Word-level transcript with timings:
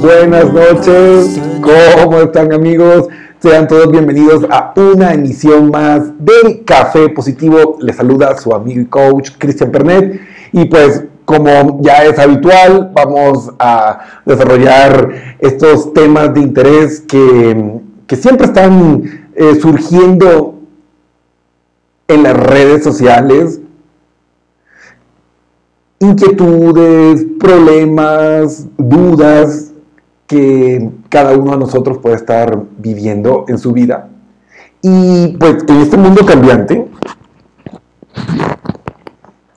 buenas 0.00 0.52
noches. 0.52 1.40
¿Cómo 1.62 2.18
están 2.20 2.52
amigos? 2.52 3.08
Sean 3.40 3.66
todos 3.66 3.90
bienvenidos 3.90 4.44
a 4.50 4.72
una 4.76 5.14
emisión 5.14 5.70
más 5.70 6.02
del 6.18 6.64
Café 6.64 7.08
Positivo. 7.08 7.78
Les 7.80 7.96
saluda 7.96 8.36
su 8.36 8.54
amigo 8.54 8.80
y 8.80 8.86
coach 8.86 9.30
Cristian 9.38 9.70
Pernet. 9.70 10.20
Y 10.52 10.66
pues 10.66 11.04
como 11.24 11.80
ya 11.82 12.04
es 12.04 12.18
habitual, 12.18 12.90
vamos 12.94 13.52
a 13.58 14.00
desarrollar 14.26 15.36
estos 15.38 15.92
temas 15.94 16.34
de 16.34 16.40
interés 16.40 17.00
que, 17.00 17.80
que 18.06 18.16
siempre 18.16 18.46
están 18.46 19.28
eh, 19.34 19.54
surgiendo 19.60 20.58
en 22.08 22.22
las 22.22 22.36
redes 22.36 22.84
sociales, 22.84 23.60
inquietudes, 25.98 27.26
problemas, 27.38 28.66
dudas 28.76 29.72
que 30.26 30.90
cada 31.08 31.36
uno 31.36 31.52
de 31.52 31.58
nosotros 31.58 31.98
puede 31.98 32.16
estar 32.16 32.62
viviendo 32.78 33.44
en 33.48 33.58
su 33.58 33.72
vida. 33.72 34.08
Y 34.82 35.36
pues 35.38 35.64
en 35.68 35.76
este 35.76 35.96
mundo 35.96 36.26
cambiante, 36.26 36.86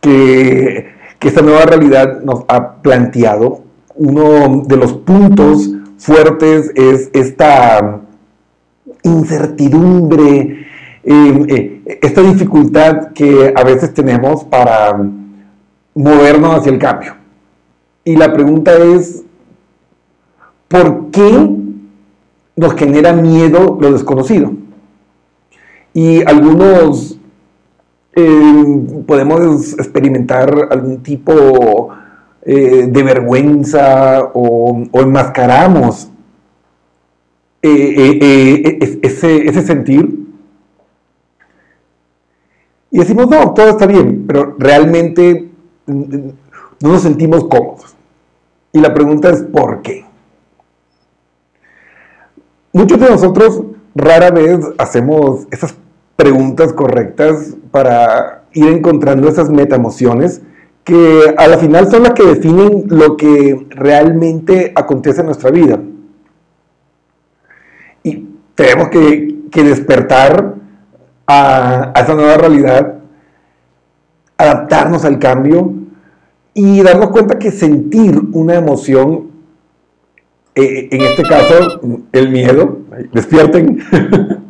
que, 0.02 0.88
que 1.20 1.28
esta 1.28 1.42
nueva 1.42 1.66
realidad 1.66 2.22
nos 2.24 2.44
ha 2.48 2.82
planteado, 2.82 3.62
uno 3.96 4.64
de 4.66 4.78
los 4.78 4.94
puntos 4.94 5.70
fuertes 5.98 6.72
es 6.76 7.10
esta 7.14 8.02
incertidumbre, 9.04 10.66
eh, 11.04 11.46
eh, 11.48 12.00
esta 12.02 12.22
dificultad 12.22 13.14
que 13.14 13.54
a 13.56 13.64
veces 13.64 13.94
tenemos 13.94 14.44
para 14.44 15.00
movernos 15.98 16.56
hacia 16.56 16.72
el 16.72 16.80
cambio. 16.80 17.16
Y 18.04 18.16
la 18.16 18.32
pregunta 18.32 18.74
es, 18.78 19.24
¿por 20.68 21.10
qué 21.12 21.50
nos 22.56 22.74
genera 22.76 23.14
miedo 23.14 23.78
lo 23.82 23.92
desconocido? 23.92 24.54
Y 25.94 26.24
algunos 26.28 27.20
eh, 28.16 28.82
podemos 29.06 29.74
experimentar 29.74 30.70
algún 30.72 31.02
tipo 31.04 31.90
eh, 32.44 32.88
de 32.88 33.04
vergüenza 33.04 34.32
o, 34.34 34.84
enmascaramos 34.94 36.10
eh, 37.62 38.78
ese, 39.02 39.48
ese 39.48 39.62
sentir. 39.64 40.28
Y 42.90 43.00
decimos, 43.00 43.28
no, 43.28 43.54
todo 43.54 43.70
está 43.70 43.86
bien, 43.86 44.26
pero 44.28 44.56
realmente 44.58 45.47
no 45.88 46.34
nos 46.80 47.02
sentimos 47.02 47.46
cómodos. 47.46 47.96
Y 48.74 48.80
la 48.80 48.94
pregunta 48.94 49.30
es 49.30 49.42
¿por 49.44 49.82
qué? 49.82 50.06
Muchos 52.74 53.00
de 53.00 53.10
nosotros 53.10 53.64
rara 53.96 54.30
vez 54.30 54.60
hacemos 54.78 55.48
esas 55.50 55.76
preguntas 56.16 56.74
correctas 56.74 57.56
para 57.72 58.44
ir 58.54 58.68
encontrando 58.68 59.30
esas 59.30 59.50
metaemociones 59.50 60.42
que 60.84 61.36
a 61.38 61.48
la 61.48 61.58
final 61.58 61.90
son 61.90 62.04
las 62.04 62.14
que 62.14 62.24
definen 62.24 62.86
lo 62.88 63.18
que 63.18 63.66
realmente 63.70 64.72
acontece 64.76 65.22
en 65.22 65.26
nuestra 65.26 65.52
vida. 65.52 65.80
Y 68.04 68.28
tenemos 68.56 68.90
que, 68.90 69.36
despertar 69.52 70.54
a, 71.26 71.92
a 71.96 72.02
esa 72.02 72.14
nueva 72.14 72.38
realidad 72.38 72.97
adaptarnos 74.38 75.04
al 75.06 75.20
cambio 75.20 75.74
y 76.54 76.82
darnos 76.82 77.10
cuenta 77.12 77.38
que 77.38 77.52
sentir 77.52 78.20
una 78.34 78.56
emoción, 78.56 79.28
eh, 80.56 80.90
en 80.92 81.02
este 81.02 81.24
caso 81.24 81.82
el 82.12 82.30
miedo, 82.30 82.80
despierten, 83.14 83.80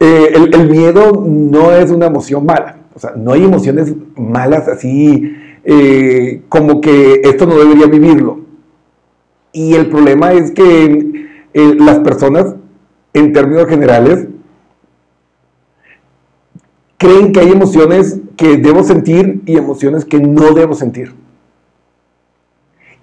eh, 0.00 0.32
el, 0.34 0.68
miedo 0.68 1.24
no 1.24 1.72
es 1.72 1.90
una 1.90 2.06
emoción 2.06 2.44
mala, 2.44 2.78
o 2.94 2.98
sea, 2.98 3.12
no 3.16 3.32
hay 3.32 3.44
emociones 3.44 3.92
malas 4.16 4.66
así 4.68 5.36
eh, 5.64 6.42
como 6.48 6.80
que 6.80 7.20
esto 7.24 7.46
no 7.46 7.56
debería 7.56 7.86
vivirlo. 7.86 8.40
Y 9.52 9.74
el 9.74 9.88
problema 9.88 10.32
es 10.32 10.50
que 10.50 11.28
las 11.54 12.00
personas, 12.00 12.56
en 13.12 13.32
términos 13.32 13.68
generales, 13.68 14.26
creen 16.98 17.32
que 17.32 17.40
hay 17.40 17.50
emociones 17.50 18.18
que 18.36 18.56
debo 18.56 18.82
sentir 18.82 19.42
y 19.46 19.56
emociones 19.56 20.04
que 20.04 20.18
no 20.18 20.52
debo 20.52 20.74
sentir. 20.74 21.12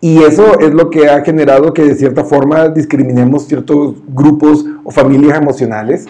Y 0.01 0.23
eso 0.23 0.59
es 0.59 0.73
lo 0.73 0.89
que 0.89 1.07
ha 1.07 1.23
generado 1.23 1.73
que 1.73 1.83
de 1.83 1.95
cierta 1.95 2.23
forma 2.23 2.67
discriminemos 2.69 3.45
ciertos 3.45 3.95
grupos 4.07 4.65
o 4.83 4.89
familias 4.89 5.39
emocionales. 5.39 6.07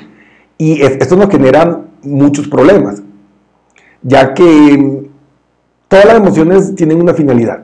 Y 0.57 0.81
esto 0.81 1.17
nos 1.17 1.29
genera 1.29 1.81
muchos 2.01 2.47
problemas, 2.47 3.03
ya 4.01 4.33
que 4.33 5.09
todas 5.87 6.05
las 6.05 6.15
emociones 6.15 6.73
tienen 6.75 7.01
una 7.01 7.13
finalidad, 7.13 7.63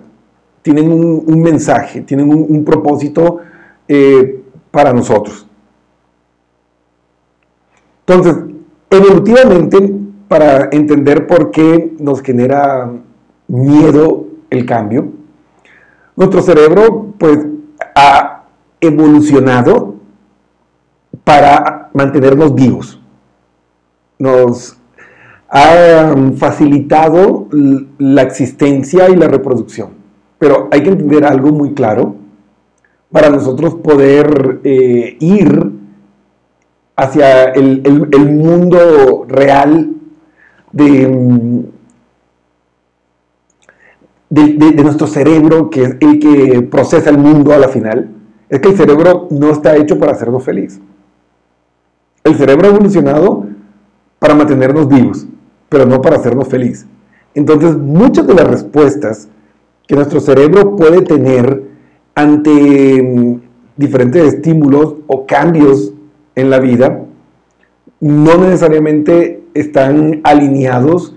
tienen 0.61 0.91
un, 0.91 1.41
mensaje, 1.41 2.01
tienen 2.01 2.29
un, 2.29 2.65
propósito 2.65 3.37
eh, 3.87 4.43
para 4.69 4.91
nosotros. 4.91 5.47
Entonces, 8.05 8.35
evolutivamente, 8.89 9.95
para 10.27 10.69
entender 10.71 11.27
por 11.27 11.51
qué 11.51 11.95
nos 11.99 12.21
genera 12.21 12.91
miedo 13.47 14.27
el 14.49 14.65
cambio. 14.65 15.09
Nuestro 16.15 16.41
cerebro, 16.41 17.13
pues, 17.17 17.39
ha 17.95 18.43
evolucionado 18.81 19.95
para 21.23 21.89
mantenernos 21.93 22.53
vivos. 22.55 22.99
Nos 24.19 24.77
ha 25.49 26.13
facilitado 26.35 27.47
la 27.97 28.23
existencia 28.23 29.09
y 29.09 29.15
la 29.15 29.27
reproducción. 29.27 29.91
Pero 30.39 30.67
hay 30.71 30.83
que 30.83 30.89
entender 30.89 31.25
algo 31.25 31.51
muy 31.51 31.73
claro 31.73 32.15
para 33.11 33.29
nosotros 33.29 33.75
poder 33.75 34.59
eh, 34.63 35.17
ir 35.19 35.71
hacia 36.95 37.45
el 37.45 38.31
mundo 38.31 39.25
real 39.27 39.96
de, 40.77 41.65
de, 44.29 44.83
nuestro 44.83 45.07
cerebro, 45.07 45.69
que 45.69 45.83
es 45.83 45.95
el 45.99 46.19
que 46.19 46.61
procesa 46.69 47.09
el 47.09 47.17
mundo 47.17 47.53
a 47.53 47.57
la 47.57 47.67
final, 47.67 48.09
es 48.49 48.59
que 48.59 48.69
el 48.69 48.77
cerebro 48.77 49.27
no 49.31 49.51
está 49.51 49.75
hecho 49.75 49.97
para 49.99 50.13
hacernos 50.13 50.43
feliz. 50.43 50.79
El 52.23 52.35
cerebro 52.35 52.67
ha 52.67 52.71
evolucionado 52.71 53.45
para 54.19 54.35
mantenernos 54.35 54.87
vivos, 54.87 55.25
pero 55.69 55.85
no 55.85 56.01
para 56.01 56.17
hacernos 56.17 56.47
feliz. 56.47 56.85
Entonces, 57.33 57.77
muchas 57.77 58.25
de 58.27 58.33
las 58.33 58.47
respuestas 58.47 59.29
que 59.87 59.95
nuestro 59.95 60.19
cerebro 60.19 60.75
puede 60.75 61.01
tener 61.01 61.63
ante 62.15 63.01
mm, 63.01 63.41
diferentes 63.77 64.33
estímulos 64.33 64.95
o 65.07 65.25
cambios 65.25 65.93
en 66.35 66.49
la 66.49 66.59
vida, 66.59 67.03
no 67.99 68.37
necesariamente 68.37 69.43
están 69.59 70.21
alineados 70.23 71.15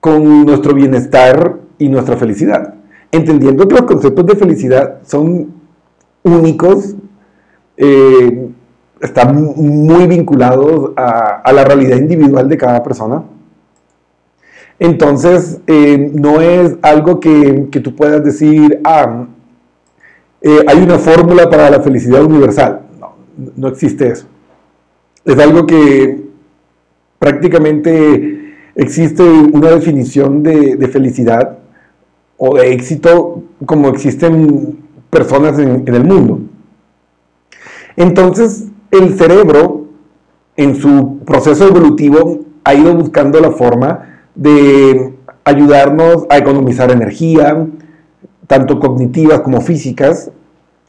con 0.00 0.44
nuestro 0.44 0.74
bienestar 0.74 1.58
y 1.78 1.88
nuestra 1.88 2.16
felicidad. 2.16 2.74
Entendiendo 3.12 3.66
que 3.68 3.74
los 3.74 3.84
conceptos 3.84 4.26
de 4.26 4.36
felicidad 4.36 4.98
son 5.04 5.52
únicos, 6.22 6.94
eh, 7.76 8.48
están 9.00 9.54
muy 9.56 10.06
vinculados 10.06 10.92
a, 10.96 11.50
la 11.52 11.64
realidad 11.64 11.96
individual 11.96 12.48
de 12.48 12.56
cada 12.56 12.82
persona. 12.82 13.24
Entonces, 14.78 15.60
eh, 15.66 16.10
no 16.14 16.40
es 16.40 16.76
algo 16.82 17.20
que, 17.20 17.68
tú 17.82 17.94
puedas 17.94 18.22
decir, 18.24 18.80
ah, 18.84 19.26
eh, 20.42 20.64
hay 20.66 20.82
una 20.82 20.98
fórmula 20.98 21.50
para 21.50 21.70
la 21.70 21.80
felicidad 21.80 22.22
universal. 22.22 22.82
No, 22.98 23.14
no 23.56 23.68
existe 23.68 24.08
eso. 24.08 24.26
Es 25.24 25.38
algo 25.38 25.66
que 25.66 26.29
prácticamente 27.20 28.54
existe 28.74 29.22
una 29.22 29.70
definición 29.70 30.42
de, 30.42 30.88
felicidad 30.88 31.58
o 32.38 32.56
de 32.56 32.72
éxito 32.72 33.42
como 33.66 33.90
existen 33.90 34.78
personas 35.10 35.58
en, 35.58 35.86
el 35.86 36.04
mundo. 36.04 36.40
Entonces, 37.96 38.68
el 38.90 39.18
cerebro, 39.18 39.86
en 40.56 40.76
su 40.76 41.18
proceso 41.26 41.68
evolutivo, 41.68 42.40
ha 42.64 42.74
ido 42.74 42.94
buscando 42.94 43.38
la 43.38 43.50
forma 43.50 44.22
de 44.34 45.12
ayudarnos 45.44 46.24
a 46.30 46.38
economizar 46.38 46.90
energía, 46.90 47.66
tanto 48.46 48.80
cognitivas 48.80 49.40
como 49.40 49.60
físicas, 49.60 50.30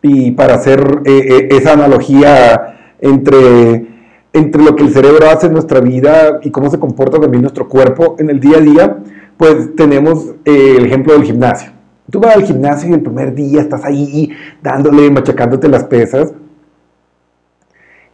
y 0.01 0.31
para 0.31 0.55
hacer 0.55 1.01
eh, 1.03 1.25
eh, 1.29 1.47
esa 1.51 1.73
analogía 1.73 2.95
entre 3.01 3.90
entre 4.33 4.63
lo 4.63 4.75
que 4.75 4.83
el 4.83 4.93
cerebro 4.93 5.29
hace 5.29 5.47
en 5.47 5.53
nuestra 5.53 5.79
vida 5.79 6.39
y 6.41 6.51
cómo 6.51 6.69
se 6.69 6.79
comporta 6.79 7.19
también 7.19 7.41
nuestro 7.41 7.67
cuerpo 7.67 8.15
en 8.19 8.29
el 8.29 8.39
día 8.39 8.57
a 8.57 8.61
día, 8.61 8.97
pues 9.37 9.75
tenemos 9.75 10.35
eh, 10.45 10.75
el 10.77 10.85
ejemplo 10.85 11.13
del 11.13 11.23
gimnasio. 11.23 11.71
Tú 12.09 12.19
vas 12.19 12.35
al 12.35 12.43
gimnasio 12.43 12.89
y 12.89 12.93
el 12.93 13.01
primer 13.01 13.33
día 13.33 13.61
estás 13.61 13.83
ahí 13.85 14.31
dándole, 14.61 15.09
machacándote 15.09 15.67
las 15.67 15.85
pesas 15.85 16.33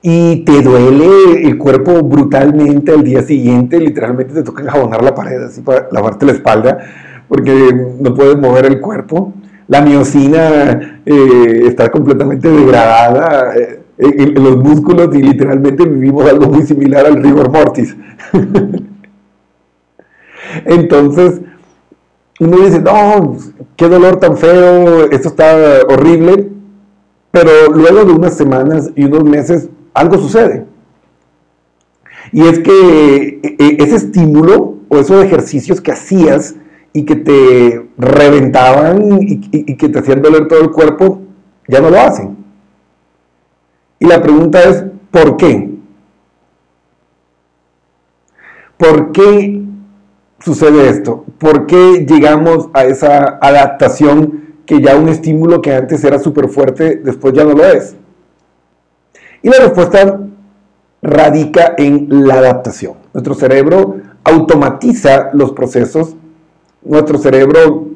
y 0.02 0.46
te 0.46 0.62
duele 0.62 1.44
el 1.44 1.58
cuerpo 1.58 2.02
brutalmente 2.04 2.92
al 2.92 3.04
día 3.04 3.24
siguiente, 3.24 3.80
literalmente 3.80 4.34
te 4.34 4.44
toca 4.44 4.64
enjabonar 4.64 5.04
la 5.04 5.16
pared 5.16 5.42
así 5.44 5.62
para 5.62 5.88
lavarte 5.92 6.26
la 6.26 6.34
espalda 6.34 6.78
porque 7.28 7.74
no 8.00 8.14
puedes 8.14 8.38
mover 8.38 8.66
el 8.66 8.80
cuerpo. 8.80 9.34
La 9.68 9.82
miocina 9.82 11.02
eh, 11.06 11.64
está 11.66 11.90
completamente 11.92 12.50
degradada 12.50 13.54
eh, 13.58 13.82
en, 13.98 14.20
en, 14.20 14.44
los 14.44 14.58
músculos 14.58 15.16
y 15.16 15.22
literalmente 15.22 15.86
vivimos 15.86 16.30
algo 16.30 16.48
muy 16.48 16.64
similar 16.64 17.06
al 17.06 17.22
rigor 17.22 17.52
mortis. 17.52 17.96
Entonces, 20.66 21.42
uno 22.40 22.58
dice, 22.58 22.80
no, 22.80 23.38
qué 23.76 23.88
dolor 23.88 24.18
tan 24.18 24.38
feo, 24.38 25.10
esto 25.10 25.30
está 25.30 25.80
horrible, 25.90 26.50
pero 27.32 27.72
luego 27.74 28.06
de 28.06 28.12
unas 28.14 28.36
semanas 28.36 28.92
y 28.96 29.06
unos 29.06 29.24
meses 29.24 29.70
algo 29.94 30.18
sucede. 30.18 30.66
Y 32.32 32.42
es 32.42 32.60
que 32.60 33.40
e, 33.42 33.56
e, 33.58 33.78
ese 33.84 33.96
estímulo 33.96 34.78
o 34.90 34.98
esos 34.98 35.24
ejercicios 35.24 35.82
que 35.82 35.92
hacías 35.92 36.56
y 36.94 37.06
que 37.06 37.16
te 37.16 37.90
reventaban 37.98 39.20
y, 39.22 39.76
que 39.76 39.90
te 39.90 40.00
hacían 40.00 40.22
doler 40.22 40.48
todo 40.48 40.62
el 40.62 40.72
cuerpo, 40.72 41.22
ya 41.68 41.80
no 41.80 41.90
lo 41.90 42.00
hacen. 42.00 42.36
Y 44.00 44.06
la 44.06 44.22
pregunta 44.22 44.62
es, 44.64 44.84
¿por 45.12 45.38
qué? 45.38 45.78
¿Por 48.78 49.12
qué 49.12 49.64
sucede 50.40 50.90
esto? 50.90 51.26
¿Por 51.40 51.66
qué 51.66 52.06
llegamos 52.08 52.70
a 52.74 52.86
esa 52.86 53.40
adaptación 53.42 54.56
que 54.66 54.82
ya 54.82 54.96
un 54.96 55.10
estímulo 55.10 55.62
que 55.62 55.74
antes 55.74 56.04
era 56.04 56.20
súper 56.20 56.50
fuerte, 56.50 56.98
después 56.98 57.34
ya 57.34 57.44
no 57.44 57.54
lo 57.54 57.66
es? 57.66 57.96
Y 59.42 59.50
la 59.50 59.58
respuesta 59.60 60.20
radica 61.02 61.74
en 61.78 62.28
la 62.28 62.36
adaptación. 62.36 62.96
Nuestro 63.14 63.34
cerebro 63.34 63.98
automatiza 64.24 65.30
los 65.34 65.54
procesos, 65.54 66.16
nuestro 66.84 67.18
cerebro 67.18 67.88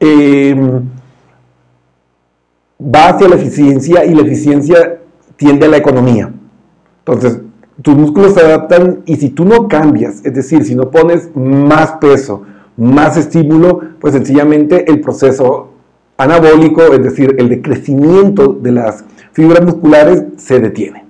em, 0.00 0.82
va 2.80 3.08
hacia 3.08 3.28
la 3.28 3.36
eficiencia 3.36 4.04
y 4.04 4.14
la 4.14 4.22
eficiencia 4.22 5.00
tiende 5.44 5.66
a 5.66 5.68
la 5.68 5.76
economía. 5.76 6.32
Entonces, 7.00 7.38
tus 7.82 7.94
músculos 7.94 8.32
se 8.32 8.40
adaptan 8.40 9.02
y 9.04 9.16
si 9.16 9.28
tú 9.28 9.44
no 9.44 9.68
cambias, 9.68 10.24
es 10.24 10.32
decir, 10.32 10.64
si 10.64 10.74
no 10.74 10.90
pones 10.90 11.28
más 11.36 11.92
peso, 12.00 12.42
más 12.78 13.18
estímulo, 13.18 13.78
pues 14.00 14.14
sencillamente 14.14 14.90
el 14.90 15.02
proceso 15.02 15.68
anabólico, 16.16 16.80
es 16.94 17.02
decir, 17.02 17.36
el 17.38 17.50
de 17.50 17.60
crecimiento 17.60 18.54
de 18.54 18.72
las 18.72 19.04
fibras 19.32 19.62
musculares 19.62 20.24
se 20.38 20.60
detiene. 20.60 21.04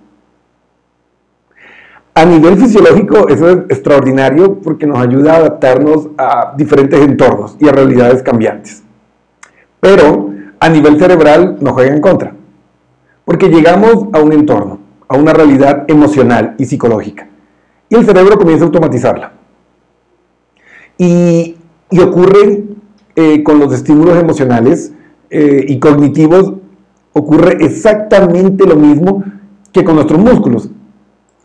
A 2.16 2.24
nivel 2.24 2.56
fisiológico, 2.56 3.28
eso 3.28 3.50
es 3.50 3.56
extraordinario 3.68 4.60
porque 4.60 4.86
nos 4.86 4.98
ayuda 4.98 5.34
a 5.34 5.36
adaptarnos 5.36 6.08
a 6.18 6.54
diferentes 6.56 7.00
entornos 7.00 7.56
y 7.60 7.68
a 7.68 7.72
realidades 7.72 8.22
cambiantes. 8.22 8.82
Pero 9.78 10.30
a 10.58 10.68
nivel 10.68 10.98
cerebral 10.98 11.58
nos 11.60 11.72
juega 11.74 11.94
en 11.94 12.00
contra, 12.00 12.34
porque 13.24 13.48
llegamos 13.48 14.06
a 14.12 14.20
un 14.20 14.32
entorno, 14.32 14.78
a 15.08 15.16
una 15.16 15.32
realidad 15.32 15.84
emocional 15.88 16.54
y 16.58 16.64
psicológica, 16.64 17.28
y 17.88 17.94
el 17.96 18.04
cerebro 18.04 18.38
comienza 18.38 18.64
a 18.64 18.66
automatizarla. 18.66 19.32
Y, 20.98 21.56
ocurre 22.02 22.64
eh, 23.14 23.42
con 23.44 23.60
los 23.60 23.72
estímulos 23.72 24.18
emocionales 24.18 24.92
eh, 25.30 25.64
y 25.68 25.78
cognitivos 25.78 26.54
ocurre 27.12 27.64
exactamente 27.64 28.66
lo 28.66 28.76
mismo 28.76 29.22
que 29.72 29.84
con 29.84 29.94
nuestros 29.94 30.20
músculos. 30.20 30.68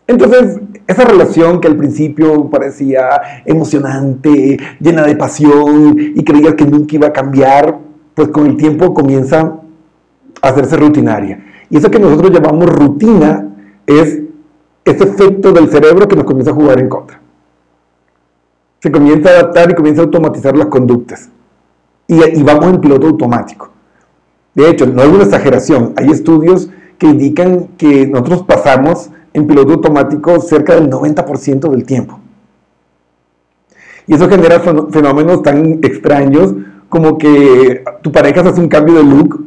Entonces, 0.06 0.60
esa 0.86 1.04
relación 1.04 1.60
que 1.60 1.68
al 1.68 1.76
principio 1.76 2.50
parecía 2.50 3.42
emocionante, 3.44 4.58
llena 4.80 5.04
de 5.04 5.14
pasión 5.14 5.96
y 6.16 6.24
creías 6.24 6.54
que 6.54 6.66
nunca 6.66 6.96
iba 6.96 7.06
a 7.06 7.12
cambiar, 7.12 7.78
pues 8.14 8.28
con 8.28 8.46
el 8.46 8.56
tiempo 8.56 8.92
comienza 8.92 9.60
a 10.42 10.48
hacerse 10.48 10.76
rutinaria. 10.76 11.44
Y 11.70 11.76
eso 11.76 11.90
que 11.90 12.00
nosotros 12.00 12.32
llamamos 12.32 12.68
rutina 12.68 13.48
es 13.86 14.18
ese 14.84 15.04
efecto 15.04 15.52
del 15.52 15.70
cerebro 15.70 16.08
que 16.08 16.16
nos 16.16 16.24
comienza 16.24 16.50
a 16.50 16.54
jugar 16.54 16.80
en 16.80 16.88
contra. 16.88 17.20
Se 18.80 18.90
comienza 18.90 19.30
a 19.30 19.32
adaptar 19.34 19.70
y 19.70 19.74
comienza 19.74 20.02
a 20.02 20.04
automatizar 20.04 20.56
las 20.56 20.66
conductas. 20.66 21.28
Y, 22.08 22.38
y 22.38 22.42
vamos 22.42 22.66
en 22.66 22.80
piloto 22.80 23.06
automático. 23.06 23.70
De 24.54 24.68
hecho, 24.68 24.86
no 24.86 25.02
es 25.02 25.08
una 25.08 25.24
exageración, 25.24 25.94
hay 25.96 26.10
estudios 26.10 26.70
que 26.98 27.06
indican 27.06 27.68
que 27.78 28.06
nosotros 28.06 28.42
pasamos 28.42 29.10
en 29.32 29.46
piloto 29.46 29.74
automático 29.74 30.40
cerca 30.40 30.74
del 30.74 30.90
90% 30.90 31.70
del 31.70 31.84
tiempo. 31.84 32.18
Y 34.06 34.14
eso 34.14 34.28
genera 34.28 34.60
fenómenos 34.60 35.42
tan 35.42 35.78
extraños 35.84 36.52
como 36.88 37.16
que 37.16 37.84
tu 38.02 38.10
pareja 38.10 38.40
hace 38.40 38.60
un 38.60 38.68
cambio 38.68 38.96
de 38.96 39.04
look 39.04 39.46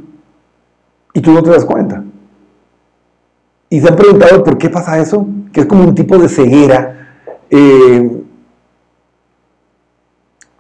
y 1.13 1.21
tú 1.21 1.31
no 1.31 1.43
te 1.43 1.49
das 1.49 1.65
cuenta. 1.65 2.02
Y 3.73 3.81
se 3.81 3.87
han 3.87 3.95
preguntado 3.95 4.43
por 4.43 4.59
qué 4.59 4.69
pasa 4.69 4.99
eso, 4.99 5.25
que 5.51 5.61
es 5.61 5.65
como 5.65 5.83
un 5.83 5.95
tipo 5.95 6.19
de 6.19 6.29
ceguera, 6.29 7.09
eh, 7.49 8.21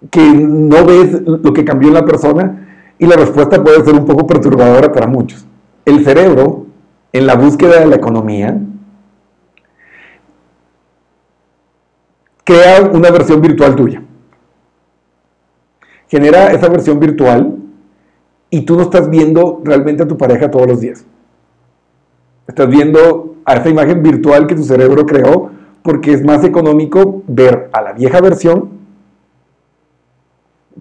que 0.09 0.31
no 0.33 0.83
ves 0.83 1.21
lo 1.21 1.53
que 1.53 1.63
cambió 1.63 1.89
en 1.89 1.93
la 1.93 2.05
persona 2.05 2.95
y 2.97 3.05
la 3.05 3.15
respuesta 3.15 3.63
puede 3.63 3.85
ser 3.85 3.93
un 3.93 4.07
poco 4.07 4.25
perturbadora 4.25 4.91
para 4.91 5.05
muchos. 5.05 5.45
El 5.85 6.03
cerebro, 6.03 6.65
en 7.11 7.27
la 7.27 7.35
búsqueda 7.35 7.81
de 7.81 7.85
la 7.85 7.97
economía, 7.97 8.59
crea 12.43 12.81
una 12.91 13.11
versión 13.11 13.41
virtual 13.41 13.75
tuya. 13.75 14.01
Genera 16.07 16.51
esa 16.51 16.67
versión 16.67 16.99
virtual 16.99 17.57
y 18.49 18.61
tú 18.61 18.75
no 18.75 18.81
estás 18.81 19.07
viendo 19.07 19.61
realmente 19.63 20.01
a 20.01 20.07
tu 20.07 20.17
pareja 20.17 20.49
todos 20.49 20.65
los 20.65 20.81
días. 20.81 21.05
Estás 22.47 22.69
viendo 22.69 23.35
a 23.45 23.55
esa 23.55 23.69
imagen 23.69 24.03
virtual 24.03 24.47
que 24.47 24.55
tu 24.55 24.63
cerebro 24.63 25.05
creó 25.05 25.51
porque 25.81 26.13
es 26.13 26.23
más 26.23 26.43
económico 26.43 27.23
ver 27.27 27.69
a 27.73 27.81
la 27.81 27.93
vieja 27.93 28.21
versión 28.21 28.69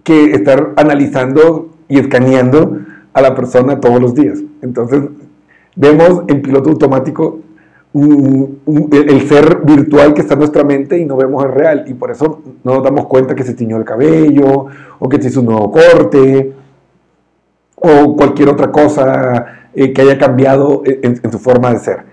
que 0.03 0.31
estar 0.31 0.73
analizando 0.75 1.69
y 1.87 1.99
escaneando 1.99 2.79
a 3.13 3.21
la 3.21 3.35
persona 3.35 3.79
todos 3.79 4.01
los 4.01 4.15
días. 4.15 4.39
Entonces, 4.61 5.01
vemos 5.75 6.23
en 6.27 6.41
piloto 6.41 6.69
automático 6.69 7.39
el, 7.93 9.27
ser 9.27 9.61
virtual 9.63 10.13
que 10.13 10.21
está 10.21 10.33
en 10.33 10.39
nuestra 10.39 10.63
mente 10.63 10.97
y 10.97 11.05
no 11.05 11.15
vemos 11.15 11.45
el 11.45 11.51
real. 11.51 11.85
Y 11.87 11.93
por 11.93 12.11
eso 12.11 12.41
no 12.63 12.75
nos 12.75 12.83
damos 12.83 13.05
cuenta 13.07 13.35
que 13.35 13.43
se 13.43 13.53
tiñó 13.53 13.77
el 13.77 13.85
cabello, 13.85 14.67
o 14.99 15.09
que 15.09 15.21
se 15.21 15.27
hizo 15.27 15.41
un 15.41 15.47
nuevo 15.47 15.71
corte, 15.71 16.53
o 17.85 18.15
cualquier 18.15 18.47
otra 18.47 18.71
cosa 18.71 19.67
eh, 19.73 19.91
que 19.91 20.01
haya 20.01 20.17
cambiado 20.17 20.83
en, 20.85 21.31
su 21.31 21.37
forma 21.37 21.71
de 21.73 21.79
ser. 21.79 22.05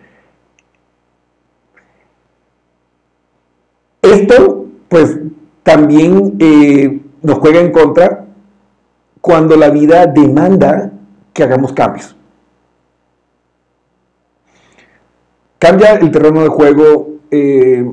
Esto, 4.03 4.67
pues, 4.89 5.17
también 5.63 6.35
eh, 6.41 7.01
nos 7.23 7.39
juega 7.39 7.61
en 7.61 7.71
contra 7.71 8.27
cuando 9.21 9.57
la 9.57 9.71
vida 9.71 10.07
demanda 10.07 10.91
que 11.33 11.45
hagamos 11.45 11.73
cambios. 11.73 12.17
Cambia 15.61 15.95
el 15.95 16.11
terreno 16.11 16.43
de 16.43 16.49
juego, 16.49 17.11
eh, 17.31 17.93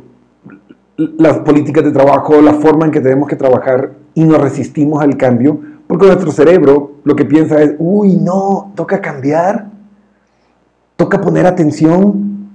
las 0.96 1.40
políticas 1.40 1.84
de 1.84 1.92
trabajo, 1.92 2.42
la 2.42 2.54
forma 2.54 2.86
en 2.86 2.92
que 2.92 3.02
tenemos 3.02 3.28
que 3.28 3.36
trabajar 3.36 3.92
y 4.16 4.24
nos 4.24 4.42
resistimos 4.42 5.04
al 5.04 5.16
cambio, 5.16 5.60
porque 5.88 6.06
nuestro 6.06 6.32
cerebro 6.32 6.92
lo 7.04 7.16
que 7.16 7.26
piensa 7.26 7.62
es, 7.62 7.76
uy, 7.80 8.18
no, 8.18 8.74
toca 8.76 9.02
cambiar, 9.02 9.68
toca 10.98 11.22
poner 11.22 11.46
atención, 11.46 12.50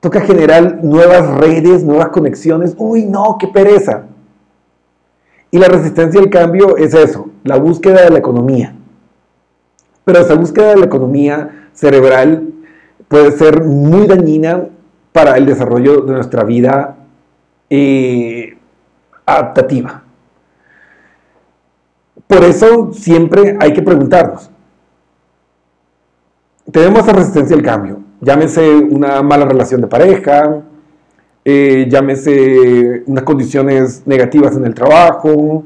toca 0.00 0.20
generar 0.20 0.84
nuevas 0.84 1.26
redes, 1.38 1.82
nuevas 1.82 2.08
conexiones, 2.08 2.74
uy, 2.76 3.06
no, 3.06 3.36
qué 3.38 3.48
pereza. 3.48 4.04
Y 5.50 5.58
la 5.58 5.68
resistencia 5.68 6.20
al 6.20 6.30
cambio 6.30 6.76
es 6.76 6.94
eso, 6.94 7.30
la 7.44 7.56
búsqueda 7.56 8.02
de 8.02 8.10
la 8.10 8.18
economía. 8.18 8.74
Pero 10.04 10.20
esa 10.20 10.34
búsqueda 10.34 10.70
de 10.70 10.76
la 10.76 10.86
economía 10.86 11.68
cerebral 11.72 12.52
puede 13.08 13.32
ser 13.32 13.62
muy 13.62 14.06
dañina 14.06 14.66
para 15.12 15.36
el 15.36 15.46
desarrollo 15.46 16.00
de 16.00 16.14
nuestra 16.14 16.44
vida 16.44 16.96
eh, 17.70 18.56
adaptativa. 19.24 20.02
Por 22.32 22.44
eso 22.44 22.94
siempre 22.94 23.58
hay 23.60 23.74
que 23.74 23.82
preguntarnos, 23.82 24.50
tenemos 26.70 27.06
resistencia 27.06 27.54
al 27.54 27.62
cambio, 27.62 27.98
llámese 28.22 28.74
una 28.74 29.22
mala 29.22 29.44
relación 29.44 29.82
de 29.82 29.86
pareja, 29.86 30.62
eh, 31.44 31.86
llámese 31.90 33.02
unas 33.04 33.24
condiciones 33.24 34.04
negativas 34.06 34.56
en 34.56 34.64
el 34.64 34.72
trabajo, 34.72 35.64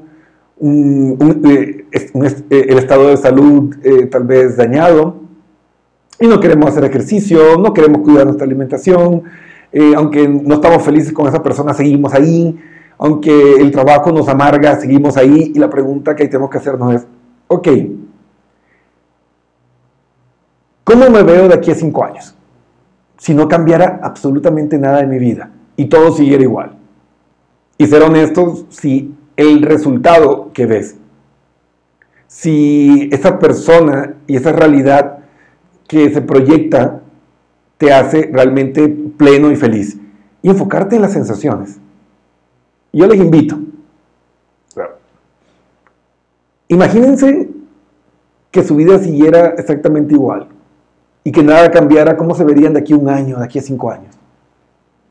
eh, 0.61 1.85
el 2.51 2.79
estado 2.79 3.11
de 3.11 3.17
salud 3.17 3.77
tal 4.11 4.25
vez 4.25 4.57
dañado 4.57 5.21
y 6.19 6.27
no 6.27 6.41
queremos 6.41 6.71
hacer 6.71 6.85
ejercicio, 6.85 7.57
no 7.59 7.73
queremos 7.73 8.01
cuidar 8.01 8.25
nuestra 8.25 8.45
alimentación, 8.45 9.23
aunque 9.95 10.27
no 10.27 10.57
estamos 10.57 10.83
felices 10.83 11.13
con 11.13 11.29
esa 11.29 11.45
persona, 11.45 11.75
seguimos 11.75 12.13
ahí, 12.13 12.59
aunque 12.99 13.55
el 13.55 13.71
trabajo 13.71 14.11
nos 14.13 14.29
amarga, 14.29 14.77
seguimos 14.81 15.17
ahí 15.17 15.53
y 15.55 15.59
la 15.59 15.69
pregunta 15.69 16.17
que 16.17 16.29
tenemos 16.29 16.51
que 16.51 16.59
hacernos 16.59 16.95
es, 16.95 17.07
ok, 17.49 17.69
¿cómo 20.85 21.11
me 21.11 21.23
veo 21.23 21.49
de 21.49 21.55
aquí 21.55 21.71
a 21.71 21.75
cinco 21.75 22.05
años? 22.05 22.35
Si 23.19 23.35
no 23.35 23.49
cambiara 23.49 24.01
absolutamente 24.03 24.79
nada 24.79 24.99
de 24.99 25.07
mi 25.07 25.19
vida 25.19 25.51
y 25.77 25.87
todo 25.87 26.13
siguiera 26.13 26.43
igual. 26.43 26.77
Y 27.79 27.87
ser 27.87 28.03
honestos, 28.03 28.65
si 28.71 29.15
el 29.37 29.63
resultado 29.63 30.51
que 30.53 30.67
ves, 30.67 30.97
si 32.27 33.09
esa 33.13 33.39
persona 33.39 34.15
y 34.27 34.37
esa 34.37 34.53
realidad 34.53 35.19
que 35.87 36.13
se 36.13 36.23
proyecta 36.23 37.03
te 37.79 37.93
hace 37.93 38.31
realmente 38.33 38.89
pleno 38.89 39.51
y 39.51 39.57
feliz. 39.57 39.99
Y 40.43 40.49
enfocarte 40.49 40.97
en 40.97 41.03
las 41.03 41.13
sensaciones. 41.13 41.79
Yo 42.97 43.07
les 43.07 43.21
invito. 43.21 43.59
Imagínense 46.69 47.51
que 48.51 48.65
su 48.65 48.75
vida 48.75 48.99
siguiera 48.99 49.49
exactamente 49.59 50.15
igual 50.15 50.49
y 51.23 51.31
que 51.31 51.43
nada 51.43 51.71
cambiara, 51.71 52.17
¿cómo 52.17 52.35
se 52.35 52.43
verían 52.43 52.73
de 52.73 52.81
aquí 52.81 52.95
a 52.95 52.97
un 52.97 53.11
año, 53.11 53.39
de 53.39 53.45
aquí 53.45 53.59
a 53.59 53.63
cinco 53.63 53.91
años? 53.91 54.15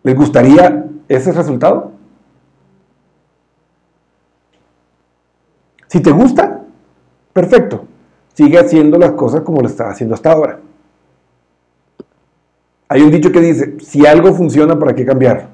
¿Les 0.02 0.16
gustaría 0.16 0.84
ese 1.08 1.32
resultado? 1.32 1.92
Si 5.88 6.00
te 6.02 6.10
gusta, 6.10 6.64
perfecto. 7.34 7.86
Sigue 8.34 8.58
haciendo 8.58 8.98
las 8.98 9.12
cosas 9.12 9.42
como 9.42 9.62
lo 9.62 9.68
estás 9.68 9.92
haciendo 9.92 10.16
hasta 10.16 10.32
ahora. 10.32 10.60
Hay 12.90 13.04
un 13.04 13.12
dicho 13.12 13.32
que 13.32 13.42
dice, 13.42 13.80
si 13.80 14.08
algo 14.08 14.34
funciona, 14.34 14.78
¿para 14.80 14.96
qué 14.96 15.06
cambiar? 15.06 15.50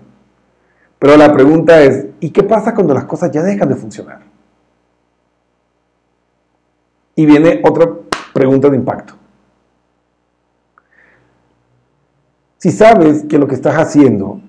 Pero 0.98 1.18
la 1.18 1.34
pregunta 1.34 1.84
es, 1.84 2.06
¿y 2.22 2.30
qué 2.30 2.44
pasa 2.44 2.74
cuando 2.74 2.94
las 2.94 3.04
cosas 3.06 3.32
ya 3.32 3.42
dejan 3.42 3.68
de 3.68 3.76
funcionar? 3.76 4.22
Y 7.16 7.26
viene 7.26 7.62
otra 7.66 7.90
pregunta 8.34 8.70
de 8.70 8.78
impacto. 8.78 9.16
Si 12.58 12.72
sabes 12.72 13.26
que 13.26 13.40
lo 13.40 13.48
que 13.48 13.56
estás 13.56 13.76
haciendo 13.76 14.40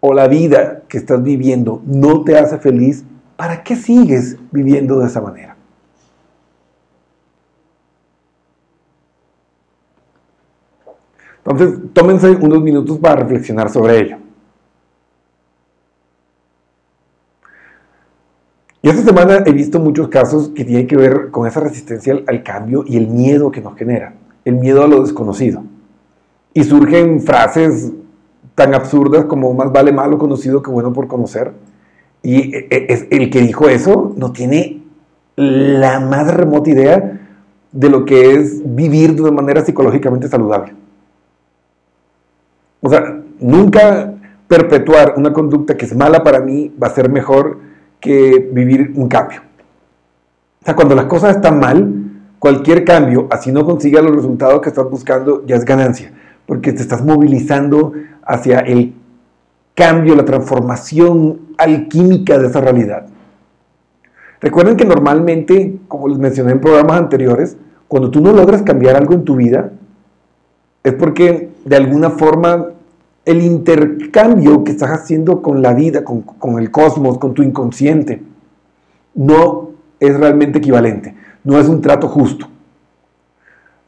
o 0.00 0.12
la 0.12 0.26
vida 0.26 0.82
que 0.88 0.98
estás 0.98 1.22
viviendo 1.22 1.80
no 1.86 2.24
te 2.24 2.36
hace 2.36 2.58
feliz, 2.58 3.04
¿para 3.36 3.62
qué 3.62 3.76
sigues 3.76 4.36
viviendo 4.50 4.98
de 4.98 5.06
esa 5.06 5.20
manera? 5.20 5.56
Entonces, 11.44 11.78
tómense 11.92 12.30
unos 12.30 12.60
minutos 12.60 12.98
para 12.98 13.20
reflexionar 13.20 13.70
sobre 13.70 14.00
ello. 14.00 14.25
Y 18.86 18.88
esta 18.88 19.02
semana 19.02 19.42
he 19.44 19.50
visto 19.50 19.80
muchos 19.80 20.06
casos 20.06 20.50
que 20.50 20.64
tienen 20.64 20.86
que 20.86 20.96
ver 20.96 21.32
con 21.32 21.44
esa 21.44 21.58
resistencia 21.58 22.22
al, 22.24 22.44
cambio 22.44 22.84
y 22.86 22.96
el 22.96 23.08
miedo 23.08 23.50
que 23.50 23.60
nos 23.60 23.76
genera, 23.76 24.14
el 24.44 24.54
miedo 24.54 24.84
a 24.84 24.86
lo 24.86 25.02
desconocido. 25.02 25.64
Y 26.54 26.62
surgen 26.62 27.20
frases 27.20 27.90
tan 28.54 28.74
absurdas 28.74 29.24
como 29.24 29.52
más 29.54 29.72
vale 29.72 29.90
malo 29.90 30.18
conocido 30.18 30.62
que 30.62 30.70
bueno 30.70 30.92
por 30.92 31.08
conocer. 31.08 31.50
Y 32.22 32.54
e, 32.54 32.68
e, 32.70 33.08
el 33.10 33.28
que 33.28 33.40
dijo 33.40 33.68
eso 33.68 34.14
no 34.16 34.30
tiene 34.30 34.84
la 35.34 35.98
más 35.98 36.32
remota 36.32 36.70
idea 36.70 37.26
de 37.72 37.90
lo 37.90 38.04
que 38.04 38.36
es 38.36 38.62
vivir 38.64 39.16
de 39.16 39.22
una 39.22 39.32
manera 39.32 39.64
psicológicamente 39.64 40.28
saludable. 40.28 40.74
O 42.80 42.88
sea, 42.88 43.20
nunca 43.40 44.14
perpetuar 44.46 45.14
una 45.16 45.32
conducta 45.32 45.76
que 45.76 45.86
es 45.86 45.96
mala 45.96 46.22
para 46.22 46.38
mí 46.38 46.72
va 46.80 46.86
a 46.86 46.94
ser 46.94 47.10
mejor 47.10 47.65
que 48.06 48.48
vivir 48.52 48.92
un 48.94 49.08
cambio. 49.08 49.40
O 50.62 50.64
sea, 50.64 50.76
cuando 50.76 50.94
las 50.94 51.06
cosas 51.06 51.34
están 51.34 51.58
mal, 51.58 51.92
cualquier 52.38 52.84
cambio, 52.84 53.26
así 53.32 53.50
no 53.50 53.64
consiga 53.64 54.00
los 54.00 54.14
resultados 54.14 54.60
que 54.60 54.68
estás 54.68 54.88
buscando, 54.88 55.44
ya 55.44 55.56
es 55.56 55.64
ganancia, 55.64 56.12
porque 56.46 56.72
te 56.72 56.82
estás 56.82 57.04
movilizando 57.04 57.92
hacia 58.22 58.60
el 58.60 58.94
cambio, 59.74 60.14
la 60.14 60.24
transformación 60.24 61.40
alquímica 61.58 62.38
de 62.38 62.46
esa 62.46 62.60
realidad. 62.60 63.06
Recuerden 64.40 64.76
que 64.76 64.84
normalmente, 64.84 65.80
como 65.88 66.06
les 66.06 66.18
mencioné 66.18 66.52
en 66.52 66.60
programas 66.60 66.98
anteriores, 66.98 67.56
cuando 67.88 68.12
tú 68.12 68.20
no 68.20 68.32
logras 68.32 68.62
cambiar 68.62 68.94
algo 68.94 69.14
en 69.14 69.24
tu 69.24 69.34
vida, 69.34 69.72
es 70.84 70.94
porque 70.94 71.50
de 71.64 71.76
alguna 71.76 72.10
forma 72.10 72.68
el 73.26 73.42
intercambio 73.42 74.62
que 74.62 74.70
estás 74.70 74.90
haciendo 74.90 75.42
con 75.42 75.60
la 75.60 75.74
vida, 75.74 76.04
con, 76.04 76.58
el 76.60 76.70
cosmos, 76.70 77.18
con 77.18 77.34
tu 77.34 77.42
inconsciente, 77.42 78.22
no 79.16 79.70
es 79.98 80.16
realmente 80.16 80.58
equivalente, 80.58 81.14
no 81.42 81.58
es 81.58 81.68
un 81.68 81.80
trato 81.80 82.08
justo. 82.08 82.48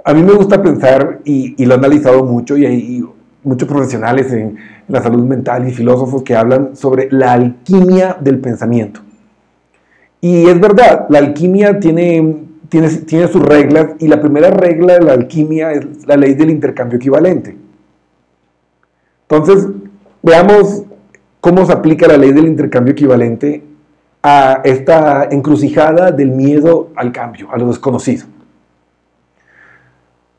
A 0.04 0.12
mí 0.12 0.25
me 0.25 0.33
gusta 0.33 0.61
pensar, 0.61 1.21
y, 1.25 1.64
lo 1.64 1.75
he 1.75 1.78
analizado 1.78 2.25
mucho, 2.25 2.57
y 2.57 2.66
hay 2.66 3.04
muchos 3.45 3.68
profesionales 3.68 4.33
en, 4.33 4.57
la 4.88 5.02
salud 5.02 5.23
mental 5.23 5.68
y 5.68 5.71
filósofos 5.71 6.23
que 6.23 6.35
hablan 6.35 6.75
sobre 6.75 7.09
la 7.12 7.35
alquimia 7.35 8.16
del 8.18 8.38
pensamiento. 8.40 9.00
Y 10.21 10.47
es 10.47 10.59
verdad, 10.59 11.07
la 11.11 11.18
alquimia 11.18 11.78
tiene, 11.78 12.38
tiene, 12.71 12.88
tiene 12.88 13.28
sus 13.28 13.42
reglas, 13.42 13.90
y 14.00 14.09
la 14.09 14.21
primera 14.21 14.50
regla 14.50 14.95
de 14.95 15.04
la 15.04 15.12
alquimia 15.12 15.73
es 15.73 16.07
la 16.07 16.16
ley 16.16 16.35
del 16.35 16.50
intercambio 16.50 16.97
equivalente. 16.97 17.67
Entonces, 19.30 19.68
veamos 20.23 20.85
cómo 21.40 21.66
se 21.66 21.73
aplica 21.73 22.08
la 22.08 22.16
ley 22.16 22.32
del 22.32 22.47
intercambio 22.47 22.92
equivalente 22.92 23.62
a 24.23 24.62
esta 24.64 25.28
encrucijada 25.30 26.11
del 26.11 26.30
miedo 26.30 26.90
al 26.97 27.12
cambio, 27.12 27.49
a 27.52 27.58
lo 27.58 27.68
desconocido. 27.68 28.26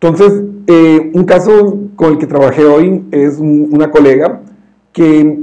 Entonces, 0.01 0.43
eh, 0.67 1.11
un 1.13 1.23
caso 1.25 1.77
con 1.95 2.13
el 2.13 2.17
que 2.17 2.25
trabajé 2.25 2.65
hoy 2.65 3.05
es 3.11 3.37
una 3.37 3.91
colega 3.91 4.41
que 4.91 5.37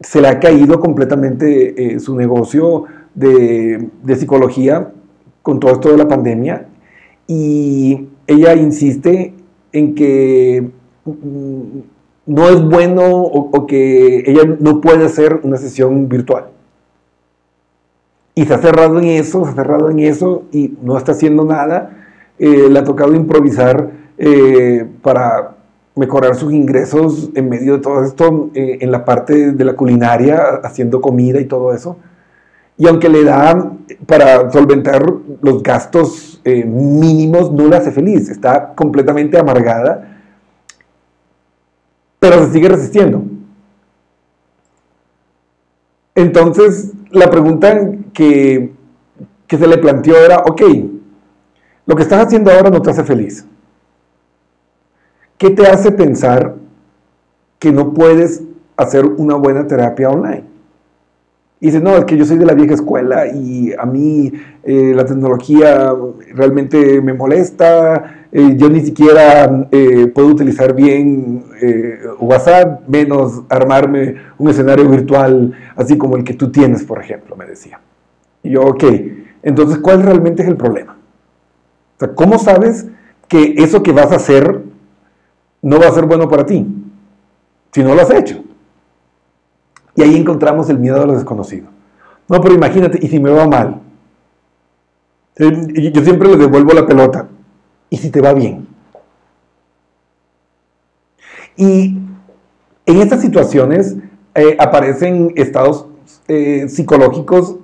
se 0.00 0.20
le 0.20 0.28
ha 0.28 0.40
caído 0.40 0.80
completamente 0.80 1.94
eh, 1.94 2.00
su 2.00 2.16
negocio 2.16 2.84
de, 3.14 3.88
de, 4.02 4.16
psicología 4.16 4.92
con 5.42 5.60
todo 5.60 5.72
esto 5.72 5.90
de 5.90 5.96
la 5.98 6.08
pandemia 6.08 6.66
y 7.26 8.08
ella 8.26 8.54
insiste 8.54 9.34
en 9.72 9.94
que 9.94 10.70
mm, 11.04 11.80
no 12.26 12.48
es 12.48 12.62
bueno 12.62 13.02
o, 13.02 13.66
que 13.66 14.24
ella 14.26 14.42
no 14.58 14.80
puede 14.80 15.06
hacer 15.06 15.40
una 15.42 15.56
sesión 15.56 16.08
virtual. 16.08 16.46
Y 18.34 18.44
se 18.44 18.54
ha 18.54 18.58
cerrado 18.58 18.98
en 18.98 19.06
eso, 19.06 19.44
se 19.44 19.50
ha 19.50 19.54
cerrado 19.54 19.90
en 19.90 19.98
eso 20.00 20.44
y 20.52 20.74
no 20.82 20.96
está 20.96 21.12
haciendo 21.12 21.44
nada. 21.44 21.90
Eh, 22.38 22.68
le 22.70 22.78
ha 22.78 22.84
tocado 22.84 23.14
improvisar 23.14 23.90
eh, 24.16 24.86
para 25.02 25.56
mejorar 25.96 26.36
sus 26.36 26.52
ingresos 26.52 27.30
en 27.34 27.48
medio 27.48 27.74
de 27.74 27.78
todo 27.80 28.04
esto, 28.04 28.50
eh, 28.54 28.78
en 28.80 28.92
la 28.92 29.04
parte 29.04 29.52
de 29.52 29.64
la 29.64 29.74
culinaria, 29.74 30.60
haciendo 30.62 31.00
comida 31.00 31.40
y 31.40 31.46
todo 31.46 31.74
eso. 31.74 31.96
Y 32.78 32.86
aunque 32.86 33.08
le 33.08 33.24
da 33.24 33.72
para 34.06 34.50
solventar 34.50 35.04
los 35.42 35.62
gastos 35.62 36.40
mínimos, 36.44 37.52
no 37.52 37.68
la 37.68 37.76
hace 37.76 37.90
feliz, 37.90 38.30
está 38.30 38.72
completamente 38.74 39.38
amargada 39.38 40.09
pero 42.20 42.46
se 42.46 42.52
sigue 42.52 42.68
resistiendo. 42.68 43.24
Entonces, 46.14 46.92
la 47.10 47.30
pregunta 47.30 47.90
que, 48.12 48.72
se 49.48 49.66
le 49.66 49.78
planteó 49.78 50.16
era, 50.16 50.38
ok, 50.46 50.62
lo 51.86 51.96
que 51.96 52.02
estás 52.02 52.26
haciendo 52.26 52.52
ahora 52.52 52.70
no 52.70 52.82
te 52.82 52.90
hace 52.90 53.02
feliz. 53.02 53.44
¿Qué 55.38 55.50
te 55.50 55.66
hace 55.66 55.90
pensar 55.90 56.54
que 57.58 57.72
no 57.72 57.92
puedes 57.94 58.42
hacer 58.76 59.04
una 59.06 59.34
buena 59.34 59.66
terapia 59.66 60.10
online? 60.10 60.44
Y 61.58 61.66
dice, 61.66 61.80
no, 61.80 61.96
es 61.96 62.04
que 62.04 62.16
yo 62.16 62.24
soy 62.24 62.36
de 62.36 62.46
la 62.46 62.54
vieja 62.54 62.74
escuela 62.74 63.26
y 63.26 63.72
a 63.72 63.84
mí 63.86 64.32
eh, 64.62 64.92
la 64.94 65.04
tecnología 65.04 65.94
realmente 66.34 67.00
me 67.00 67.12
molesta, 67.12 68.19
eh, 68.32 68.54
yo 68.56 68.70
ni 68.70 68.80
siquiera 68.80 69.68
eh, 69.70 70.06
puedo 70.14 70.28
utilizar 70.28 70.74
bien 70.74 71.44
WhatsApp, 72.18 72.88
menos 72.88 73.42
armarme 73.48 74.16
un 74.38 74.48
escenario 74.48 74.88
virtual 74.88 75.52
así 75.76 75.98
como 75.98 76.16
el 76.16 76.24
que 76.24 76.34
tú 76.34 76.50
tienes, 76.50 76.84
por 76.84 77.00
ejemplo, 77.00 77.36
me 77.36 77.46
decía. 77.46 77.80
Y 78.42 78.50
yo, 78.50 78.62
ok, 78.62 78.84
entonces, 79.42 79.78
¿cuál 79.78 80.02
realmente 80.02 80.42
es 80.42 80.48
el 80.48 80.56
problema? 80.56 80.96
O 81.96 81.98
sea, 81.98 82.14
¿cómo 82.14 82.38
sabes 82.38 82.86
que 83.28 83.54
eso 83.58 83.82
que 83.82 83.92
vas 83.92 84.12
a 84.12 84.16
hacer 84.16 84.62
no 85.62 85.78
va 85.78 85.88
a 85.88 85.92
ser 85.92 86.06
bueno 86.06 86.28
para 86.28 86.46
ti? 86.46 86.66
Si 87.72 87.82
no 87.82 87.94
lo 87.94 88.02
has 88.02 88.10
hecho. 88.10 88.42
Y 89.94 90.02
ahí 90.02 90.16
encontramos 90.16 90.68
el 90.70 90.78
miedo 90.78 91.02
a 91.02 91.06
lo 91.06 91.14
desconocido. 91.14 91.66
No, 92.28 92.40
pero 92.40 92.54
imagínate, 92.54 92.98
¿y 93.02 93.08
si 93.08 93.18
me 93.18 93.30
va 93.30 93.46
mal? 93.46 93.80
Eh, 95.36 95.90
yo 95.92 96.02
siempre 96.02 96.28
le 96.28 96.36
devuelvo 96.36 96.72
la 96.72 96.86
pelota. 96.86 97.28
¿Y 97.90 97.96
si 97.96 98.10
te 98.10 98.20
va 98.20 98.32
bien? 98.32 98.66
Y 101.56 101.98
en 102.86 102.96
estas 102.96 103.20
situaciones 103.20 103.96
eh, 104.34 104.56
aparecen 104.58 105.32
estados 105.36 105.86
eh, 106.28 106.68
psicológicos 106.68 107.56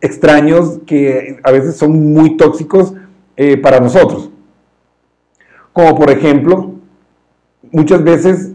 extraños 0.00 0.78
que 0.86 1.38
a 1.42 1.50
veces 1.50 1.76
son 1.76 2.14
muy 2.14 2.38
tóxicos 2.38 2.94
para 3.62 3.80
nosotros. 3.80 4.30
Como 5.74 5.94
por 5.94 6.08
ejemplo, 6.08 6.72
muchas 7.70 8.02
veces 8.02 8.52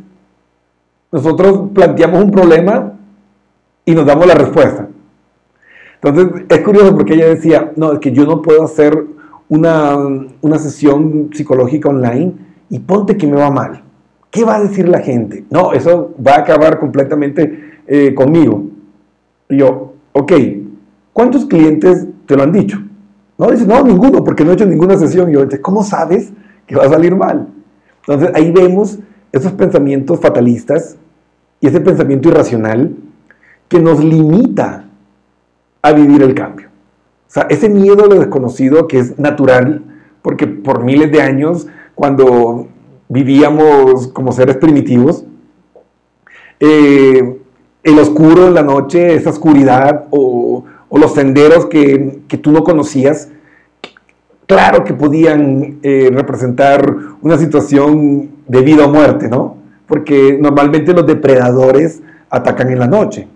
nosotros 1.12 1.70
planteamos 1.74 2.24
un 2.24 2.32
problema 2.32 2.94
y 3.86 3.94
nos 3.94 4.06
damos 4.06 4.26
la 4.26 4.36
respuesta. 4.36 4.88
Entonces, 6.02 6.46
es 6.50 6.60
curioso 6.62 6.96
porque 6.96 7.14
ella 7.14 7.28
decía, 7.28 7.72
no, 7.76 7.94
es 7.94 8.00
que 8.00 8.12
yo 8.12 8.26
no 8.26 8.42
puedo 8.42 8.64
hacer 8.64 9.06
una, 9.52 10.58
sesión 10.60 11.30
psicológica 11.34 11.90
online 11.90 12.34
y 12.70 12.80
ponte 12.80 13.18
que 13.18 13.28
me 13.28 13.36
va 13.36 13.52
mal. 13.52 13.84
¿Qué 14.30 14.46
va 14.46 14.56
a 14.56 14.62
decir 14.62 14.88
la 14.88 15.00
gente? 15.00 15.44
No, 15.50 15.74
eso 15.74 16.16
va 16.26 16.36
a 16.36 16.40
acabar 16.40 16.80
completamente 16.80 17.82
eh, 17.86 18.14
conmigo. 18.16 18.64
Y 19.50 19.58
yo, 19.58 19.94
ok, 20.14 20.32
¿cuántos 21.12 21.46
clientes 21.46 22.08
te 22.26 22.38
lo 22.38 22.44
han 22.44 22.54
dicho? 22.54 22.82
No, 23.38 23.52
dice, 23.52 23.68
no, 23.68 23.84
ninguno, 23.84 24.24
porque 24.24 24.46
no 24.46 24.52
he 24.52 24.54
hecho 24.54 24.66
ninguna 24.66 24.98
sesión. 24.98 25.30
Y 25.30 25.34
yo, 25.34 25.46
¿cómo 25.62 25.84
sabes 25.84 26.32
que 26.66 26.78
va 26.78 26.86
a 26.86 26.90
salir 26.90 27.14
mal? 27.14 27.50
Entonces, 28.08 28.32
ahí 28.34 28.52
vemos 28.52 29.00
esos 29.34 29.52
pensamientos 29.52 30.20
fatalistas 30.22 30.96
y 31.60 31.68
ese 31.68 31.82
pensamiento 31.82 32.30
irracional 32.30 32.96
que 33.68 33.80
nos 33.80 34.02
limita 34.02 34.86
a 35.82 35.92
vivir 35.92 36.22
el 36.22 36.34
cambio. 36.34 36.71
O 37.32 37.34
sea, 37.34 37.44
ese 37.44 37.70
miedo 37.70 38.04
a 38.04 38.08
lo 38.08 38.20
desconocido 38.20 38.90
que 38.90 39.00
es 39.00 39.18
natural, 39.18 39.86
porque 40.22 40.48
por 40.48 40.84
miles 40.84 41.14
de 41.14 41.22
años, 41.22 41.66
cuando 41.96 42.68
vivíamos 43.08 44.10
como 44.10 44.34
seres 44.34 44.58
primitivos, 44.58 45.24
eh, 46.60 47.40
el 47.84 48.00
oscuro 48.00 48.48
en 48.48 48.54
la 48.54 48.64
noche, 48.64 49.16
esa 49.16 49.30
oscuridad 49.30 50.08
o, 50.10 50.66
los 50.92 51.14
senderos 51.14 51.68
que, 51.68 52.20
tú 52.42 52.52
no 52.52 52.66
conocías, 52.66 53.30
claro 54.46 54.84
que 54.84 54.94
podían 54.94 55.80
eh, 55.84 56.12
representar 56.14 56.98
una 57.22 57.38
situación 57.38 58.30
de 58.46 58.62
vida 58.62 58.88
o 58.88 58.90
muerte, 58.90 59.30
¿no? 59.30 59.56
Porque 59.88 60.38
normalmente 60.38 60.92
los 60.92 61.08
depredadores 61.08 62.02
atacan 62.30 62.72
en 62.72 62.80
la 62.80 62.88
noche. 62.88 63.30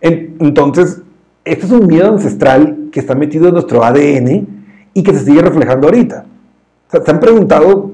Entonces, 0.00 1.02
este 1.44 1.66
es 1.66 1.72
un 1.72 1.86
miedo 1.86 2.08
ancestral 2.08 2.88
que 2.92 3.00
está 3.00 3.14
metido 3.14 3.48
en 3.48 3.54
nuestro 3.54 3.84
ADN 3.84 4.46
y 4.94 5.02
que 5.02 5.12
se 5.12 5.24
sigue 5.24 5.42
reflejando 5.42 5.88
ahorita. 5.88 6.24
¿Se 6.88 7.10
han 7.10 7.20
preguntado 7.20 7.92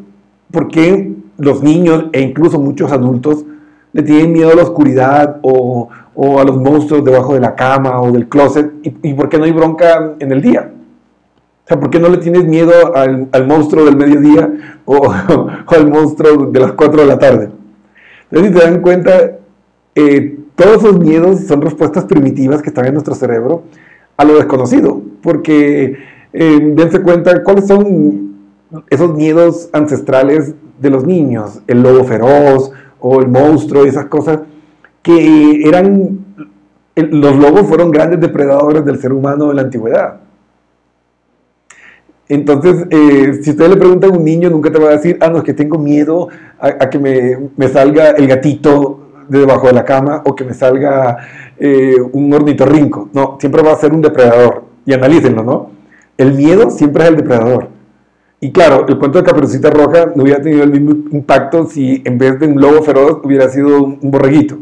por 0.50 0.68
qué 0.68 1.14
los 1.38 1.62
niños 1.62 2.06
e 2.12 2.20
incluso 2.20 2.58
muchos 2.58 2.92
adultos 2.92 3.44
le 3.92 4.02
tienen 4.02 4.32
miedo 4.32 4.50
a 4.50 4.56
la 4.56 4.62
oscuridad 4.62 5.38
o, 5.42 5.88
a 6.38 6.44
los 6.44 6.56
monstruos 6.56 7.04
debajo 7.04 7.34
de 7.34 7.40
la 7.40 7.54
cama 7.54 8.00
o 8.02 8.10
del 8.12 8.28
closet? 8.28 8.70
¿Y, 8.82 9.14
por 9.14 9.28
qué 9.28 9.38
no 9.38 9.44
hay 9.44 9.52
bronca 9.52 10.14
en 10.18 10.32
el 10.32 10.42
día? 10.42 10.72
O 11.64 11.68
sea, 11.68 11.78
¿por 11.78 11.90
qué 11.90 12.00
no 12.00 12.08
le 12.08 12.18
tienes 12.18 12.44
miedo 12.44 12.94
al, 12.94 13.46
monstruo 13.46 13.84
del 13.84 13.96
mediodía 13.96 14.50
o, 14.84 15.10
al 15.66 15.88
monstruo 15.88 16.46
de 16.46 16.60
las 16.60 16.72
4 16.72 17.00
de 17.00 17.06
la 17.06 17.18
tarde? 17.18 17.50
Entonces, 18.30 18.52
si 18.52 18.58
se 18.58 18.70
dan 18.70 18.80
cuenta, 18.82 19.12
eh, 20.00 20.38
todos 20.54 20.84
esos 20.84 21.00
miedos 21.00 21.40
son 21.40 21.60
respuestas 21.60 22.04
primitivas 22.04 22.62
que 22.62 22.68
están 22.68 22.86
en 22.86 22.94
nuestro 22.94 23.16
cerebro 23.16 23.64
a 24.16 24.24
lo 24.24 24.36
desconocido, 24.36 25.02
porque 25.22 25.98
eh, 26.32 26.72
dense 26.76 27.02
cuenta 27.02 27.42
cuáles 27.42 27.66
son 27.66 28.36
esos 28.90 29.12
miedos 29.14 29.68
ancestrales 29.72 30.54
de 30.80 30.90
los 30.90 31.04
niños, 31.04 31.60
el 31.66 31.82
lobo 31.82 32.04
feroz 32.04 32.70
o 33.00 33.20
el 33.20 33.26
monstruo 33.26 33.84
esas 33.84 34.06
cosas, 34.06 34.40
que 35.02 35.62
eran, 35.64 36.24
los 36.94 37.36
lobos 37.36 37.66
fueron 37.66 37.90
grandes 37.90 38.20
depredadores 38.20 38.84
del 38.84 39.00
ser 39.00 39.12
humano 39.12 39.50
en 39.50 39.56
la 39.56 39.62
antigüedad. 39.62 40.20
Entonces, 42.28 42.86
eh, 42.90 43.40
si 43.42 43.50
usted 43.50 43.68
le 43.68 43.76
pregunta 43.76 44.06
a 44.06 44.10
un 44.10 44.22
niño, 44.22 44.50
nunca 44.50 44.70
te 44.70 44.78
va 44.78 44.90
a 44.90 44.92
decir, 44.92 45.16
ah, 45.20 45.28
no, 45.28 45.38
es 45.38 45.44
que 45.44 45.54
tengo 45.54 45.78
miedo 45.78 46.28
a, 46.60 46.90
que 46.90 46.98
me, 46.98 47.68
salga 47.68 48.10
el 48.10 48.26
gatito 48.26 48.97
de 49.28 49.40
debajo 49.40 49.66
de 49.66 49.72
la 49.72 49.84
cama 49.84 50.22
o 50.24 50.34
que 50.34 50.44
me 50.44 50.54
salga 50.54 51.16
eh, 51.58 51.96
un 52.12 52.32
ornitorrinco. 52.32 53.10
No, 53.12 53.36
siempre 53.40 53.62
va 53.62 53.72
a 53.72 53.76
ser 53.76 53.92
un 53.92 54.00
depredador. 54.00 54.64
Y 54.84 54.92
analícenlo, 54.92 55.42
¿no? 55.42 55.70
El 56.16 56.34
miedo 56.34 56.70
siempre 56.70 57.04
es 57.04 57.10
el 57.10 57.16
depredador. 57.16 57.68
Y 58.40 58.52
claro, 58.52 58.86
el 58.86 58.98
cuento 58.98 59.18
de 59.18 59.24
Caperucita 59.24 59.70
Roja 59.70 60.12
no 60.14 60.22
hubiera 60.22 60.40
tenido 60.40 60.62
el 60.62 60.70
mismo 60.70 61.10
impacto 61.10 61.66
si 61.66 62.02
en 62.04 62.18
vez 62.18 62.38
de 62.38 62.46
un 62.46 62.60
lobo 62.60 62.82
feroz 62.82 63.18
hubiera 63.24 63.48
sido 63.48 63.82
un, 63.82 63.98
borreguito. 64.00 64.58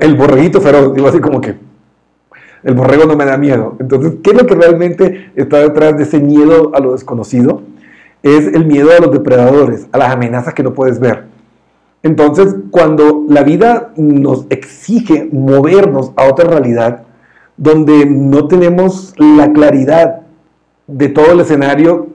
el 0.00 0.14
borreguito 0.16 0.60
feroz, 0.60 0.94
digo 0.94 1.08
así 1.08 1.20
como 1.20 1.40
que 1.40 1.56
el 2.62 2.74
borrego 2.74 3.04
no 3.04 3.16
me 3.16 3.24
da 3.24 3.36
miedo. 3.36 3.76
Entonces, 3.80 4.14
¿qué 4.22 4.30
es 4.30 4.36
lo 4.40 4.46
que 4.46 4.54
realmente 4.54 5.30
está 5.36 5.58
detrás 5.58 5.96
de 5.96 6.04
ese 6.04 6.20
miedo 6.20 6.72
a 6.74 6.80
lo 6.80 6.92
desconocido? 6.92 7.62
Es 8.22 8.46
el 8.46 8.64
miedo 8.66 8.90
a 8.96 9.00
los 9.00 9.12
depredadores, 9.12 9.88
a 9.92 9.98
las 9.98 10.10
amenazas 10.10 10.54
que 10.54 10.62
no 10.62 10.72
puedes 10.72 11.00
ver. 11.00 11.24
Entonces, 12.02 12.56
cuando 12.70 13.24
la 13.28 13.42
vida 13.42 13.92
nos 13.96 14.46
exige 14.50 15.28
movernos 15.32 16.12
a 16.16 16.28
otra 16.28 16.48
realidad, 16.48 17.04
donde 17.56 18.06
no 18.06 18.48
tenemos 18.48 19.14
la 19.18 19.52
claridad 19.52 20.22
de 20.88 21.08
todo 21.08 21.32
el 21.32 21.40
escenario, 21.40 22.08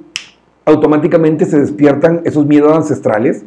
automáticamente 0.65 1.45
se 1.45 1.59
despiertan 1.59 2.21
esos 2.25 2.45
miedos 2.45 2.75
ancestrales. 2.75 3.45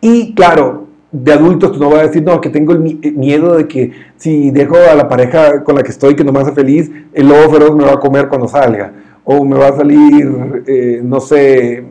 Y 0.00 0.34
claro, 0.34 0.86
de 1.10 1.32
adultos 1.32 1.72
tú 1.72 1.78
no 1.80 1.90
vas 1.90 2.00
a 2.00 2.06
decir, 2.06 2.22
no, 2.22 2.40
que 2.40 2.50
tengo 2.50 2.72
el 2.72 2.80
miedo 3.16 3.56
de 3.56 3.66
que 3.66 3.92
si 4.16 4.50
dejo 4.50 4.76
a 4.76 4.94
la 4.94 5.08
pareja 5.08 5.64
con 5.64 5.74
la 5.74 5.82
que 5.82 5.90
estoy, 5.90 6.14
que 6.14 6.24
no 6.24 6.32
me 6.32 6.40
hace 6.40 6.52
feliz, 6.52 6.90
el 7.12 7.28
lobo 7.28 7.52
feroz 7.52 7.74
me 7.76 7.84
va 7.84 7.94
a 7.94 8.00
comer 8.00 8.28
cuando 8.28 8.46
salga. 8.46 8.92
O 9.24 9.44
me 9.44 9.56
va 9.56 9.68
a 9.68 9.76
salir, 9.76 10.62
eh, 10.66 11.00
no 11.02 11.20
sé, 11.20 11.84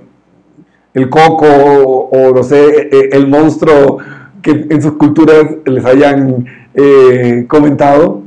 el 0.93 1.10
coco 1.10 1.45
o, 1.47 2.32
no 2.34 2.43
sé, 2.43 2.65
e, 2.65 2.89
e, 2.91 3.10
el 3.13 3.27
monstruo 3.27 3.97
que 4.41 4.51
en 4.69 4.82
sus 4.82 4.93
culturas 4.93 5.45
les 5.65 5.86
hayan 5.86 6.45
eh, 6.73 7.45
comentado, 7.47 8.21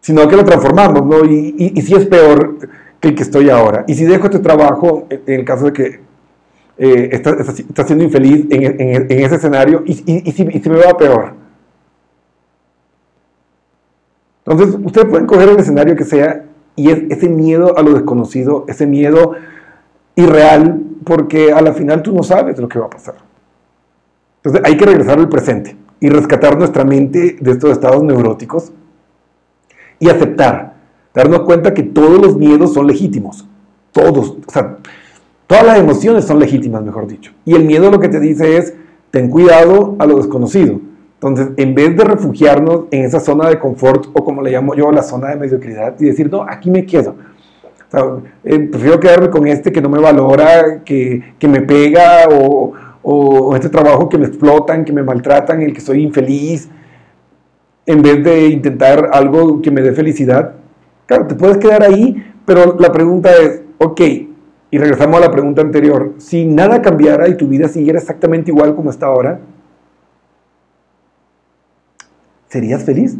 sino 0.00 0.26
que 0.28 0.36
lo 0.36 0.44
transformamos, 0.44 1.04
¿no? 1.04 1.24
Y, 1.24 1.80
si 1.82 1.94
es 1.94 2.06
peor 2.06 2.58
que 3.00 3.08
el 3.08 3.14
que 3.14 3.22
estoy 3.22 3.50
ahora. 3.50 3.84
Y 3.88 3.94
si 3.94 4.04
dejo 4.04 4.26
este 4.26 4.38
trabajo, 4.38 5.06
en 5.10 5.40
el 5.40 5.44
caso 5.44 5.66
de 5.66 5.72
que 5.72 6.00
eh, 6.78 7.08
está, 7.12 7.84
siendo 7.84 8.04
infeliz 8.04 8.46
en, 8.50 9.06
ese 9.10 9.34
escenario, 9.34 9.82
y, 9.84 9.94
si, 9.94 10.32
si, 10.32 10.70
me 10.70 10.78
va 10.78 10.96
peor. 10.96 11.34
Entonces, 14.44 14.78
ustedes 14.82 15.08
pueden 15.08 15.26
coger 15.26 15.48
el 15.50 15.58
escenario 15.58 15.96
que 15.96 16.04
sea 16.04 16.44
y 16.74 16.90
es 16.90 17.02
ese 17.10 17.28
miedo 17.28 17.76
a 17.76 17.82
lo 17.82 17.92
desconocido, 17.94 18.64
ese 18.68 18.86
miedo 18.86 19.34
irreal, 20.14 20.80
porque 21.04 21.52
a 21.52 21.60
la 21.60 21.72
final 21.72 22.02
tú 22.02 22.12
no 22.12 22.22
sabes 22.22 22.58
lo 22.58 22.68
que 22.68 22.78
va 22.78 22.86
a 22.86 22.90
pasar. 22.90 23.14
Entonces 24.36 24.62
hay 24.64 24.76
que 24.76 24.84
regresar 24.84 25.18
al 25.18 25.28
presente 25.28 25.76
y 26.00 26.08
rescatar 26.08 26.58
nuestra 26.58 26.84
mente 26.84 27.36
de 27.40 27.50
estos 27.50 27.70
estados 27.70 28.02
neuróticos 28.02 28.72
y 29.98 30.08
aceptar, 30.08 30.74
darnos 31.14 31.42
cuenta 31.42 31.72
que 31.72 31.84
todos 31.84 32.20
los 32.20 32.36
miedos 32.36 32.74
son 32.74 32.88
legítimos, 32.88 33.46
todos, 33.92 34.36
todas 35.46 35.64
las 35.64 35.78
emociones 35.78 36.24
son 36.24 36.40
legítimas, 36.40 36.82
mejor 36.82 37.06
dicho. 37.06 37.32
Y 37.44 37.54
el 37.54 37.64
miedo 37.64 37.90
lo 37.90 38.00
que 38.00 38.08
te 38.08 38.18
dice 38.18 38.56
es, 38.56 38.74
ten 39.12 39.30
cuidado 39.30 39.94
a 40.00 40.06
lo 40.06 40.16
desconocido. 40.16 40.80
Entonces, 41.14 41.50
en 41.56 41.72
vez 41.76 41.96
de 41.96 42.02
refugiarnos 42.02 42.86
en 42.90 43.04
esa 43.04 43.20
zona 43.20 43.48
de 43.48 43.60
confort 43.60 44.06
o 44.12 44.24
como 44.24 44.42
le 44.42 44.50
llamo 44.50 44.74
yo, 44.74 44.90
la 44.90 45.04
zona 45.04 45.28
de 45.28 45.36
mediocridad 45.36 45.94
y 46.00 46.06
decir, 46.06 46.28
no, 46.28 46.42
aquí 46.42 46.68
me 46.68 46.84
quedo, 46.84 47.14
eh, 48.44 48.58
prefiero 48.70 49.00
quedarme 49.00 49.30
con 49.30 49.46
este 49.46 49.72
que 49.72 49.80
no 49.80 49.88
me 49.88 49.98
valora, 49.98 50.82
que, 50.84 51.22
me 51.42 51.60
pega, 51.60 52.28
o, 52.30 52.72
o, 53.02 53.54
este 53.54 53.68
trabajo 53.68 54.08
que 54.08 54.18
me 54.18 54.26
explotan, 54.26 54.84
que 54.84 54.92
me 54.92 55.02
maltratan, 55.02 55.62
el 55.62 55.72
que 55.72 55.80
soy 55.80 56.02
infeliz, 56.02 56.68
en 57.86 58.02
vez 58.02 58.24
de 58.24 58.48
intentar 58.48 59.10
algo 59.12 59.60
que 59.60 59.70
me 59.70 59.82
dé 59.82 59.92
felicidad. 59.92 60.54
Claro, 61.06 61.26
te 61.26 61.34
puedes 61.34 61.58
quedar 61.58 61.82
ahí, 61.82 62.24
pero 62.46 62.76
la 62.78 62.92
pregunta 62.92 63.30
es, 63.32 63.62
ok, 63.78 64.00
y 64.70 64.78
regresamos 64.78 65.18
a 65.18 65.26
la 65.26 65.30
pregunta 65.30 65.60
anterior, 65.60 66.14
si 66.16 66.46
nada 66.46 66.80
cambiara 66.80 67.28
y 67.28 67.36
tu 67.36 67.46
vida 67.46 67.68
siguiera 67.68 67.98
exactamente 67.98 68.50
igual 68.50 68.74
como 68.74 68.90
está 68.90 69.06
ahora, 69.06 69.40
¿serías 72.48 72.82
feliz? 72.82 73.18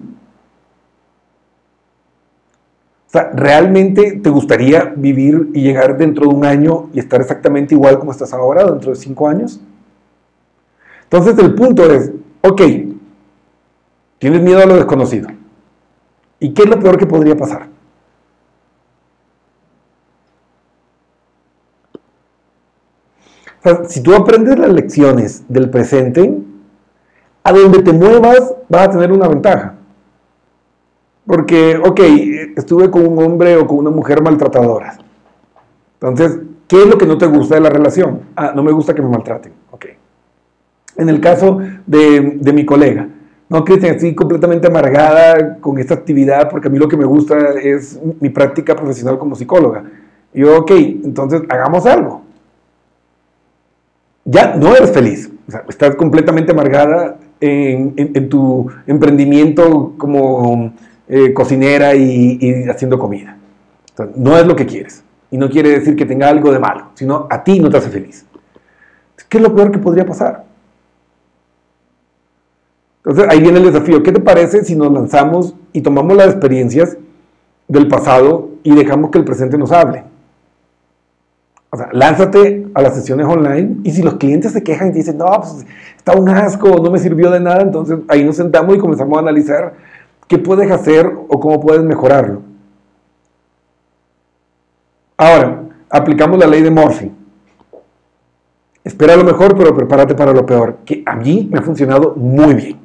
O 3.12 3.18
sea, 3.18 3.30
¿realmente 3.34 4.20
te 4.22 4.30
gustaría 4.30 4.94
vivir 4.96 5.50
y 5.52 5.60
llegar 5.60 5.98
dentro 5.98 6.26
de 6.26 6.34
un 6.34 6.46
año 6.46 6.88
y 6.94 6.98
estar 6.98 7.20
exactamente 7.20 7.74
igual 7.74 7.98
como 7.98 8.10
estás 8.10 8.32
ahora, 8.32 8.64
dentro 8.64 8.88
de 8.88 8.96
cinco 8.96 9.28
años? 9.28 9.60
Entonces 11.02 11.36
el 11.36 11.54
punto 11.54 11.84
es, 11.92 12.10
ok, 12.40 12.62
tienes 14.18 14.40
miedo 14.40 14.62
a 14.62 14.64
lo 14.64 14.76
desconocido. 14.76 15.28
¿Y 16.40 16.54
qué 16.54 16.62
es 16.62 16.70
lo 16.70 16.80
peor 16.80 16.96
que 16.96 17.04
podría 17.04 17.36
pasar? 17.36 17.68
O 23.58 23.62
sea, 23.62 23.84
si 23.90 24.02
tú 24.02 24.14
aprendes 24.14 24.58
las 24.58 24.72
lecciones 24.72 25.44
del 25.50 25.68
presente, 25.68 26.38
a 27.44 27.52
donde 27.52 27.82
te 27.82 27.92
muevas 27.92 28.54
vas 28.70 28.88
a 28.88 28.90
tener 28.92 29.12
una 29.12 29.28
ventaja. 29.28 29.74
Porque, 31.26 31.76
ok, 31.76 32.00
estuve 32.56 32.90
con 32.90 33.06
un 33.06 33.22
hombre 33.22 33.56
o 33.56 33.66
con 33.66 33.78
una 33.78 33.90
mujer 33.90 34.22
maltratadoras. 34.22 34.98
Entonces, 36.00 36.40
¿qué 36.66 36.82
es 36.82 36.86
lo 36.88 36.98
que 36.98 37.06
no 37.06 37.16
te 37.16 37.26
gusta 37.26 37.54
de 37.54 37.60
la 37.60 37.70
relación? 37.70 38.22
Ah, 38.34 38.52
no 38.54 38.62
me 38.62 38.72
gusta 38.72 38.94
que 38.94 39.02
me 39.02 39.08
maltraten. 39.08 39.52
Ok. 39.70 39.86
En 40.96 41.08
el 41.08 41.20
caso 41.20 41.58
de, 41.86 42.52
mi 42.52 42.66
colega, 42.66 43.08
no, 43.48 43.64
Cristian, 43.64 43.94
estoy 43.94 44.14
completamente 44.14 44.66
amargada 44.66 45.58
con 45.58 45.78
esta 45.78 45.94
actividad 45.94 46.50
porque 46.50 46.68
a 46.68 46.70
mí 46.70 46.78
lo 46.78 46.88
que 46.88 46.96
me 46.96 47.04
gusta 47.04 47.52
es 47.62 47.98
mi 48.20 48.30
práctica 48.30 48.74
profesional 48.74 49.18
como 49.18 49.36
psicóloga. 49.36 49.84
Y 50.34 50.40
yo, 50.40 50.58
ok, 50.58 50.70
entonces 50.70 51.42
hagamos 51.48 51.86
algo. 51.86 52.22
Ya 54.24 54.54
no 54.54 54.74
eres 54.74 54.92
feliz, 54.92 55.30
o 55.48 55.50
sea, 55.50 55.64
estás 55.68 55.96
completamente 55.96 56.52
amargada 56.52 57.16
en, 57.40 58.28
tu 58.28 58.70
emprendimiento 58.86 59.94
como 59.98 60.72
eh, 61.14 61.34
cocinera 61.34 61.94
y, 61.94 62.64
haciendo 62.70 62.98
comida. 62.98 63.36
no 64.16 64.38
es 64.38 64.46
lo 64.46 64.56
que 64.56 64.64
quieres. 64.64 65.04
Y 65.30 65.36
no 65.36 65.50
quiere 65.50 65.68
decir 65.68 65.94
que 65.94 66.06
tenga 66.06 66.26
algo 66.26 66.50
de 66.50 66.58
malo, 66.58 66.86
sino 66.94 67.26
a 67.28 67.44
ti 67.44 67.60
no 67.60 67.68
te 67.68 67.76
hace 67.76 67.90
feliz. 67.90 68.24
¿Qué 69.28 69.36
es 69.36 69.42
lo 69.42 69.54
peor 69.54 69.70
que 69.70 69.78
podría 69.78 70.06
pasar? 70.06 70.44
Entonces 73.04 73.26
ahí 73.30 73.42
viene 73.42 73.58
el 73.58 73.66
desafío. 73.66 74.02
¿Qué 74.02 74.10
te 74.10 74.20
parece 74.20 74.64
si 74.64 74.74
nos 74.74 74.90
lanzamos 74.90 75.54
y 75.74 75.82
tomamos 75.82 76.16
las 76.16 76.28
experiencias 76.28 76.96
del 77.68 77.88
pasado 77.88 78.48
y 78.62 78.74
dejamos 78.74 79.10
que 79.10 79.18
el 79.18 79.24
presente 79.24 79.58
nos 79.58 79.70
hable? 79.70 80.04
O 81.68 81.76
sea, 81.76 81.90
lánzate 81.92 82.68
a 82.72 82.80
las 82.80 82.94
sesiones 82.94 83.26
online 83.26 83.80
y 83.84 83.90
si 83.90 84.02
los 84.02 84.14
clientes 84.14 84.52
se 84.52 84.62
quejan 84.62 84.88
y 84.88 84.92
dicen, 84.92 85.18
no, 85.18 85.26
pues 85.26 85.66
está 85.94 86.14
un 86.14 86.30
asco, 86.30 86.68
no 86.82 86.90
me 86.90 86.98
sirvió 86.98 87.30
de 87.30 87.40
nada, 87.40 87.60
entonces 87.60 87.98
ahí 88.08 88.24
nos 88.24 88.36
sentamos 88.36 88.76
y 88.76 88.78
comenzamos 88.78 89.14
a 89.18 89.20
analizar 89.20 89.91
qué 90.26 90.38
puedes 90.38 90.70
hacer 90.70 91.12
o 91.28 91.40
cómo 91.40 91.60
puedes 91.60 91.82
mejorarlo. 91.82 92.42
Ahora, 95.16 95.62
aplicamos 95.88 96.38
la 96.38 96.46
ley 96.46 96.62
de 96.62 96.70
Murphy. 96.70 97.12
Espera 98.84 99.14
lo 99.14 99.24
mejor, 99.24 99.56
pero 99.56 99.74
prepárate 99.74 100.14
para 100.14 100.32
lo 100.32 100.44
peor, 100.44 100.78
que 100.84 101.02
a 101.06 101.14
mí 101.14 101.48
me 101.50 101.58
ha 101.58 101.62
funcionado 101.62 102.14
muy 102.16 102.54
bien. 102.54 102.76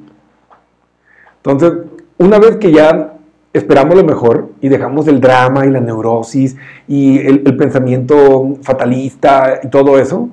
Entonces, 1.42 1.72
una 2.18 2.38
vez 2.38 2.56
que 2.56 2.70
ya 2.70 3.14
esperamos 3.52 3.96
lo 3.96 4.04
mejor 4.04 4.50
y 4.60 4.68
dejamos 4.68 5.08
el 5.08 5.20
drama 5.20 5.66
y 5.66 5.70
la 5.70 5.80
neurosis 5.80 6.56
y 6.86 7.18
el, 7.18 7.56
pensamiento 7.56 8.56
fatalista 8.62 9.60
y 9.62 9.68
todo 9.68 9.98
eso, 9.98 10.28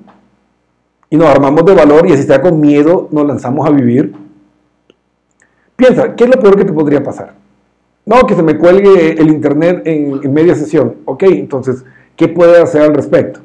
y 1.09 1.17
nos 1.17 1.27
armamos 1.27 1.65
de 1.65 1.73
valor 1.73 2.07
y 2.07 2.11
así 2.11 2.21
está 2.21 2.41
con 2.41 2.59
miedo 2.59 3.07
nos 3.11 3.25
lanzamos 3.25 3.67
a 3.67 3.71
vivir, 3.71 4.13
piensa, 5.75 6.15
¿qué 6.15 6.25
es 6.25 6.29
lo 6.29 6.41
peor 6.41 6.57
que 6.57 6.65
te 6.65 6.73
podría 6.73 7.03
pasar? 7.03 7.33
No, 8.05 8.25
que 8.27 8.35
se 8.35 8.43
me 8.43 8.57
cuelgue 8.57 9.13
el 9.13 9.29
internet 9.29 9.81
en, 9.85 10.31
media 10.31 10.55
sesión. 10.55 10.95
Ok, 11.05 11.23
entonces, 11.23 11.83
¿qué 12.15 12.27
puedes 12.27 12.61
hacer 12.61 12.81
al 12.81 12.93
respecto? 12.93 13.39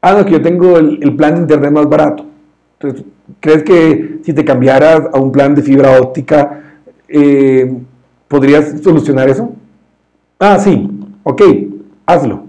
Ah, 0.00 0.14
no, 0.14 0.24
que 0.24 0.32
yo 0.32 0.42
tengo 0.42 0.78
el, 0.78 1.16
plan 1.16 1.34
de 1.34 1.40
internet 1.42 1.72
más 1.72 1.88
barato. 1.88 2.24
Entonces, 2.80 3.04
¿crees 3.40 3.62
que 3.62 4.18
si 4.22 4.32
te 4.32 4.44
cambiaras 4.44 5.02
a 5.12 5.18
un 5.18 5.32
plan 5.32 5.54
de 5.54 5.62
fibra 5.62 6.00
óptica, 6.00 6.62
eh, 7.08 7.72
¿Podrías 8.28 8.82
solucionar 8.82 9.30
eso? 9.30 9.52
Ah, 10.38 10.58
sí, 10.58 10.88
ok, 11.22 11.42
hazlo. 12.04 12.44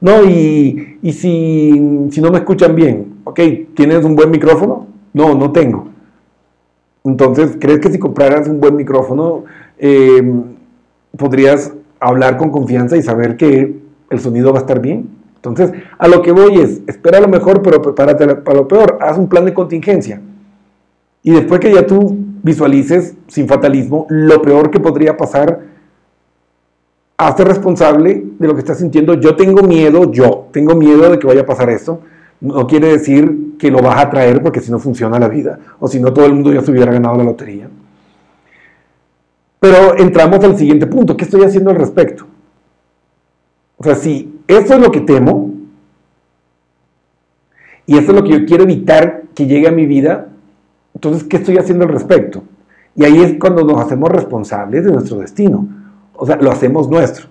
No, 0.00 0.24
y, 0.24 0.98
si, 1.12 1.72
no 1.72 2.30
me 2.30 2.38
escuchan 2.38 2.74
bien, 2.74 3.14
ok, 3.24 3.40
¿tienes 3.74 4.04
un 4.04 4.14
buen 4.14 4.30
micrófono? 4.30 4.86
No, 5.12 5.34
no 5.34 5.50
tengo. 5.50 5.88
Entonces, 7.04 7.56
¿crees 7.58 7.80
que 7.80 7.90
si 7.90 7.98
compraras 7.98 8.48
un 8.48 8.60
buen 8.60 8.76
micrófono, 8.76 9.44
em, 9.78 10.42
podrías 11.16 11.72
hablar 11.98 12.36
con 12.36 12.50
confianza 12.50 12.96
y 12.96 13.02
saber 13.02 13.36
que 13.36 13.76
el 14.10 14.20
sonido 14.20 14.52
va 14.52 14.58
a 14.58 14.62
estar 14.62 14.80
bien? 14.80 15.08
Entonces, 15.36 15.72
a 15.98 16.06
lo 16.06 16.22
que 16.22 16.30
voy 16.30 16.60
es, 16.60 16.80
espera 16.86 17.20
lo 17.20 17.26
mejor, 17.26 17.62
pero 17.62 17.82
prepárate 17.82 18.36
para 18.36 18.58
lo 18.58 18.68
peor, 18.68 18.98
haz 19.00 19.18
un 19.18 19.28
plan 19.28 19.44
de 19.44 19.52
contingencia. 19.52 20.20
Y 21.24 21.32
después 21.32 21.60
que 21.60 21.72
ya 21.72 21.86
tú 21.86 22.16
visualices, 22.42 23.14
sin 23.26 23.48
fatalismo, 23.48 24.06
lo 24.08 24.40
peor 24.40 24.70
que 24.70 24.78
podría 24.78 25.16
pasar, 25.16 25.60
hazte 27.16 27.44
responsable 27.44 28.24
de 28.38 28.46
lo 28.46 28.54
que 28.54 28.60
estás 28.60 28.78
sintiendo. 28.78 29.14
Yo 29.14 29.36
tengo 29.36 29.62
miedo, 29.62 30.10
yo 30.12 30.48
tengo 30.52 30.74
miedo 30.74 31.10
de 31.10 31.18
que 31.18 31.26
vaya 31.26 31.42
a 31.42 31.46
pasar 31.46 31.70
esto. 31.70 32.00
No 32.42 32.66
quiere 32.66 32.88
decir 32.88 33.56
que 33.56 33.70
lo 33.70 33.80
vas 33.80 33.98
a 33.98 34.10
traer 34.10 34.42
porque 34.42 34.60
si 34.60 34.70
no 34.70 34.80
funciona 34.80 35.18
la 35.18 35.28
vida, 35.28 35.58
o 35.78 35.86
si 35.86 36.00
no 36.00 36.12
todo 36.12 36.26
el 36.26 36.34
mundo 36.34 36.52
ya 36.52 36.60
se 36.60 36.72
hubiera 36.72 36.92
ganado 36.92 37.16
la 37.16 37.24
lotería. 37.24 37.68
Pero 39.60 39.96
entramos 39.96 40.44
al 40.44 40.58
siguiente 40.58 40.88
punto, 40.88 41.16
¿qué 41.16 41.24
estoy 41.24 41.44
haciendo 41.44 41.70
al 41.70 41.76
respecto? 41.76 42.26
O 43.76 43.84
sea, 43.84 43.94
si 43.94 44.40
esto 44.48 44.74
es 44.74 44.80
lo 44.80 44.90
que 44.90 45.00
temo, 45.00 45.52
y 47.86 47.96
esto 47.96 48.10
es 48.10 48.18
lo 48.18 48.24
que 48.24 48.40
yo 48.40 48.44
quiero 48.44 48.64
evitar 48.64 49.22
que 49.34 49.46
llegue 49.46 49.68
a 49.68 49.72
mi 49.72 49.86
vida, 49.86 50.28
entonces, 50.94 51.24
¿qué 51.24 51.36
estoy 51.36 51.58
haciendo 51.58 51.84
al 51.84 51.90
respecto? 51.90 52.42
Y 52.96 53.04
ahí 53.04 53.20
es 53.20 53.38
cuando 53.38 53.64
nos 53.64 53.80
hacemos 53.80 54.10
responsables 54.10 54.84
de 54.84 54.92
nuestro 54.92 55.18
destino. 55.18 55.68
O 56.14 56.26
sea, 56.26 56.36
lo 56.36 56.50
hacemos 56.50 56.88
nuestro. 56.88 57.26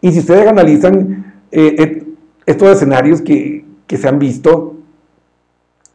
Y 0.00 0.12
si 0.12 0.20
ustedes 0.20 0.46
analizan 0.46 1.34
eh, 1.50 1.74
eh, 1.78 2.06
estos 2.46 2.68
escenarios 2.68 3.20
que, 3.20 3.64
se 3.96 4.08
han 4.08 4.18
visto 4.18 4.74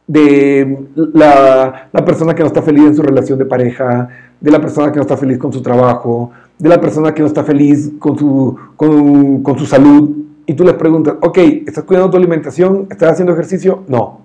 de 0.06 0.86
la, 0.94 1.88
persona 2.04 2.34
que 2.34 2.42
no 2.42 2.48
está 2.48 2.62
feliz 2.62 2.84
en 2.84 2.96
su 2.96 3.02
relación 3.02 3.38
de 3.38 3.46
pareja, 3.46 4.08
de 4.40 4.50
la 4.50 4.60
persona 4.60 4.90
que 4.90 4.96
no 4.96 5.02
está 5.02 5.16
feliz 5.16 5.38
con 5.38 5.52
su 5.52 5.62
trabajo, 5.62 6.30
de 6.58 6.68
la 6.68 6.80
persona 6.80 7.14
que 7.14 7.22
no 7.22 7.28
está 7.28 7.44
feliz 7.44 7.92
con 7.98 8.18
su, 8.18 8.56
con, 8.76 9.42
con 9.42 9.58
su 9.58 9.66
salud, 9.66 10.24
y 10.46 10.54
tú 10.54 10.64
les 10.64 10.74
preguntas, 10.74 11.14
ok, 11.22 11.38
¿estás 11.66 11.84
cuidando 11.84 12.10
tu 12.10 12.16
alimentación? 12.18 12.86
¿Estás 12.90 13.12
haciendo 13.12 13.32
ejercicio? 13.32 13.84
No. 13.88 14.20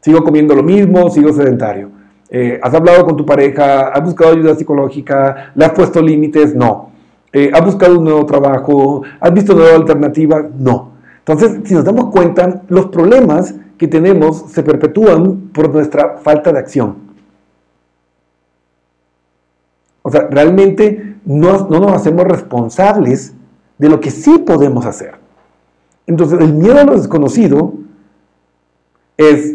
Sigo 0.00 0.22
comiendo 0.22 0.54
lo 0.54 0.62
mismo, 0.62 1.08
sigo 1.10 1.32
sedentario. 1.32 1.90
Eh, 2.28 2.60
¿Has 2.62 2.74
hablado 2.74 3.04
con 3.06 3.16
tu 3.16 3.24
pareja? 3.24 3.88
¿Has 3.88 4.04
buscado 4.04 4.32
ayuda 4.32 4.54
psicológica? 4.54 5.52
¿Le 5.54 5.64
has 5.64 5.72
puesto 5.72 6.02
límites? 6.02 6.54
No. 6.54 6.90
Eh, 7.32 7.50
¿Has 7.52 7.64
buscado 7.64 7.98
un 7.98 8.04
nuevo 8.04 8.26
trabajo? 8.26 9.02
¿Has 9.18 9.32
visto 9.32 9.54
nuevas 9.54 9.74
alternativas? 9.74 10.44
No. 10.58 10.89
Entonces, 11.32 11.68
si 11.68 11.74
nos 11.74 11.84
damos 11.84 12.10
cuenta, 12.10 12.62
los 12.68 12.86
problemas 12.86 13.54
que 13.78 13.86
tenemos 13.86 14.46
se 14.50 14.62
perpetúan 14.62 15.50
por 15.52 15.72
nuestra 15.72 16.18
falta 16.18 16.52
de 16.52 16.58
acción. 16.58 16.96
O 20.02 20.10
sea, 20.10 20.26
realmente 20.30 21.16
no, 21.24 21.68
no 21.68 21.78
nos 21.78 21.92
hacemos 21.92 22.24
responsables 22.24 23.32
de 23.78 23.88
lo 23.88 24.00
que 24.00 24.10
sí 24.10 24.38
podemos 24.38 24.86
hacer. 24.86 25.14
Entonces, 26.06 26.40
el 26.40 26.52
miedo 26.52 26.78
a 26.78 26.84
lo 26.84 26.96
desconocido 26.96 27.74
es 29.16 29.54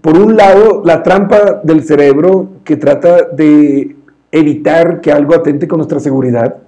por 0.00 0.18
un 0.18 0.36
lado, 0.36 0.82
la 0.84 1.02
trampa 1.02 1.60
del 1.62 1.84
cerebro 1.84 2.48
que 2.64 2.76
trata 2.76 3.22
de 3.22 3.96
evitar 4.30 5.00
que 5.00 5.10
algo 5.12 5.34
atente 5.34 5.66
con 5.66 5.78
nuestra 5.78 6.00
seguridad 6.00 6.65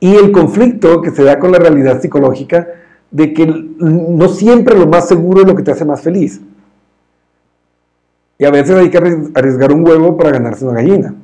y 0.00 0.14
el 0.14 0.32
conflicto 0.32 1.00
que 1.00 1.10
se 1.10 1.24
da 1.24 1.38
con 1.38 1.52
la 1.52 1.58
realidad 1.58 2.00
psicológica 2.00 2.68
de 3.10 3.32
que 3.32 3.46
no 3.46 4.28
siempre 4.28 4.76
lo 4.76 4.86
más 4.86 5.08
seguro 5.08 5.40
es 5.40 5.46
lo 5.46 5.56
que 5.56 5.62
te 5.62 5.72
hace 5.72 5.84
más 5.84 6.02
feliz. 6.02 6.40
Y 8.38 8.44
a 8.44 8.50
veces 8.50 8.76
hay 8.76 8.90
que 8.90 8.98
arriesgar 9.34 9.72
un 9.72 9.86
huevo 9.86 10.16
para 10.16 10.30
ganarse 10.30 10.64
una 10.64 10.74
gallina. 10.74 11.14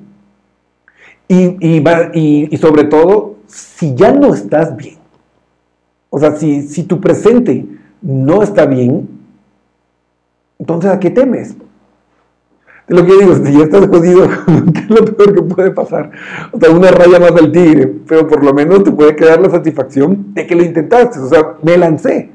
Y, 1.29 2.57
sobre 2.59 2.85
todo, 2.85 3.37
si 3.47 3.95
ya 3.95 4.13
no 4.13 4.35
estás 4.35 4.77
bien, 4.77 4.97
o 6.11 6.19
sea, 6.19 6.37
si, 6.37 6.63
si 6.63 6.83
tu 6.85 7.01
presente 7.01 7.67
no 8.03 8.43
está 8.43 8.67
bien, 8.67 9.09
entonces, 10.59 10.91
¿a 10.91 11.01
qué 11.01 11.11
temes? 11.11 11.57
Lo 12.93 13.07
que 13.07 13.13
digo, 13.17 13.35
si 13.35 13.53
ya 13.55 13.65
estás 13.65 13.87
jodido, 13.87 14.29
¿qué 14.75 14.81
es 14.81 14.91
lo 14.91 15.05
peor 15.17 15.35
que 15.35 15.43
puede 15.43 15.71
pasar? 15.71 16.11
O 16.53 16.61
sea, 16.61 16.71
una 16.71 16.91
raya 16.91 17.19
más 17.19 17.33
al 17.33 17.51
tigre, 17.51 17.91
pero 18.07 18.29
por 18.29 18.45
lo 18.45 18.53
menos 18.53 18.85
te 18.85 18.91
puede 18.91 19.17
quedar 19.17 19.41
la 19.41 19.49
satisfacción 19.49 20.35
de 20.35 20.47
que 20.47 20.55
lo 20.55 20.63
intentaste, 20.63 21.19
o 21.19 21.27
sea, 21.27 21.55
me 21.63 21.79
lancé. 21.79 22.29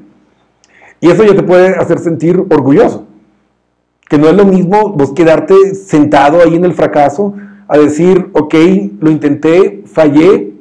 Y 1.00 1.10
eso 1.10 1.22
ya 1.22 1.36
te 1.36 1.44
puede 1.44 1.76
hacer 1.76 2.00
sentir 2.00 2.44
orgulloso. 2.50 3.06
Que 4.08 4.18
no 4.18 4.26
es 4.28 4.34
lo 4.34 4.44
mismo 4.44 4.88
vos 4.88 5.12
quedarte 5.12 5.76
sentado 5.76 6.42
ahí 6.42 6.56
en 6.56 6.64
el 6.64 6.74
fracaso 6.74 7.34
a 7.68 7.78
decir, 7.78 8.28
ok, 8.32 8.54
lo 8.98 9.10
intenté, 9.12 9.84
fallé, 9.86 10.54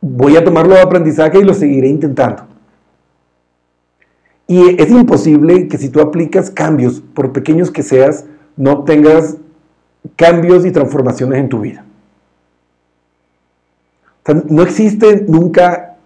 voy 0.00 0.36
a 0.36 0.42
tomarlo 0.42 0.74
de 0.74 0.80
aprendizaje 0.80 1.38
y 1.38 1.44
lo 1.44 1.54
seguiré 1.54 1.86
intentando. 1.86 2.42
Y 4.48 4.82
es 4.82 4.90
imposible 4.90 5.68
que 5.68 5.78
si 5.78 5.90
tú 5.90 6.00
aplicas 6.00 6.50
cambios, 6.50 7.00
por 7.14 7.32
pequeños 7.32 7.70
que 7.70 7.84
seas, 7.84 8.26
no 8.56 8.84
tengas 8.84 9.36
cambios 10.16 10.66
y 10.66 10.70
transformaciones 10.70 11.38
en 11.38 11.48
tu 11.48 11.60
vida. 11.60 11.84
no 14.48 14.62
existe 14.62 15.24
nunca 15.26 15.96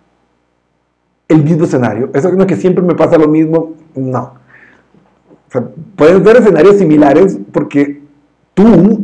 el 1.28 1.42
mismo 1.42 1.64
escenario. 1.64 2.10
Eso 2.14 2.30
no 2.32 2.42
es 2.42 2.46
que 2.46 2.56
siempre 2.56 2.82
me 2.82 2.94
pasa 2.94 3.18
lo 3.18 3.28
mismo, 3.28 3.74
no. 3.94 4.34
pueden 5.96 6.24
ser 6.24 6.36
escenarios 6.36 6.76
similares 6.76 7.38
porque 7.52 8.00
tú, 8.54 9.00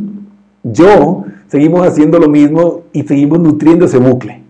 yo, 0.63 1.25
seguimos 1.47 1.85
haciendo 1.85 2.19
lo 2.19 2.29
mismo 2.29 2.83
y 2.93 3.03
seguimos 3.03 3.39
nutriendo 3.39 3.85
ese 3.85 3.97
bucle. 3.97 4.41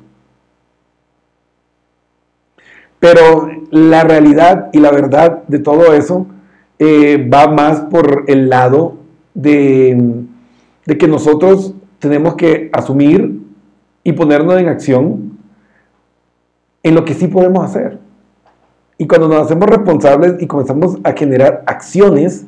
Pero 2.99 3.49
la 3.71 4.03
realidad 4.03 4.69
y 4.71 4.79
la 4.79 4.91
verdad 4.91 5.43
de 5.47 5.59
todo 5.59 5.93
eso 5.93 6.27
eh, 6.79 7.29
va 7.31 7.47
más 7.47 7.81
por 7.81 8.25
el 8.27 8.49
lado 8.49 8.97
de, 9.33 10.25
que 10.85 11.07
nosotros 11.07 11.73
tenemos 11.99 12.35
que 12.35 12.69
asumir 12.73 13.41
y 14.03 14.13
ponernos 14.13 14.59
en 14.59 14.67
acción 14.67 15.37
en 16.81 16.95
lo 16.95 17.05
que 17.05 17.13
sí 17.13 17.27
podemos 17.27 17.63
hacer. 17.63 17.99
Y 18.97 19.07
cuando 19.07 19.27
nos 19.27 19.45
hacemos 19.45 19.69
responsables 19.69 20.35
y 20.41 20.47
comenzamos 20.47 20.97
a 21.03 21.13
generar 21.13 21.63
acciones, 21.65 22.45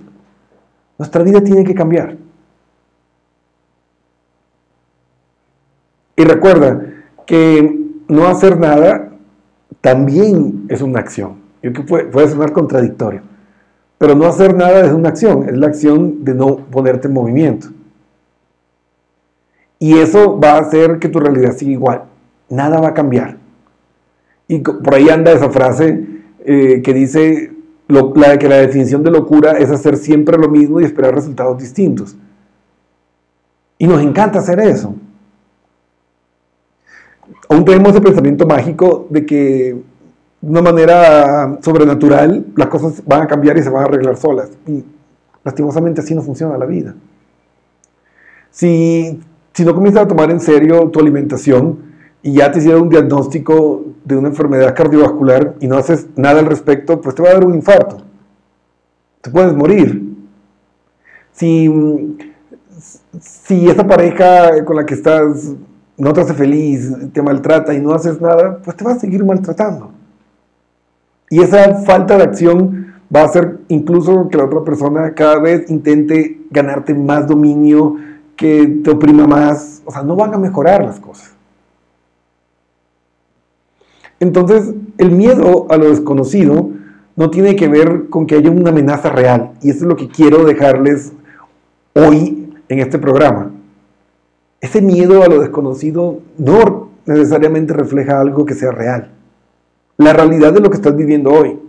nuestra 0.98 1.24
vida 1.24 1.42
tiene 1.42 1.64
que 1.64 1.74
cambiar. 1.74 2.18
Y 6.18 6.24
recuerda 6.24 6.86
que 7.26 7.80
no 8.08 8.28
hacer 8.28 8.60
nada 8.60 9.12
también 9.82 10.66
es 10.70 10.82
una 10.82 11.00
acción. 11.00 11.38
Yo 11.62 11.74
que 11.74 11.82
puede, 11.82 12.06
puede 12.06 12.30
sonar 12.30 12.52
contradictorio. 12.52 13.35
Pero 13.98 14.16
no 14.16 14.26
hacer 14.26 14.56
nada 14.56 14.86
es 14.86 14.92
una 14.92 15.10
acción, 15.10 15.48
es 15.48 15.58
la 15.58 15.68
acción 15.68 16.24
de 16.24 16.34
no 16.34 16.58
ponerte 16.58 17.08
en 17.08 17.14
movimiento. 17.14 17.68
Y 19.80 19.98
eso 19.98 20.40
va 20.40 20.54
a 20.54 20.60
hacer 20.60 21.00
que 21.00 21.10
tu 21.10 21.20
realidad 21.20 21.56
siga 21.56 21.72
igual. 21.72 22.04
Nada 22.50 22.80
va 22.80 22.90
a 22.90 22.94
cambiar. 22.94 23.38
Y 24.48 24.60
por 24.60 24.94
ahí 24.94 25.10
anda 25.10 25.32
esa 25.32 25.50
frase 25.50 26.06
eh, 26.46 26.82
que 26.84 26.94
dice 26.94 27.52
que 27.88 28.50
la 28.50 28.58
definición 28.58 29.04
de 29.04 29.12
locura 29.12 29.58
es 29.58 29.70
hacer 29.70 29.98
siempre 29.98 30.38
lo 30.38 30.50
mismo 30.50 30.82
y 30.82 30.86
esperar 30.86 31.14
resultados 31.14 31.58
distintos. 31.58 32.16
Y 33.78 33.88
nos 33.88 34.02
encanta 34.02 34.40
hacer 34.40 34.60
eso. 34.60 34.96
Aún 37.50 37.66
tenemos 37.66 37.96
el 37.96 38.02
pensamiento 38.02 38.46
mágico 38.48 39.08
de 39.10 39.26
que 39.26 39.82
de 40.46 40.52
una 40.52 40.62
manera 40.62 41.58
sobrenatural 41.64 42.46
las 42.56 42.68
cosas 42.68 43.02
van 43.04 43.24
a 43.24 43.28
cambiar 43.28 43.58
y 43.58 43.64
se 43.64 43.70
van 43.72 43.82
a 43.82 43.86
arreglar 43.88 44.16
solas. 44.16 44.52
Y 44.68 44.86
lastimosamente 45.44 46.02
así 46.02 46.14
no 46.14 46.22
funciona 46.22 46.56
la 46.56 46.68
vida. 46.68 46.94
Si, 48.52 49.20
si 49.54 49.66
no 49.66 49.74
comienzas 49.74 50.04
a 50.04 50.08
tomar 50.08 50.30
en 50.30 50.40
serio 50.40 50.88
tu 50.92 51.00
alimentación 51.00 51.80
y 52.22 52.34
ya 52.34 52.52
te 52.52 52.60
hicieron 52.60 52.84
un 52.84 52.90
diagnóstico 52.90 53.86
de 54.04 54.18
una 54.18 54.28
enfermedad 54.28 54.76
cardiovascular 54.76 55.56
y 55.62 55.68
no 55.68 55.78
haces 55.78 56.10
nada 56.16 56.42
al 56.42 56.46
respecto, 56.46 57.02
pues 57.02 57.16
te 57.16 57.24
va 57.24 57.30
a 57.30 57.34
dar 57.34 57.46
un 57.46 57.56
infarto. 57.56 57.98
Te 59.22 59.32
puedes 59.32 59.56
morir. 59.56 60.16
Si, 61.32 62.18
si 63.20 63.68
esa 63.68 63.88
pareja 63.88 64.64
con 64.64 64.76
la 64.76 64.86
que 64.86 64.94
estás 64.94 65.56
no 65.98 66.14
te 66.14 66.22
hace 66.22 66.36
feliz, 66.36 66.94
te 67.14 67.24
maltrata 67.24 67.74
y 67.74 67.82
no 67.82 67.96
haces 67.96 68.22
nada, 68.22 68.60
pues 68.64 68.78
te 68.78 68.86
va 68.86 68.92
a 68.92 69.00
seguir 69.00 69.26
maltratando. 69.26 69.95
Y 71.36 71.42
esa 71.42 71.84
falta 71.84 72.16
de 72.16 72.24
acción 72.24 72.94
va 73.14 73.24
a 73.24 73.26
hacer 73.26 73.60
incluso 73.68 74.30
que 74.30 74.38
la 74.38 74.46
otra 74.46 74.64
persona 74.64 75.14
cada 75.16 75.38
vez 75.38 75.70
intente 75.70 76.40
ganarte 76.50 76.94
más 76.94 77.28
dominio, 77.28 77.98
que 78.38 78.66
te 78.82 78.92
oprima 78.92 79.28
más. 79.28 79.82
O 79.84 79.92
sea, 79.92 80.02
no 80.02 80.16
van 80.16 80.34
a 80.34 80.38
mejorar 80.38 80.86
las 80.86 80.98
cosas. 81.02 81.34
Entonces, 84.22 84.74
el 84.98 85.12
miedo 85.12 85.68
a 85.70 85.76
lo 85.76 85.90
desconocido 85.90 86.70
no 87.18 87.30
tiene 87.30 87.58
que 87.58 87.68
ver 87.68 88.08
con 88.10 88.28
que 88.28 88.36
haya 88.36 88.50
una 88.50 88.70
amenaza 88.70 89.10
real. 89.10 89.56
Y 89.62 89.72
eso 89.72 89.80
es 89.80 89.90
lo 89.90 89.98
que 89.98 90.08
quiero 90.08 90.46
dejarles 90.46 91.12
hoy 91.96 92.54
en 92.70 92.80
este 92.80 92.98
programa. 92.98 93.52
Ese 94.62 94.82
miedo 94.82 95.22
a 95.22 95.28
lo 95.28 95.42
desconocido 95.42 96.22
no 96.38 96.92
necesariamente 97.06 97.74
refleja 97.74 98.22
algo 98.22 98.46
que 98.46 98.54
sea 98.54 98.72
real 98.72 99.15
la 99.98 100.14
realidad 100.14 100.54
de 100.54 100.60
lo 100.60 100.70
que 100.70 100.78
estás 100.78 100.96
viviendo 100.96 101.32
hoy. 101.32 101.60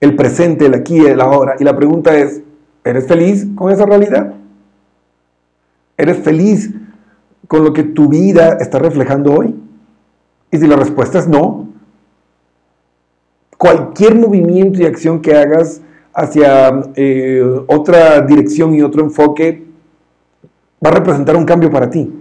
El 0.00 0.16
presente, 0.16 0.66
el 0.66 0.74
aquí, 0.74 0.98
el 0.98 1.20
ahora. 1.20 1.56
Y 1.58 1.64
la 1.64 1.76
pregunta 1.76 2.16
es, 2.16 2.42
¿eres 2.84 3.06
feliz 3.06 3.46
con 3.54 3.70
esa 3.70 3.86
realidad? 3.86 4.34
¿Eres 5.96 6.18
feliz 6.18 6.70
con 7.46 7.64
lo 7.64 7.72
que 7.72 7.82
tu 7.82 8.08
vida 8.08 8.56
está 8.60 8.78
reflejando 8.78 9.32
hoy? 9.32 9.54
Y 10.50 10.58
si 10.58 10.66
la 10.66 10.76
respuesta 10.76 11.18
es 11.18 11.28
no, 11.28 11.68
cualquier 13.56 14.16
movimiento 14.16 14.82
y 14.82 14.86
acción 14.86 15.22
que 15.22 15.36
hagas 15.36 15.80
hacia 16.14 16.82
eh, 16.94 17.42
otra 17.68 18.20
dirección 18.22 18.74
y 18.74 18.82
otro 18.82 19.02
enfoque 19.02 19.64
va 20.84 20.90
a 20.90 20.94
representar 20.94 21.36
un 21.36 21.44
cambio 21.44 21.70
para 21.70 21.88
ti. 21.88 22.12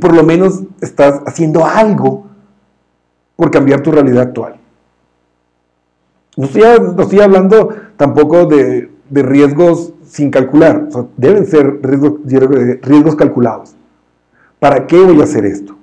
Por 0.00 0.14
lo 0.14 0.22
menos 0.22 0.62
estás 0.80 1.22
haciendo 1.24 1.64
algo 1.64 2.27
por 3.38 3.52
cambiar 3.52 3.82
tu 3.84 3.92
realidad 3.92 4.22
actual. 4.22 4.56
No 6.36 6.46
estoy, 6.46 7.20
hablando 7.20 7.68
tampoco 7.96 8.46
de, 8.46 8.90
riesgos 9.10 9.92
sin 10.04 10.32
calcular, 10.32 10.88
deben 11.16 11.46
ser 11.46 11.78
riesgos, 11.80 12.14
riesgos 12.82 13.14
calculados. 13.14 13.76
¿Para 14.58 14.88
qué 14.88 15.00
voy 15.00 15.20
a 15.20 15.24
hacer 15.24 15.46
esto? 15.46 15.76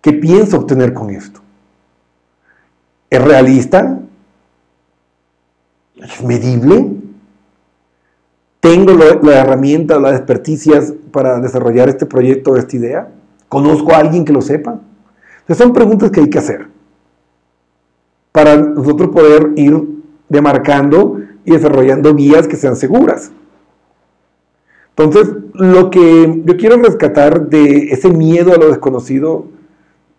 ¿Qué 0.00 0.14
pienso 0.14 0.56
obtener 0.56 0.92
con 0.92 1.10
esto? 1.10 1.40
¿Es 3.08 3.22
realista? 3.22 4.00
¿Es 5.94 6.24
medible? 6.24 6.88
¿Tengo 8.58 8.94
la 8.94 9.40
herramienta, 9.40 10.00
las 10.00 10.16
experticias 10.16 10.92
para 11.12 11.38
desarrollar 11.38 11.88
este 11.88 12.04
proyecto 12.04 12.56
esta 12.56 12.76
idea? 12.76 13.08
¿Conozco 13.48 13.94
a 13.94 13.98
alguien 13.98 14.24
que 14.24 14.32
lo 14.32 14.42
sepa? 14.42 14.80
Son 15.52 15.72
preguntas 15.72 16.10
que 16.10 16.20
hay 16.20 16.30
que 16.30 16.38
hacer 16.38 16.68
para 18.32 18.56
nosotros 18.56 19.10
poder 19.10 19.52
ir 19.56 19.80
demarcando 20.28 21.20
y 21.44 21.52
desarrollando 21.52 22.14
vías 22.14 22.48
que 22.48 22.56
sean 22.56 22.76
seguras. 22.76 23.30
Entonces, 24.96 25.32
lo 25.54 25.90
que 25.90 26.42
yo 26.44 26.56
quiero 26.56 26.76
rescatar 26.78 27.48
de 27.48 27.90
ese 27.90 28.10
miedo 28.10 28.52
a 28.52 28.56
lo 28.56 28.68
desconocido 28.68 29.46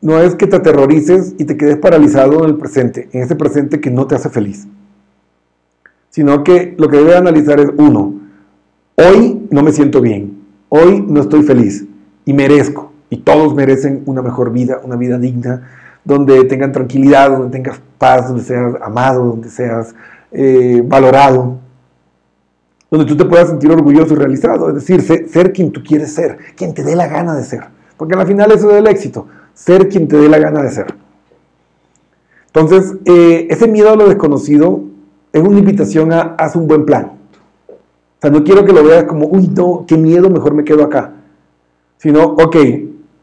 no 0.02 0.20
es 0.20 0.36
que 0.36 0.48
te 0.48 0.58
aterrorices 0.58 1.34
y 1.38 1.46
te 1.46 1.58
quedes 1.58 1.78
paralizado 1.78 2.44
en 2.44 2.52
el 2.52 2.58
presente, 2.58 3.10
en 3.12 3.24
ese 3.24 3.36
presente 3.36 3.82
que 3.82 3.90
no 3.90 4.06
te 4.06 4.16
hace 4.16 4.30
feliz, 4.30 4.68
sino 6.10 6.44
que 6.44 6.76
lo 6.78 6.88
que 6.90 6.98
debes 6.98 7.16
analizar 7.16 7.60
es, 7.60 7.70
uno, 7.78 8.14
hoy 8.96 9.48
no 9.50 9.64
me 9.64 9.72
siento 9.72 10.02
bien, 10.02 10.42
hoy 10.70 11.04
no 11.08 11.22
estoy 11.22 11.44
feliz 11.44 11.86
y 12.26 12.34
merezco 12.34 12.92
y 13.16 13.18
todos 13.20 13.56
merecen 13.56 14.04
una 14.08 14.22
mejor 14.22 14.52
vida, 14.52 14.82
una 14.84 14.98
vida 14.98 15.18
digna, 15.18 15.62
donde 16.04 16.44
tengan 16.44 16.74
tranquilidad, 16.74 17.32
donde 17.32 17.50
tengas 17.50 17.80
paz, 17.98 18.28
donde 18.28 18.44
seas 18.44 18.76
amado, 18.82 19.24
donde 19.24 19.50
seas 19.50 19.96
eh, 20.34 20.84
valorado, 20.86 21.58
donde 22.92 23.06
tú 23.06 23.16
te 23.16 23.24
puedas 23.24 23.48
sentir 23.48 23.72
orgulloso 23.72 24.14
y 24.14 24.18
realizado, 24.18 24.68
es 24.68 24.76
decir, 24.76 25.02
ser, 25.02 25.54
quien 25.54 25.72
tú 25.72 25.82
quieres 25.82 26.14
ser, 26.14 26.38
quien 26.58 26.74
te 26.74 26.84
dé 26.84 26.94
la 26.94 27.08
gana 27.08 27.34
de 27.36 27.44
ser, 27.46 27.62
porque 27.96 28.16
al 28.16 28.28
final 28.28 28.52
eso 28.52 28.70
es 28.70 28.78
el 28.78 28.88
éxito, 28.88 29.28
ser 29.54 29.88
quien 29.88 30.10
te 30.10 30.18
dé 30.18 30.28
la 30.28 30.38
gana 30.38 30.62
de 30.62 30.72
ser. 30.72 30.94
Entonces, 32.48 32.96
eh, 33.06 33.48
ese 33.50 33.68
miedo 33.70 33.92
a 33.92 33.96
lo 33.96 34.10
desconocido 34.10 34.84
es 35.32 35.42
una 35.42 35.60
invitación 35.60 36.12
a 36.12 36.36
haz 36.38 36.58
un 36.58 36.68
buen 36.68 36.86
plan. 36.86 37.14
O 37.70 38.22
sea, 38.22 38.30
no 38.30 38.44
quiero 38.44 38.66
que 38.66 38.74
lo 38.74 38.84
veas 38.84 39.06
como, 39.06 39.28
uy, 39.28 39.48
no, 39.48 39.86
qué 39.88 39.96
miedo, 39.96 40.30
mejor 40.30 40.54
me 40.54 40.66
quedo 40.66 40.84
acá. 40.84 41.14
Sino, 41.98 42.24
ok, 42.24 42.56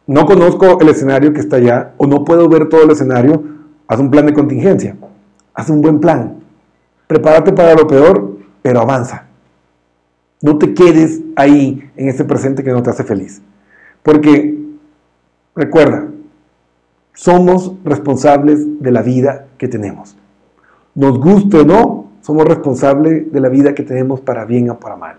no 0.07 0.27
conozco 0.27 0.81
el 0.81 0.89
escenario 0.89 1.33
que 1.33 1.41
está 1.41 1.57
allá 1.57 1.93
o 1.97 2.07
no 2.07 2.25
puedo 2.25 2.49
ver 2.49 2.69
todo 2.69 2.83
el 2.83 2.91
escenario, 2.91 3.43
haz 3.87 4.01
un 4.01 4.11
plan 4.11 4.27
de 4.27 4.35
contingencia, 4.35 4.97
haz 5.55 5.71
un 5.71 5.81
buen 5.81 6.01
plan. 6.01 6.37
Prepárate 7.07 7.53
para 7.53 7.75
lo 7.75 7.87
peor, 7.87 8.39
pero 8.63 8.81
avanza. 8.81 9.27
No 10.41 10.59
te 10.59 10.75
quedes 10.75 11.21
ahí 11.37 11.91
en 11.97 12.09
ese 12.09 12.25
presente 12.25 12.65
que 12.65 12.73
no 12.73 12.83
te 12.83 12.91
hace 12.91 13.05
feliz. 13.05 13.41
Porque, 14.03 14.59
recuerda, 15.55 16.09
somos 17.15 17.75
responsables 17.85 18.81
de 18.81 18.91
la 18.91 19.03
vida 19.03 19.47
que 19.59 19.69
tenemos. 19.69 20.17
Nos 20.95 21.21
guste 21.21 21.59
o 21.59 21.65
no, 21.65 22.11
somos 22.23 22.45
responsables 22.45 23.33
de 23.33 23.41
la 23.41 23.49
vida 23.49 23.75
que 23.75 23.83
tenemos 23.83 24.21
para 24.21 24.45
bien 24.45 24.71
o 24.71 24.81
para 24.81 24.97
mal. 24.97 25.19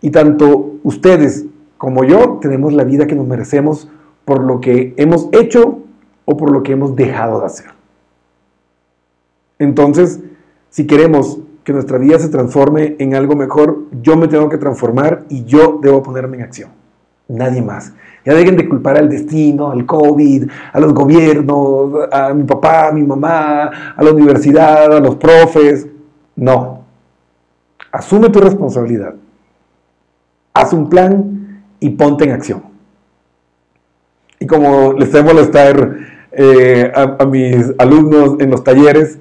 Y 0.00 0.10
tanto 0.10 0.76
ustedes 0.84 1.46
como 1.78 2.04
yo 2.04 2.38
tenemos 2.40 2.72
la 2.72 2.84
vida 2.84 3.06
que 3.06 3.14
nos 3.14 3.26
merecemos 3.26 3.88
por 4.24 4.42
lo 4.42 4.60
que 4.60 4.94
hemos 4.96 5.28
hecho 5.32 5.78
o 6.24 6.36
por 6.36 6.50
lo 6.50 6.62
que 6.62 6.72
hemos 6.72 6.96
dejado 6.96 7.40
de 7.40 7.46
hacer. 7.46 7.66
Entonces, 9.58 10.20
si 10.70 10.86
queremos 10.86 11.38
que 11.64 11.72
nuestra 11.72 11.98
vida 11.98 12.18
se 12.18 12.28
transforme 12.28 12.96
en 12.98 13.14
algo 13.14 13.34
mejor, 13.34 13.84
yo 14.02 14.16
me 14.16 14.28
tengo 14.28 14.48
que 14.48 14.58
transformar 14.58 15.24
y 15.28 15.44
yo 15.44 15.78
debo 15.82 16.02
ponerme 16.02 16.36
en 16.36 16.42
acción. 16.44 16.70
Nadie 17.28 17.60
más. 17.60 17.92
Ya 18.24 18.34
dejen 18.34 18.56
de 18.56 18.68
culpar 18.68 18.96
al 18.96 19.08
destino, 19.08 19.70
al 19.70 19.84
COVID, 19.84 20.48
a 20.72 20.80
los 20.80 20.94
gobiernos, 20.94 22.08
a 22.12 22.32
mi 22.34 22.44
papá, 22.44 22.88
a 22.88 22.92
mi 22.92 23.02
mamá, 23.02 23.94
a 23.96 24.02
la 24.02 24.10
universidad, 24.12 24.92
a 24.92 25.00
los 25.00 25.16
profes. 25.16 25.86
No. 26.36 26.82
Asume 27.90 28.28
tu 28.28 28.40
responsabilidad. 28.40 29.14
Haz 30.54 30.72
un 30.72 30.88
plan 30.88 31.35
y 31.80 31.90
ponte 31.90 32.24
en 32.24 32.32
acción. 32.32 32.62
Y 34.38 34.46
como 34.46 34.92
les 34.92 35.10
sé 35.10 35.22
molestar 35.22 35.96
eh, 36.32 36.92
a, 36.94 37.24
mis 37.24 37.72
alumnos 37.78 38.36
en 38.40 38.50
los 38.50 38.62
talleres, 38.62 39.18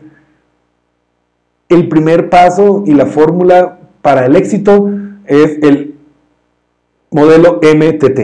el 1.69 1.87
primer 1.87 2.29
paso 2.29 2.83
y 2.85 2.93
la 2.93 3.05
fórmula 3.05 3.79
para 4.01 4.25
el 4.25 4.35
éxito 4.35 4.89
es 5.25 5.57
el 5.63 5.95
modelo 7.11 7.59
MTT. 7.61 8.19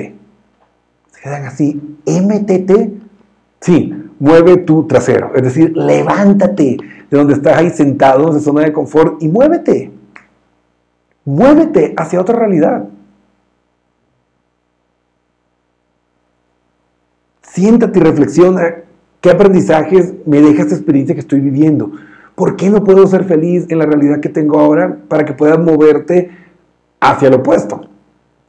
Se 1.11 1.21
quedan 1.23 1.45
así, 1.45 1.81
MTT. 2.05 2.71
Sí, 3.61 3.93
mueve 4.19 4.57
tu 4.57 4.87
trasero, 4.87 5.31
es 5.35 5.43
decir, 5.43 5.75
levántate 5.75 6.77
de 7.09 7.17
donde 7.17 7.33
estás 7.33 7.57
ahí 7.57 7.69
sentado 7.69 8.31
en 8.33 8.41
zona 8.41 8.61
de 8.61 8.73
confort 8.73 9.21
y 9.21 9.27
muévete. 9.27 9.91
Muévete 11.25 11.93
hacia 11.97 12.19
otra 12.19 12.37
realidad. 12.37 12.85
Siéntate 17.53 17.99
y 17.99 18.01
reflexiona 18.01 18.75
qué 19.19 19.29
aprendizajes 19.29 20.13
me 20.25 20.41
deja 20.41 20.61
esta 20.61 20.75
experiencia 20.75 21.13
que 21.13 21.19
estoy 21.19 21.41
viviendo. 21.41 21.91
¿Por 22.33 22.55
qué 22.55 22.69
no 22.69 22.83
puedo 22.83 23.05
ser 23.07 23.25
feliz 23.25 23.65
en 23.67 23.79
la 23.79 23.85
realidad 23.85 24.21
que 24.21 24.29
tengo 24.29 24.57
ahora 24.57 24.99
para 25.09 25.25
que 25.25 25.33
puedas 25.33 25.59
moverte 25.59 26.31
hacia 27.01 27.29
lo 27.29 27.37
opuesto? 27.37 27.89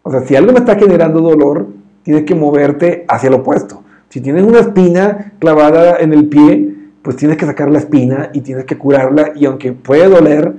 O 0.04 0.10
sea, 0.12 0.20
si 0.20 0.36
algo 0.36 0.52
me 0.52 0.60
está 0.60 0.76
generando 0.76 1.20
dolor, 1.20 1.66
tienes 2.04 2.24
que 2.24 2.36
moverte 2.36 3.04
hacia 3.08 3.28
lo 3.28 3.38
opuesto. 3.38 3.82
Si 4.08 4.20
tienes 4.20 4.44
una 4.44 4.60
espina 4.60 5.32
clavada 5.40 5.96
en 5.96 6.12
el 6.12 6.28
pie, 6.28 6.72
pues 7.02 7.16
tienes 7.16 7.36
que 7.36 7.46
sacar 7.46 7.72
la 7.72 7.78
espina 7.78 8.30
y 8.32 8.42
tienes 8.42 8.66
que 8.66 8.78
curarla 8.78 9.32
y 9.34 9.46
aunque 9.46 9.72
puede 9.72 10.08
doler, 10.08 10.54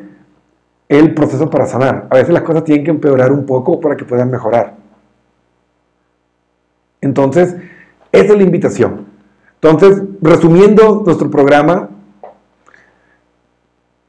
el 0.89 1.13
proceso 1.13 1.49
para 1.49 1.65
sanar. 1.65 2.07
A 2.09 2.15
veces 2.15 2.33
las 2.33 2.43
cosas 2.43 2.65
tienen 2.65 2.83
que 2.83 2.91
empeorar 2.91 3.31
un 3.31 3.45
poco 3.45 3.79
para 3.79 3.95
que 3.95 4.03
puedan 4.03 4.29
mejorar. 4.29 4.75
Entonces, 6.99 7.55
esa 8.13 8.31
es 8.31 8.37
la 8.37 8.43
invitación. 8.43 9.05
Entonces, 9.61 10.01
resumiendo 10.21 11.03
nuestro 11.05 11.29
programa, 11.29 11.89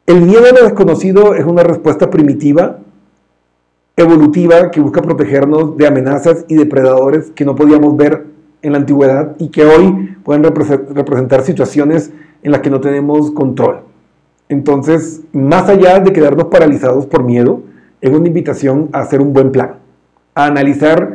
el 0.06 0.20
miedo 0.20 0.44
a 0.44 0.52
lo 0.52 0.64
desconocido 0.64 1.34
es 1.34 1.44
una 1.44 1.62
respuesta 1.62 2.10
primitiva, 2.10 2.78
evolutiva, 3.96 4.70
que 4.70 4.80
busca 4.80 5.00
protegernos 5.00 5.76
de 5.76 5.86
amenazas 5.86 6.44
y 6.48 6.56
depredadores 6.56 7.30
que 7.30 7.44
no 7.44 7.54
podíamos 7.54 7.96
ver 7.96 8.26
en 8.60 8.72
la 8.72 8.78
antigüedad 8.78 9.36
y 9.38 9.48
que 9.48 9.64
hoy 9.64 10.16
pueden 10.22 10.42
representar 10.42 11.42
situaciones 11.42 12.12
en 12.42 12.52
las 12.52 12.60
que 12.60 12.70
no 12.70 12.80
tenemos 12.80 13.30
control. 13.30 13.80
Entonces, 14.48 15.22
más 15.32 15.68
allá 15.68 16.00
de 16.00 16.12
quedarnos 16.12 16.48
paralizados 16.48 17.06
por 17.06 17.24
miedo, 17.24 17.62
es 18.02 18.10
una 18.10 18.26
invitación 18.26 18.90
a 18.92 19.00
hacer 19.00 19.22
un 19.22 19.32
buen 19.32 19.50
plan, 19.52 19.76
a 20.34 20.46
analizar 20.46 21.13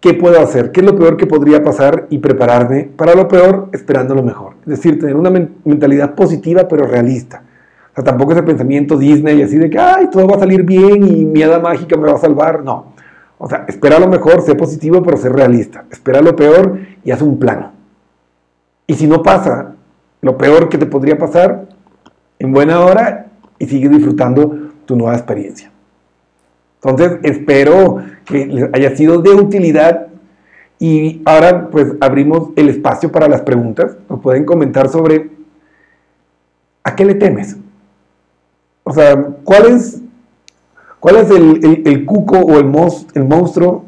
qué 0.00 0.14
puedo 0.14 0.40
hacer, 0.40 0.72
qué 0.72 0.80
es 0.80 0.86
lo 0.86 0.96
peor 0.96 1.16
que 1.16 1.26
podría 1.26 1.62
pasar 1.62 2.06
y 2.10 2.18
prepararme 2.18 2.90
para 2.96 3.14
lo 3.14 3.28
peor 3.28 3.68
esperando 3.72 4.14
lo 4.14 4.22
mejor. 4.22 4.54
Es 4.62 4.68
decir, 4.68 4.98
tener 4.98 5.16
una 5.16 5.30
mentalidad 5.30 6.14
positiva 6.14 6.66
pero 6.68 6.86
realista 6.86 7.42
sea, 7.98 8.04
tampoco 8.04 8.32
ese 8.32 8.42
pensamiento 8.42 8.96
Disney 8.96 9.42
así 9.42 9.58
de 9.58 9.68
que, 9.68 9.78
ay, 9.78 10.08
todo 10.10 10.26
va 10.28 10.36
a 10.36 10.40
salir 10.40 10.62
bien 10.62 11.06
y 11.06 11.24
mi 11.24 11.42
hada 11.42 11.58
mágica 11.58 11.96
me 11.96 12.08
va 12.08 12.14
a 12.14 12.18
salvar. 12.18 12.62
No. 12.62 12.92
O 13.38 13.48
sea, 13.48 13.64
espera 13.68 13.98
lo 13.98 14.08
mejor, 14.08 14.42
sé 14.42 14.54
positivo, 14.54 15.02
pero 15.02 15.16
sé 15.16 15.28
realista. 15.28 15.84
Espera 15.90 16.20
lo 16.20 16.34
peor 16.36 16.78
y 17.04 17.10
haz 17.10 17.22
un 17.22 17.38
plan. 17.38 17.72
Y 18.86 18.94
si 18.94 19.06
no 19.06 19.22
pasa 19.22 19.74
lo 20.20 20.38
peor 20.38 20.68
que 20.68 20.78
te 20.78 20.86
podría 20.86 21.18
pasar, 21.18 21.66
en 22.38 22.52
buena 22.52 22.80
hora 22.80 23.26
y 23.58 23.66
sigue 23.66 23.88
disfrutando 23.88 24.70
tu 24.86 24.96
nueva 24.96 25.14
experiencia. 25.14 25.70
Entonces, 26.82 27.18
espero 27.24 27.98
que 28.24 28.70
haya 28.72 28.96
sido 28.96 29.20
de 29.20 29.30
utilidad 29.30 30.06
y 30.78 31.22
ahora 31.24 31.70
pues 31.70 31.94
abrimos 32.00 32.50
el 32.56 32.68
espacio 32.68 33.10
para 33.10 33.28
las 33.28 33.42
preguntas. 33.42 33.96
Nos 34.08 34.20
pueden 34.20 34.44
comentar 34.44 34.88
sobre 34.88 35.30
¿a 36.84 36.94
qué 36.94 37.04
le 37.04 37.14
temes? 37.14 37.56
O 38.84 38.92
sea, 38.92 39.16
¿cuál 39.44 39.66
es, 39.66 40.00
cuál 41.00 41.16
es 41.16 41.30
el, 41.30 42.06
cuco 42.06 42.38
o 42.38 42.58
el, 42.58 42.72
el 43.14 43.24
monstruo 43.24 43.84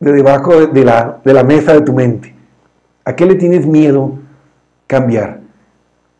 de 0.00 0.12
debajo 0.12 0.66
de 0.66 0.84
la, 0.84 1.20
de 1.24 1.32
la 1.32 1.44
mesa 1.44 1.72
de 1.72 1.82
tu 1.82 1.92
mente? 1.92 2.34
¿A 3.04 3.14
qué 3.14 3.26
le 3.26 3.36
tienes 3.36 3.66
miedo 3.66 4.18
cambiar? 4.86 5.40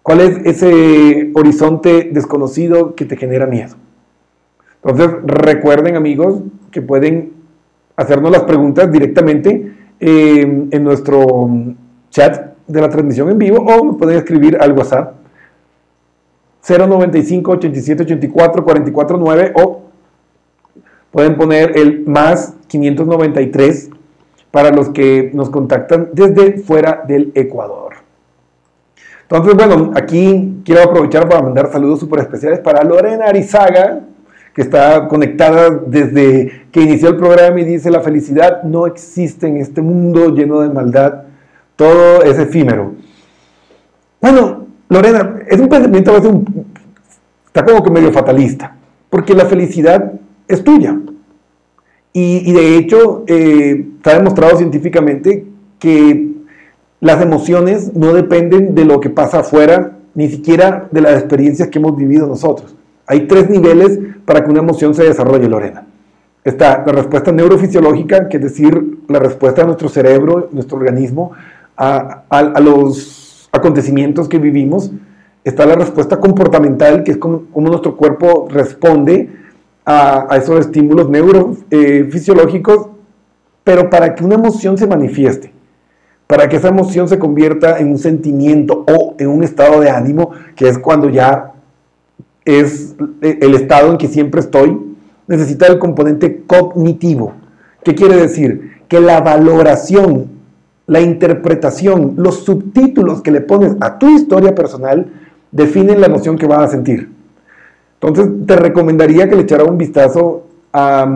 ¿Cuál 0.02 0.20
es 0.20 0.38
ese 0.44 1.32
horizonte 1.34 2.10
desconocido 2.12 2.94
que 2.94 3.04
te 3.04 3.16
genera 3.16 3.46
miedo? 3.46 3.74
Entonces, 4.84 5.16
recuerden 5.24 5.96
amigos 5.96 6.42
que 6.70 6.82
pueden 6.82 7.32
hacernos 7.96 8.30
las 8.30 8.42
preguntas 8.42 8.90
directamente 8.92 9.72
eh, 9.98 10.68
en 10.70 10.84
nuestro 10.84 11.48
chat 12.10 12.54
de 12.66 12.80
la 12.80 12.88
transmisión 12.88 13.30
en 13.30 13.38
vivo 13.38 13.64
o 13.64 13.96
pueden 13.96 14.18
escribir 14.18 14.58
al 14.60 14.72
WhatsApp 14.72 15.14
095 16.66 17.52
87 17.52 18.02
84 18.02 18.64
44 18.64 19.18
9 19.18 19.52
o 19.54 19.82
pueden 21.10 21.36
poner 21.36 21.76
el 21.78 22.04
más 22.06 22.54
593 22.66 23.90
para 24.50 24.70
los 24.70 24.90
que 24.90 25.30
nos 25.34 25.50
contactan 25.50 26.10
desde 26.12 26.58
fuera 26.58 27.04
del 27.06 27.32
Ecuador. 27.34 27.94
Entonces, 29.22 29.54
bueno, 29.54 29.92
aquí 29.94 30.60
quiero 30.64 30.82
aprovechar 30.82 31.28
para 31.28 31.42
mandar 31.42 31.72
saludos 31.72 32.00
súper 32.00 32.20
especiales 32.20 32.60
para 32.60 32.84
Lorena 32.84 33.26
Arizaga, 33.26 34.00
que 34.54 34.62
está 34.62 35.08
conectada 35.08 35.70
desde 35.70 36.66
que 36.70 36.80
inició 36.80 37.08
el 37.08 37.16
programa 37.16 37.60
y 37.60 37.64
dice, 37.64 37.90
la 37.90 38.00
felicidad 38.00 38.62
no 38.62 38.86
existe 38.86 39.48
en 39.48 39.56
este 39.56 39.82
mundo 39.82 40.28
lleno 40.30 40.60
de 40.60 40.68
maldad, 40.68 41.24
todo 41.74 42.22
es 42.22 42.38
efímero. 42.38 42.94
Bueno, 44.20 44.66
Lorena, 44.88 45.40
es 45.48 45.58
un 45.58 45.68
pensamiento 45.68 46.12
a 46.12 46.20
veces 46.20 46.32
está 47.46 47.64
como 47.64 47.82
que 47.82 47.90
medio 47.90 48.12
fatalista, 48.12 48.76
porque 49.10 49.34
la 49.34 49.46
felicidad 49.46 50.12
es 50.46 50.62
tuya. 50.62 50.98
Y, 52.16 52.52
de 52.52 52.76
hecho, 52.76 53.24
eh, 53.26 53.86
está 53.96 54.16
demostrado 54.16 54.56
científicamente 54.56 55.46
que 55.80 56.28
las 57.00 57.20
emociones 57.20 57.92
no 57.96 58.14
dependen 58.14 58.76
de 58.76 58.84
lo 58.84 59.00
que 59.00 59.10
pasa 59.10 59.40
afuera, 59.40 59.98
ni 60.14 60.28
siquiera 60.28 60.86
de 60.92 61.00
las 61.00 61.14
experiencias 61.14 61.68
que 61.68 61.80
hemos 61.80 61.96
vivido 61.96 62.28
nosotros. 62.28 62.76
Hay 63.06 63.26
tres 63.26 63.50
niveles 63.50 63.98
para 64.24 64.44
que 64.44 64.50
una 64.50 64.60
emoción 64.60 64.94
se 64.94 65.04
desarrolle, 65.04 65.48
Lorena. 65.48 65.86
Está 66.44 66.84
la 66.86 66.92
respuesta 66.92 67.32
neurofisiológica, 67.32 68.28
que 68.28 68.36
es 68.36 68.42
decir, 68.42 68.98
la 69.08 69.18
respuesta 69.18 69.62
de 69.62 69.66
nuestro 69.66 69.88
cerebro, 69.88 70.48
nuestro 70.52 70.76
organismo, 70.76 71.32
a, 71.76 72.60
los 72.60 73.48
acontecimientos 73.52 74.28
que 74.28 74.38
vivimos, 74.38 74.90
está 75.42 75.66
la 75.66 75.74
respuesta 75.74 76.20
comportamental, 76.20 77.02
que 77.02 77.12
es 77.12 77.16
como, 77.16 77.44
nuestro 77.54 77.96
cuerpo 77.96 78.46
responde 78.50 79.30
a, 79.86 80.28
esos 80.36 80.60
estímulos 80.60 81.08
neurofisiológicos, 81.08 82.88
pero 83.62 83.88
para 83.88 84.14
que 84.14 84.24
una 84.24 84.34
emoción 84.34 84.76
se 84.76 84.86
manifieste, 84.86 85.52
para 86.26 86.48
que 86.48 86.56
esa 86.56 86.68
emoción 86.68 87.08
se 87.08 87.18
convierta 87.18 87.78
en 87.78 87.88
un 87.88 87.98
sentimiento 87.98 88.84
o 88.86 89.14
en 89.18 89.28
un 89.28 89.44
estado 89.44 89.80
de 89.80 89.90
ánimo, 89.90 90.32
que 90.54 90.68
es 90.68 90.78
cuando 90.78 91.08
ya 91.08 91.53
es 92.44 92.94
el 93.20 93.54
estado 93.54 93.90
en 93.90 93.98
que 93.98 94.08
siempre 94.08 94.40
estoy, 94.40 94.78
necesita 95.26 95.66
el 95.66 95.78
componente 95.78 96.42
cognitivo. 96.46 97.32
¿Qué 97.82 97.94
quiere 97.94 98.16
decir? 98.16 98.72
Que 98.88 99.00
la 99.00 99.20
valoración 99.20 100.34
la 100.86 101.00
interpretación, 101.00 102.14
los 102.16 102.44
subtítulos 102.44 103.22
que 103.22 103.30
le 103.30 103.40
pones 103.40 103.76
a 103.80 103.98
tu 103.98 104.08
historia 104.10 104.54
personal 104.54 105.06
definen 105.50 106.00
la 106.00 106.06
emoción 106.06 106.36
que 106.36 106.46
vas 106.46 106.60
a 106.60 106.68
sentir. 106.68 107.10
Entonces, 108.00 108.46
te 108.46 108.56
recomendaría 108.56 109.28
que 109.28 109.36
le 109.36 109.42
echara 109.42 109.64
un 109.64 109.78
vistazo 109.78 110.46
a 110.72 111.08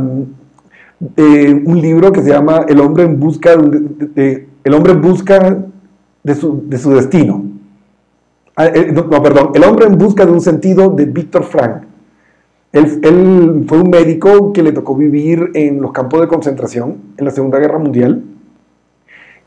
eh, 1.16 1.62
un 1.64 1.80
libro 1.82 2.12
que 2.12 2.22
se 2.22 2.30
llama 2.30 2.64
El 2.66 2.80
hombre 2.80 3.04
en 3.04 3.20
busca 3.20 3.56
de, 3.56 4.48
el 4.64 4.74
hombre 4.74 4.94
busca 4.94 5.58
de 6.22 6.34
su, 6.34 6.66
destino. 6.94 7.44
Ah, 7.44 7.47
eh, 7.47 7.47
no, 8.92 9.22
perdón, 9.22 9.50
El 9.54 9.64
hombre 9.64 9.86
en 9.86 9.98
busca 9.98 10.26
de 10.26 10.32
un 10.32 10.40
sentido 10.40 10.90
de 10.90 11.06
Víctor 11.06 11.44
Frank. 11.44 11.84
Él, 12.72 13.00
él, 13.02 13.64
fue 13.66 13.80
un 13.80 13.90
médico 13.90 14.52
que 14.52 14.62
le 14.62 14.72
tocó 14.72 14.94
vivir 14.94 15.50
en 15.54 15.80
los 15.80 15.92
campos 15.92 16.20
de 16.20 16.28
concentración 16.28 16.98
en 17.16 17.24
la 17.24 17.30
Segunda 17.30 17.58
Guerra 17.58 17.78
Mundial 17.78 18.22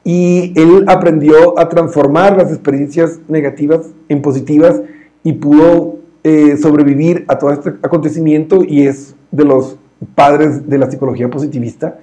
y 0.03 0.53
él 0.59 0.85
aprendió 0.87 1.57
a 1.59 1.69
transformar 1.69 2.37
las 2.37 2.51
experiencias 2.51 3.19
negativas 3.27 3.91
en 4.09 4.21
positivas 4.21 4.81
y 5.23 5.33
pudo 5.33 5.99
eh, 6.23 6.57
sobrevivir 6.57 7.25
a 7.27 7.37
todo 7.37 7.51
este 7.51 7.69
acontecimiento 7.83 8.63
y 8.63 8.87
es 8.87 9.15
de 9.31 9.45
los 9.45 9.77
padres 10.15 10.67
de 10.67 10.77
la 10.77 10.89
psicología 10.89 11.29
positivista, 11.29 11.99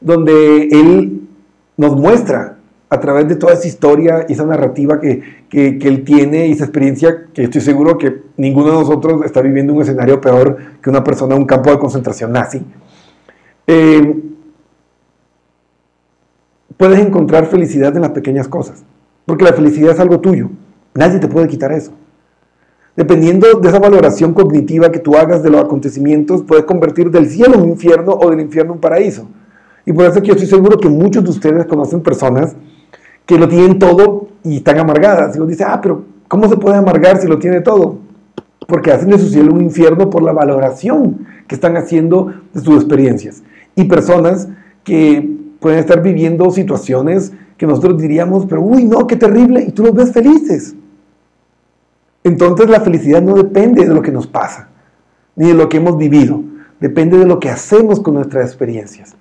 donde 0.00 0.68
él 0.68 1.28
nos 1.76 1.96
muestra 1.96 2.58
a 2.94 3.00
través 3.00 3.28
de 3.28 3.36
toda 3.36 3.52
esa 3.52 3.66
historia 3.66 4.24
y 4.28 4.32
esa 4.32 4.46
narrativa 4.46 5.00
que, 5.00 5.44
él 5.50 6.04
tiene 6.04 6.46
y 6.46 6.52
esa 6.52 6.64
experiencia 6.64 7.26
que 7.32 7.44
estoy 7.44 7.60
seguro 7.60 7.98
que 7.98 8.22
ninguno 8.36 8.70
de 8.70 8.78
nosotros 8.78 9.24
está 9.24 9.42
viviendo 9.42 9.72
un 9.72 9.82
escenario 9.82 10.20
peor 10.20 10.56
que 10.80 10.90
una 10.90 11.02
persona 11.02 11.34
en 11.34 11.42
un 11.42 11.46
campo 11.46 11.70
de 11.70 11.78
concentración 11.78 12.32
nazi. 12.32 12.62
Eh, 13.66 14.22
puedes 16.76 16.98
encontrar 16.98 17.46
felicidad 17.46 17.94
en 17.96 18.02
las 18.02 18.10
pequeñas 18.10 18.48
cosas, 18.48 18.84
porque 19.26 19.44
la 19.44 19.52
felicidad 19.52 19.92
es 19.92 20.00
algo 20.00 20.20
tuyo, 20.20 20.50
nadie 20.94 21.18
te 21.18 21.28
puede 21.28 21.48
quitar 21.48 21.72
eso. 21.72 21.92
Dependiendo 22.96 23.58
de 23.60 23.68
esa 23.68 23.80
valoración 23.80 24.34
cognitiva 24.34 24.92
que 24.92 25.00
tú 25.00 25.16
hagas 25.16 25.42
de 25.42 25.50
los 25.50 25.64
acontecimientos, 25.64 26.42
puedes 26.42 26.64
convertir 26.64 27.10
del 27.10 27.28
cielo 27.28 27.58
un 27.58 27.70
infierno 27.70 28.12
o 28.12 28.30
del 28.30 28.40
infierno 28.40 28.74
un 28.74 28.80
paraíso. 28.80 29.28
Y 29.84 29.92
por 29.92 30.04
eso 30.04 30.20
que 30.20 30.28
yo 30.28 30.34
estoy 30.34 30.48
seguro 30.48 30.78
que 30.78 30.88
muchos 30.88 31.24
de 31.24 31.30
ustedes 31.30 31.66
conocen 31.66 32.00
personas 32.00 32.54
que 33.26 33.38
lo 33.38 33.48
tienen 33.48 33.78
todo 33.78 34.28
y 34.42 34.58
están 34.58 34.78
amargadas. 34.78 35.34
Y 35.34 35.38
uno 35.38 35.48
dice, 35.48 35.64
ah, 35.64 35.80
pero 35.82 36.04
¿cómo 36.28 36.48
se 36.48 36.56
puede 36.56 36.76
amargar 36.76 37.20
si 37.20 37.26
lo 37.26 37.38
tiene 37.38 37.60
todo? 37.60 37.98
Porque 38.66 38.92
hacen 38.92 39.10
de 39.10 39.18
su 39.18 39.28
cielo 39.28 39.52
un 39.52 39.62
infierno 39.62 40.10
por 40.10 40.22
la 40.22 40.32
valoración 40.32 41.26
que 41.46 41.54
están 41.54 41.76
haciendo 41.76 42.32
de 42.52 42.60
sus 42.60 42.76
experiencias. 42.76 43.42
Y 43.76 43.84
personas 43.84 44.48
que 44.82 45.28
pueden 45.60 45.78
estar 45.78 46.02
viviendo 46.02 46.50
situaciones 46.50 47.32
que 47.56 47.66
nosotros 47.66 48.00
diríamos, 48.00 48.46
pero 48.46 48.60
uy, 48.60 48.84
no, 48.84 49.06
qué 49.06 49.16
terrible, 49.16 49.64
y 49.66 49.72
tú 49.72 49.84
los 49.84 49.94
ves 49.94 50.12
felices. 50.12 50.74
Entonces 52.24 52.68
la 52.68 52.80
felicidad 52.80 53.22
no 53.22 53.34
depende 53.34 53.86
de 53.86 53.94
lo 53.94 54.02
que 54.02 54.10
nos 54.10 54.26
pasa, 54.26 54.68
ni 55.36 55.48
de 55.48 55.54
lo 55.54 55.68
que 55.68 55.76
hemos 55.76 55.96
vivido, 55.96 56.42
depende 56.80 57.18
de 57.18 57.26
lo 57.26 57.38
que 57.38 57.50
hacemos 57.50 58.00
con 58.00 58.14
nuestras 58.14 58.46
experiencias. 58.46 59.14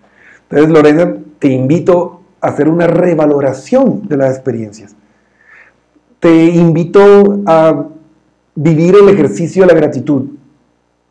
Entonces, 0.49 0.69
Lorena, 0.69 1.17
te 1.39 1.49
invito 1.49 2.22
hacer 2.43 2.67
una 2.67 2.87
revaloración 2.87 4.07
de 4.07 4.17
las 4.17 4.35
experiencias. 4.35 4.95
Te 6.19 6.45
invito 6.45 7.41
a 7.45 7.87
vivir 8.53 8.95
el 8.95 9.09
ejercicio 9.09 9.63
de 9.63 9.73
la 9.73 9.79
gratitud. 9.79 10.23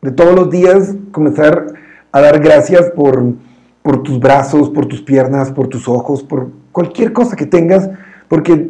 De 0.01 0.11
todos 0.11 0.35
los 0.35 0.49
días 0.51 0.95
comenzar 1.11 1.73
a 2.11 2.21
dar 2.21 2.39
gracias 2.39 2.91
por, 2.91 3.33
por 3.81 4.03
tus 4.03 4.19
brazos, 4.19 4.69
por 4.69 4.85
tus 4.85 5.01
piernas, 5.01 5.51
por 5.51 5.67
tus 5.67 5.87
ojos, 5.87 6.21
por 6.21 6.51
cualquier 6.71 7.13
cosa 7.13 7.35
que 7.35 7.47
tengas, 7.47 7.89
porque 8.27 8.69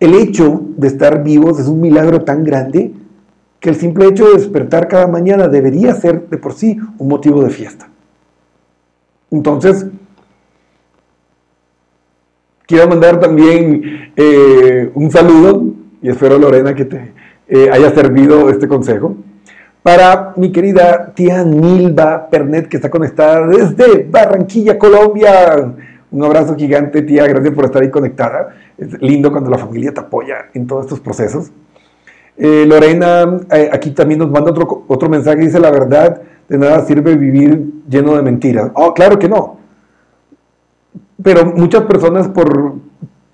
el 0.00 0.14
hecho 0.14 0.62
de 0.76 0.88
estar 0.88 1.22
vivos 1.22 1.60
es 1.60 1.66
un 1.66 1.82
milagro 1.82 2.24
tan 2.24 2.44
grande 2.44 2.94
que 3.60 3.68
el 3.68 3.76
simple 3.76 4.06
hecho 4.06 4.26
de 4.26 4.38
despertar 4.38 4.88
cada 4.88 5.06
mañana 5.06 5.48
debería 5.48 5.94
ser 5.94 6.28
de 6.30 6.38
por 6.38 6.54
sí 6.54 6.78
un 6.98 7.08
motivo 7.08 7.42
de 7.42 7.50
fiesta. 7.50 7.88
Entonces, 9.30 9.86
quiero 12.66 12.88
mandar 12.88 13.20
también 13.20 14.12
eh, 14.16 14.90
un 14.94 15.10
saludo, 15.10 15.64
y 16.02 16.08
espero 16.08 16.38
Lorena 16.38 16.74
que 16.74 16.84
te 16.84 17.12
eh, 17.48 17.68
haya 17.72 17.90
servido 17.90 18.50
este 18.50 18.68
consejo, 18.68 19.16
para 19.82 20.32
mi 20.36 20.50
querida 20.50 21.12
tía 21.14 21.44
Nilva 21.44 22.28
Pernet, 22.30 22.68
que 22.68 22.76
está 22.76 22.90
conectada 22.90 23.46
desde 23.46 24.06
Barranquilla, 24.10 24.78
Colombia. 24.78 25.74
Un 26.10 26.24
abrazo 26.24 26.56
gigante, 26.56 27.02
tía, 27.02 27.26
gracias 27.26 27.52
por 27.52 27.66
estar 27.66 27.82
ahí 27.82 27.90
conectada. 27.90 28.54
Es 28.78 29.00
lindo 29.02 29.30
cuando 29.30 29.50
la 29.50 29.58
familia 29.58 29.92
te 29.92 30.00
apoya 30.00 30.46
en 30.54 30.66
todos 30.66 30.84
estos 30.84 31.00
procesos. 31.00 31.50
Eh, 32.36 32.64
Lorena, 32.66 33.40
aquí 33.72 33.90
también 33.90 34.20
nos 34.20 34.30
manda 34.30 34.52
otro, 34.52 34.84
otro 34.88 35.08
mensaje, 35.10 35.38
dice 35.38 35.60
la 35.60 35.70
verdad 35.70 36.22
de 36.48 36.58
nada 36.58 36.84
sirve 36.84 37.14
vivir 37.16 37.64
lleno 37.88 38.16
de 38.16 38.22
mentiras. 38.22 38.70
Oh, 38.74 38.94
claro 38.94 39.18
que 39.18 39.28
no. 39.28 39.63
Pero 41.22 41.46
muchas 41.46 41.84
personas 41.84 42.28
por, 42.28 42.74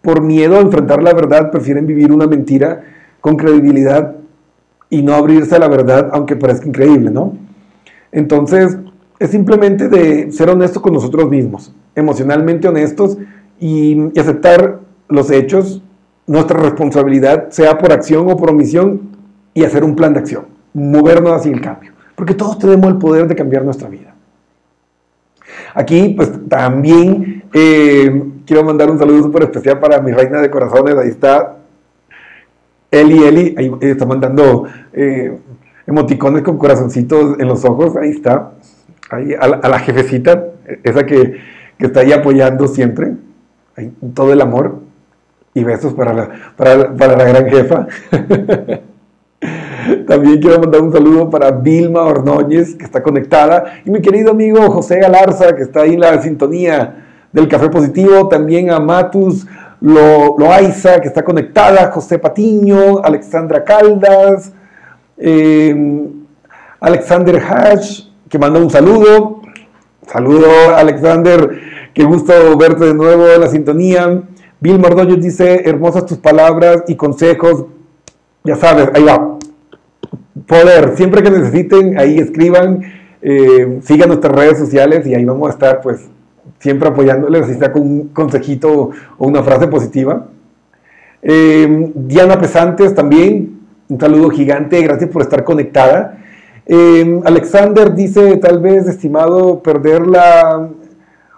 por 0.03 0.21
miedo 0.21 0.57
a 0.57 0.61
enfrentar 0.61 1.03
la 1.03 1.15
verdad 1.15 1.51
prefieren 1.51 1.87
vivir 1.87 2.13
una 2.13 2.27
mentira 2.27 2.83
con 3.21 3.37
credibilidad 3.37 4.17
y 4.89 5.03
no 5.03 5.15
abrirse 5.15 5.57
a 5.57 5.59
la 5.59 5.69
verdad, 5.69 6.11
aunque 6.13 6.37
parezca 6.37 6.67
increíble, 6.67 7.11
¿no? 7.11 7.37
Entonces, 8.13 8.77
es 9.19 9.31
simplemente 9.31 9.89
de 9.89 10.33
ser 10.33 10.51
honestos 10.51 10.83
con 10.83 10.93
nosotros 10.93 11.29
mismos, 11.31 11.73
emocionalmente 11.95 12.67
honestos 12.67 13.19
y, 13.61 14.11
y 14.13 14.19
aceptar 14.19 14.81
los 15.09 15.31
hechos, 15.31 15.83
nuestra 16.27 16.59
responsabilidad, 16.59 17.51
sea 17.51 17.79
por 17.79 17.93
acción 17.93 18.31
o 18.31 18.37
por 18.37 18.51
omisión, 18.51 19.11
y 19.53 19.65
hacer 19.65 19.85
un 19.85 19.97
plan 19.97 20.13
de 20.13 20.21
acción, 20.21 20.47
movernos 20.73 21.33
hacia 21.33 21.53
el 21.53 21.61
cambio 21.61 21.93
porque 22.21 22.35
todos 22.35 22.59
tenemos 22.59 22.91
el 22.91 22.99
poder 22.99 23.27
de 23.29 23.35
cambiar 23.35 23.65
nuestra 23.65 23.89
vida. 23.89 24.15
Aquí, 25.73 26.13
pues 26.15 26.31
también 26.51 27.40
quiero 27.51 28.65
mandar 28.65 28.91
un 28.91 28.99
saludo 28.99 29.23
súper 29.25 29.45
especial 29.45 29.79
para 29.81 30.01
mi 30.01 30.13
reina 30.13 30.41
de 30.41 30.51
corazones. 30.51 30.97
Ahí 30.97 31.09
está 31.09 31.57
Eli, 32.91 33.25
Eli, 33.25 33.55
ahí 33.57 33.73
está 33.81 34.07
mandando 34.07 34.67
eh, 34.93 35.39
emoticones 35.87 36.43
con 36.43 36.59
corazoncitos 36.59 37.39
en 37.39 37.49
los 37.49 37.65
ojos. 37.65 37.97
Ahí 37.97 38.11
está. 38.11 38.53
A, 39.11 39.69
la, 39.69 39.79
jefecita, 39.81 40.47
esa 40.85 41.05
que, 41.05 41.37
está 41.79 42.01
ahí 42.01 42.13
apoyando 42.13 42.69
siempre. 42.69 43.15
Ahí, 43.77 43.93
todo 44.15 44.33
el 44.33 44.41
amor 44.41 44.79
y 45.53 45.65
besos 45.65 45.95
para 45.95 46.13
la, 46.13 46.31
para 46.57 47.17
la 47.17 47.25
gran 47.25 47.47
jefa. 47.49 47.89
También 50.07 50.41
quiero 50.41 50.61
mandar 50.61 50.83
un 50.83 50.93
saludo 50.93 51.31
para 51.31 51.51
Vilma 51.51 52.03
Ordóñez, 52.03 52.75
que 52.75 52.85
está 52.85 53.03
conectada, 53.03 53.81
y 53.85 53.91
mi 53.91 54.01
querido 54.01 54.33
amigo 54.33 54.71
José 54.71 54.99
Galarza, 54.99 55.57
que 55.57 55.63
está 55.63 55.83
ahí 55.83 55.95
en 55.95 56.01
la 56.01 56.21
sintonía 56.21 57.10
del 57.33 57.49
Café 57.49 57.69
Positivo, 57.69 58.29
también 58.29 58.71
a 58.71 58.81
Matus 58.81 59.47
Loaiza, 59.81 61.01
que 61.01 61.09
está 61.09 61.23
conectada, 61.23 61.91
José 61.93 62.19
Patiño, 62.19 62.99
Alexandra 63.03 63.65
Caldas, 63.65 64.53
eh, 65.17 66.09
Alexander 66.81 67.39
Hash, 67.39 68.05
que 68.29 68.39
manda 68.39 68.59
un 68.59 68.71
saludo. 68.71 69.41
Saludo, 70.07 70.75
Alexander, 70.75 71.61
qué 71.95 72.05
gusto 72.05 72.57
verte 72.57 72.87
de 72.87 72.95
nuevo 72.95 73.29
en 73.29 73.41
la 73.41 73.49
sintonía. 73.49 74.23
Vilma 74.59 74.89
Ordóñez 74.89 75.23
dice, 75.23 75.63
hermosas 75.69 76.07
tus 76.07 76.19
palabras 76.19 76.83
y 76.89 76.97
consejos. 76.97 77.67
Ya 78.45 78.57
sabes, 78.57 78.91
ahí 78.95 79.05
va 79.05 79.39
poder. 80.47 80.97
Siempre 80.97 81.23
que 81.23 81.31
necesiten, 81.31 81.99
ahí 81.99 82.19
escriban, 82.19 82.83
eh, 83.23 83.79
sigan 83.83 84.09
nuestras 84.09 84.35
redes 84.35 84.59
sociales 84.59 85.07
y 85.07 85.15
ahí 85.15 85.25
vamos 85.25 85.49
a 85.49 85.53
estar, 85.53 85.81
pues, 85.81 86.09
siempre 86.59 86.89
apoyándoles, 86.89 87.43
así 87.43 87.53
está 87.53 87.73
con 87.73 87.83
un 87.83 88.09
consejito 88.09 88.91
o 89.19 89.27
una 89.27 89.43
frase 89.43 89.69
positiva. 89.69 90.27
Eh, 91.23 91.93
Diana 91.95 92.39
Pesantes 92.39 92.95
también, 92.95 93.61
un 93.89 94.01
saludo 94.01 94.31
gigante, 94.31 94.81
gracias 94.83 95.11
por 95.11 95.23
estar 95.23 95.45
conectada. 95.45 96.19
Eh, 96.67 97.21
Alexander 97.25 97.95
dice, 97.95 98.37
tal 98.37 98.61
vez, 98.61 98.87
estimado, 98.87 99.61
perder 99.63 100.07
la 100.07 100.69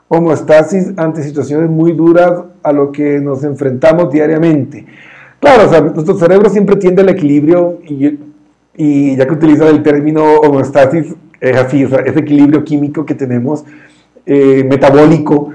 homostasis 0.09 0.93
ante 0.97 1.23
situaciones 1.23 1.71
muy 1.71 1.93
duras 1.93 2.43
a 2.63 2.73
lo 2.73 2.93
que 2.93 3.19
nos 3.19 3.43
enfrentamos 3.45 4.13
diariamente. 4.13 4.85
Claro, 5.41 5.67
o 5.67 5.69
sea, 5.69 5.81
nuestro 5.81 6.17
cerebro 6.17 6.51
siempre 6.51 6.77
tiende 6.77 7.03
al 7.03 7.09
equilibrio 7.09 7.79
y 8.77 9.17
ya 9.17 9.27
que 9.27 9.33
utiliza 9.33 9.69
el 9.69 9.83
término 9.83 10.23
homeostasis, 10.37 11.15
es 11.41 11.57
así, 11.57 11.83
ese 11.83 12.21
equilibrio 12.21 12.63
químico 12.63 13.05
que 13.05 13.15
tenemos, 13.15 13.65
eh, 14.27 14.65
metabólico, 14.69 15.51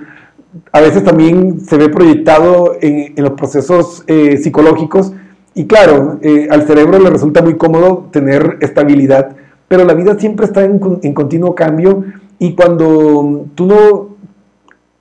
a 0.72 0.82
veces 0.82 1.04
también 1.04 1.60
se 1.62 1.78
ve 1.78 1.90
proyectado 1.90 2.76
en, 2.82 3.14
los 3.18 3.32
procesos 3.32 4.04
eh, 4.08 4.38
psicológicos. 4.38 5.14
Y 5.54 5.66
claro, 5.66 6.20
eh, 6.22 6.48
al 6.52 6.68
cerebro 6.68 7.00
le 7.00 7.10
resulta 7.10 7.42
muy 7.42 7.58
cómodo 7.58 8.10
tener 8.12 8.58
estabilidad, 8.62 9.36
pero 9.68 9.86
la 9.86 9.94
vida 9.94 10.18
siempre 10.20 10.46
está 10.46 10.64
en, 10.64 10.80
en 11.02 11.14
continuo 11.14 11.56
cambio 11.56 12.04
y 12.40 12.54
cuando 12.54 13.46
tú 13.56 13.66
no 13.66 14.10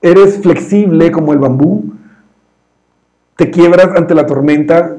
eres 0.01 0.39
flexible 0.39 1.11
como 1.11 1.33
el 1.33 1.39
bambú, 1.39 1.93
te 3.35 3.51
quiebras 3.51 3.89
ante 3.95 4.15
la 4.15 4.25
tormenta, 4.25 4.97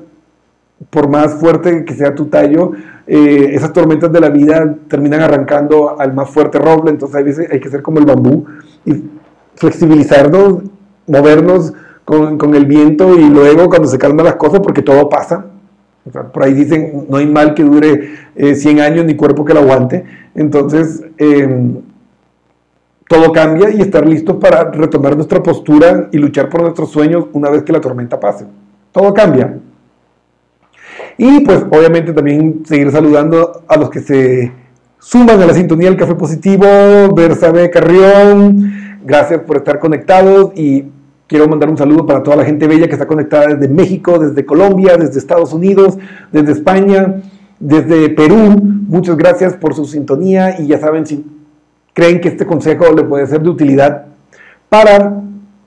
por 0.90 1.08
más 1.08 1.34
fuerte 1.34 1.84
que 1.84 1.94
sea 1.94 2.14
tu 2.14 2.26
tallo, 2.26 2.72
eh, 3.06 3.50
esas 3.52 3.72
tormentas 3.72 4.12
de 4.12 4.20
la 4.20 4.30
vida 4.30 4.76
terminan 4.88 5.20
arrancando 5.20 5.98
al 5.98 6.12
más 6.14 6.30
fuerte 6.30 6.58
roble, 6.58 6.90
entonces 6.90 7.16
hay 7.16 7.24
veces 7.24 7.48
hay 7.50 7.60
que 7.60 7.68
ser 7.68 7.82
como 7.82 7.98
el 7.98 8.04
bambú 8.04 8.44
y 8.84 9.02
flexibilizarnos, 9.56 10.62
movernos 11.06 11.72
con, 12.04 12.54
el 12.54 12.64
viento 12.64 13.18
y 13.18 13.28
luego 13.28 13.68
cuando 13.68 13.86
se 13.88 13.98
calman 13.98 14.24
las 14.24 14.36
cosas, 14.36 14.60
porque 14.60 14.82
todo 14.82 15.08
pasa. 15.08 15.46
por 16.32 16.42
ahí 16.42 16.54
dicen, 16.54 17.06
no 17.08 17.18
hay 17.18 17.26
mal 17.26 17.54
que 17.54 17.62
dure 17.64 18.10
100 18.54 18.78
eh, 18.78 18.82
años 18.82 19.04
ni 19.04 19.14
cuerpo 19.14 19.44
que 19.44 19.52
lo 19.52 19.60
aguante. 19.60 20.04
Entonces, 20.34 21.04
em, 21.18 21.80
todo 23.08 23.32
cambia 23.32 23.70
y 23.70 23.80
estar 23.80 24.06
listos 24.06 24.36
para 24.36 24.70
retomar 24.70 25.16
nuestra 25.16 25.42
postura 25.42 26.08
y 26.12 26.18
luchar 26.18 26.48
por 26.48 26.62
nuestros 26.62 26.90
sueños 26.90 27.26
una 27.32 27.50
vez 27.50 27.62
que 27.62 27.72
la 27.72 27.80
tormenta 27.80 28.18
pase. 28.18 28.46
Todo 28.92 29.12
cambia. 29.12 29.58
Y 31.18 31.40
pues 31.40 31.64
obviamente 31.70 32.12
también 32.12 32.62
seguir 32.64 32.90
saludando 32.90 33.62
a 33.68 33.76
los 33.76 33.90
que 33.90 34.00
se 34.00 34.52
suman 34.98 35.42
a 35.42 35.46
la 35.46 35.52
sintonía 35.52 35.88
del 35.88 35.98
Café 35.98 36.14
Positivo, 36.14 36.64
Bersabe 37.14 37.70
Carrión, 37.70 39.00
gracias 39.04 39.40
por 39.40 39.58
estar 39.58 39.78
conectados 39.78 40.52
y 40.54 40.84
Quiero 41.28 41.46
mandar 41.46 41.68
un 41.68 41.76
saludo 41.76 42.06
para 42.06 42.22
toda 42.22 42.36
la 42.36 42.44
gente 42.46 42.66
bella 42.66 42.86
que 42.86 42.94
está 42.94 43.06
conectada 43.06 43.48
desde 43.48 43.68
México, 43.68 44.18
desde 44.18 44.46
Colombia, 44.46 44.96
desde 44.96 45.18
Estados 45.18 45.52
Unidos, 45.52 45.98
desde 46.32 46.52
España, 46.52 47.20
desde 47.60 48.08
Perú. 48.08 48.58
Muchas 48.88 49.14
gracias 49.18 49.54
por 49.54 49.74
su 49.74 49.84
sintonía 49.84 50.58
y 50.58 50.68
ya 50.68 50.78
saben, 50.78 51.04
si 51.04 51.26
creen 51.92 52.22
que 52.22 52.28
este 52.28 52.46
consejo 52.46 52.94
le 52.94 53.04
puede 53.04 53.26
ser 53.26 53.42
de 53.42 53.50
utilidad 53.50 54.06
para 54.70 55.20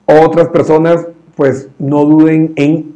otras 0.04 0.48
personas, 0.48 1.06
pues 1.36 1.68
no 1.78 2.04
duden 2.06 2.54
en 2.56 2.91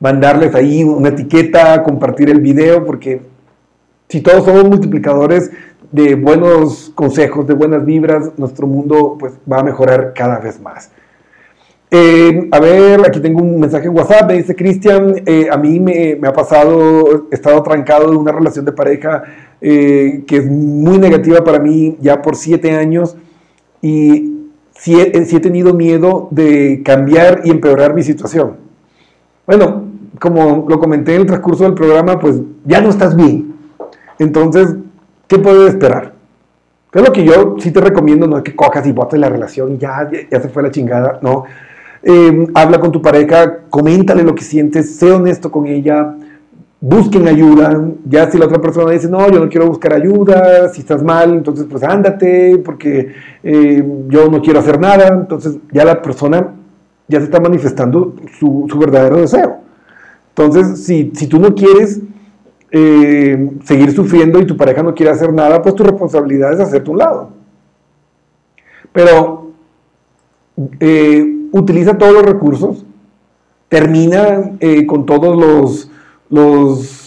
mandarles 0.00 0.54
ahí 0.54 0.84
una 0.84 1.08
etiqueta, 1.08 1.82
compartir 1.82 2.30
el 2.30 2.40
video, 2.40 2.84
porque 2.84 3.20
si 4.08 4.20
todos 4.20 4.44
somos 4.44 4.64
multiplicadores 4.64 5.50
de 5.90 6.14
buenos 6.14 6.92
consejos, 6.94 7.46
de 7.46 7.54
buenas 7.54 7.84
vibras, 7.84 8.32
nuestro 8.36 8.66
mundo 8.66 9.16
pues 9.18 9.34
va 9.50 9.60
a 9.60 9.62
mejorar 9.62 10.12
cada 10.14 10.38
vez 10.38 10.60
más. 10.60 10.90
Eh, 11.90 12.48
a 12.50 12.58
ver, 12.58 13.00
aquí 13.06 13.20
tengo 13.20 13.40
un 13.40 13.60
mensaje 13.60 13.86
en 13.86 13.96
WhatsApp, 13.96 14.28
me 14.28 14.36
dice 14.36 14.56
Cristian, 14.56 15.22
eh, 15.24 15.48
a 15.50 15.56
mí 15.56 15.78
me, 15.78 16.18
ha 16.26 16.32
pasado, 16.32 17.28
he 17.30 17.34
estado 17.34 17.62
trancado 17.62 18.10
de 18.10 18.16
una 18.16 18.32
relación 18.32 18.64
de 18.64 18.72
pareja 18.72 19.22
eh, 19.60 20.24
que 20.26 20.38
es 20.38 20.46
muy 20.46 20.98
negativa 20.98 21.44
para 21.44 21.60
mí 21.60 21.96
ya 22.00 22.20
por 22.22 22.34
siete 22.36 22.72
años 22.72 23.16
y 23.80 24.48
sí 24.72 25.00
he 25.00 25.40
tenido 25.40 25.72
miedo 25.74 26.28
de 26.32 26.82
cambiar 26.84 27.42
y 27.44 27.50
empeorar 27.50 27.94
mi 27.94 28.02
situación. 28.02 28.56
Bueno, 29.46 29.85
como 30.20 30.66
lo 30.68 30.78
comenté 30.78 31.14
en 31.14 31.22
el 31.22 31.26
transcurso 31.26 31.64
del 31.64 31.74
programa, 31.74 32.18
pues 32.18 32.40
ya 32.64 32.80
no 32.80 32.90
estás 32.90 33.16
bien. 33.16 33.54
Entonces, 34.18 34.74
¿qué 35.26 35.38
puedes 35.38 35.70
esperar? 35.70 36.12
Es 36.92 37.02
lo 37.02 37.12
que 37.12 37.24
yo 37.24 37.56
sí 37.58 37.72
te 37.72 37.80
recomiendo, 37.80 38.26
no 38.26 38.38
es 38.38 38.42
que 38.42 38.56
cojas 38.56 38.86
y 38.86 38.92
botes 38.92 39.20
la 39.20 39.28
relación 39.28 39.74
y 39.74 39.78
ya, 39.78 40.08
ya, 40.30 40.40
se 40.40 40.48
fue 40.48 40.62
la 40.62 40.70
chingada, 40.70 41.18
no. 41.20 41.44
Eh, 42.02 42.46
habla 42.54 42.80
con 42.80 42.92
tu 42.92 43.02
pareja, 43.02 43.58
coméntale 43.68 44.22
lo 44.22 44.34
que 44.34 44.44
sientes, 44.44 44.96
sé 44.96 45.10
honesto 45.10 45.50
con 45.50 45.66
ella, 45.66 46.14
busquen 46.80 47.28
ayuda. 47.28 47.82
Ya 48.08 48.30
si 48.30 48.38
la 48.38 48.46
otra 48.46 48.60
persona 48.60 48.92
dice, 48.92 49.10
no, 49.10 49.28
yo 49.30 49.40
no 49.40 49.48
quiero 49.48 49.66
buscar 49.66 49.92
ayuda, 49.92 50.68
si 50.70 50.80
estás 50.80 51.02
mal, 51.02 51.32
entonces 51.32 51.66
pues 51.70 51.82
ándate, 51.82 52.58
porque 52.64 53.12
eh, 53.42 53.84
yo 54.08 54.30
no 54.30 54.40
quiero 54.40 54.60
hacer 54.60 54.80
nada. 54.80 55.08
Entonces 55.08 55.58
ya 55.72 55.84
la 55.84 56.00
persona 56.00 56.54
ya 57.08 57.18
se 57.18 57.24
está 57.24 57.40
manifestando 57.40 58.14
su, 58.38 58.66
su 58.70 58.78
verdadero 58.78 59.20
deseo. 59.20 59.65
Entonces, 60.38 60.84
si, 60.84 61.04
tú 61.06 61.38
no 61.38 61.54
quieres 61.54 62.02
eh, 62.70 63.52
seguir 63.64 63.92
sufriendo 63.92 64.38
y 64.38 64.46
tu 64.46 64.54
pareja 64.54 64.82
no 64.82 64.94
quiere 64.94 65.10
hacer 65.10 65.32
nada, 65.32 65.62
pues 65.62 65.74
tu 65.74 65.82
responsabilidad 65.82 66.52
es 66.52 66.60
hacerte 66.60 66.90
un 66.90 66.98
lado. 66.98 67.30
Pero 68.92 69.52
eh, 70.78 71.48
utiliza 71.52 71.96
todos 71.96 72.12
los 72.12 72.22
recursos, 72.22 72.84
termina 73.70 74.52
eh, 74.60 74.84
con 74.86 75.06
todos 75.06 75.34
los, 75.38 75.90
los 76.28 77.02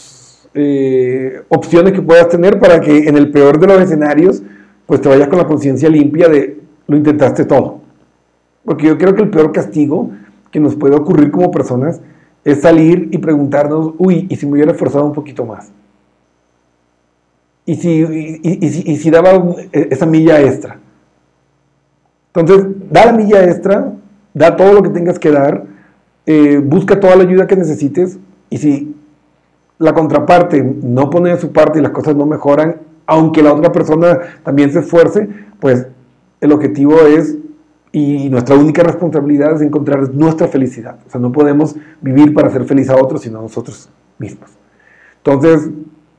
opciones 1.50 1.94
que 1.94 2.02
puedas 2.02 2.28
tener 2.30 2.60
para 2.60 2.82
que 2.82 3.08
en 3.08 3.16
el 3.16 3.30
peor 3.30 3.60
de 3.60 3.68
los 3.68 3.80
escenarios, 3.80 4.42
pues 4.88 5.02
te 5.02 5.08
vayas 5.08 5.28
con 5.28 5.38
la 5.38 5.46
conciencia 5.46 5.88
limpia 5.88 6.28
de 6.28 6.60
lo 6.88 6.98
intentaste 6.98 7.46
todo. 7.46 7.82
Porque 8.66 8.88
yo 8.88 8.98
creo 8.98 9.14
que 9.14 9.22
el 9.22 9.30
peor 9.30 9.52
castigo 9.52 10.10
que 10.50 10.60
nos 10.60 10.76
puede 10.76 10.96
ocurrir 10.96 11.30
como 11.30 11.52
personas 11.52 12.02
es 12.52 12.62
salir 12.62 13.10
y 13.12 13.18
preguntarnos, 13.18 13.93
uy, 13.97 14.28
¿y 14.30 14.36
si 14.36 14.45
me 14.45 14.54
hubiera 14.54 14.72
esforzado 14.72 15.06
un 15.06 15.14
poquito 15.14 15.45
más? 15.45 15.72
¿Y 17.66 17.76
si, 17.76 17.89
y, 18.41 19.10
daba 19.12 19.32
e, 19.72 19.89
esa 19.91 20.06
milla 20.06 20.41
extra? 20.41 20.80
Entonces, 22.34 22.68
da 22.89 23.06
la 23.06 23.14
milla 23.14 23.43
extra, 23.43 23.93
da 24.34 24.56
todo 24.56 24.74
lo 24.74 24.84
que 24.84 24.89
tengas 24.89 25.20
que 25.20 25.32
dar, 25.32 25.66
eh, 26.26 26.58
busca 26.64 27.00
toda 27.00 27.16
la 27.16 27.24
ayuda 27.24 27.47
que 27.47 27.56
necesites 27.56 28.20
y 28.50 28.58
si 28.58 28.95
la 29.80 29.93
contraparte 29.93 30.62
no 30.64 31.10
pone 31.10 31.32
de 31.32 31.39
su 31.39 31.52
parte 31.52 31.80
y 31.80 31.82
las 31.82 31.91
cosas 31.91 32.16
no 32.16 32.26
mejoran, 32.26 32.78
aunque 33.06 33.41
la 33.41 33.54
otra 33.54 33.72
persona 33.72 34.20
también 34.43 34.72
se 34.72 34.80
esfuerce, 34.80 35.28
pues 35.60 35.88
el 36.41 36.52
objetivo 36.52 37.02
es 37.02 37.36
y 37.92 38.30
nuestra 38.30 38.56
única 38.56 38.84
responsabilidad 38.84 39.56
es 39.56 39.62
encontrar 39.62 40.14
nuestra 40.14 40.48
felicidad. 40.48 41.00
O 41.08 41.10
sea, 41.10 41.20
no 41.20 41.32
podemos 41.32 41.76
vivir 42.02 42.34
para 42.34 42.50
hacer 42.50 42.66
feliz 42.66 42.90
a 42.90 42.96
otros, 42.96 43.22
sino 43.22 43.40
a 43.40 43.42
nosotros 43.42 43.90
mismos. 44.20 44.52
Entonces, 45.18 45.70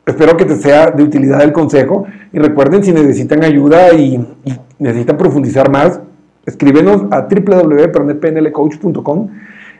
espero 0.04 0.36
que 0.36 0.44
te 0.44 0.56
sea 0.56 0.90
de 0.90 1.02
utilidad 1.02 1.42
el 1.42 1.52
consejo. 1.52 2.06
Y 2.32 2.38
recuerden, 2.38 2.82
si 2.82 2.92
necesitan 2.92 3.44
ayuda 3.44 3.94
y, 3.94 4.26
necesitan 4.78 5.16
profundizar 5.16 5.70
más, 5.70 6.00
escríbenos 6.44 7.04
a 7.10 7.28
www.pnlcoach.com 7.28 9.28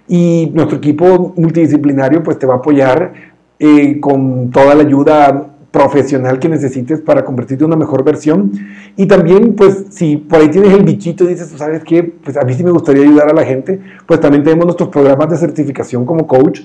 y 0.07 0.53
nuestro 0.55 0.79
equipo 0.79 1.35
multidisciplinario 1.37 2.23
pues 2.23 2.39
te 2.39 2.47
va 2.47 2.55
a 2.55 2.59
apoyar 2.59 3.13
eh, 3.59 3.99
con 4.01 4.51
toda 4.51 4.75
la 4.75 4.83
ayuda 4.83 5.51
profesional 5.71 6.39
que 6.39 6.49
necesites 6.49 7.01
para 7.01 7.25
convertirte 7.25 7.65
en 7.65 7.69
una 7.69 7.77
mejor 7.77 8.05
versión. 8.05 8.53
Y 8.97 9.07
también, 9.07 9.55
pues, 9.55 9.87
si 9.91 10.17
por 10.17 10.41
ahí 10.41 10.49
tienes 10.49 10.73
el 10.73 10.85
bichito 10.85 11.25
y 11.25 11.29
dices, 11.29 11.53
¿sabes 11.57 11.85
qué? 11.85 12.03
Pues 12.03 12.37
a 12.37 12.43
mí 12.43 12.55
sí 12.55 12.65
me 12.65 12.71
gustaría 12.71 13.05
ayudar 13.05 13.29
a 13.29 13.33
la 13.33 13.45
gente, 13.45 13.81
pues 14.07 14.21
también 14.21 14.43
tenemos 14.43 14.67
nuestros 14.67 14.89
programas 14.89 15.31
de 15.31 15.37
certificación 15.37 16.05
como 16.05 16.27
coach, 16.27 16.61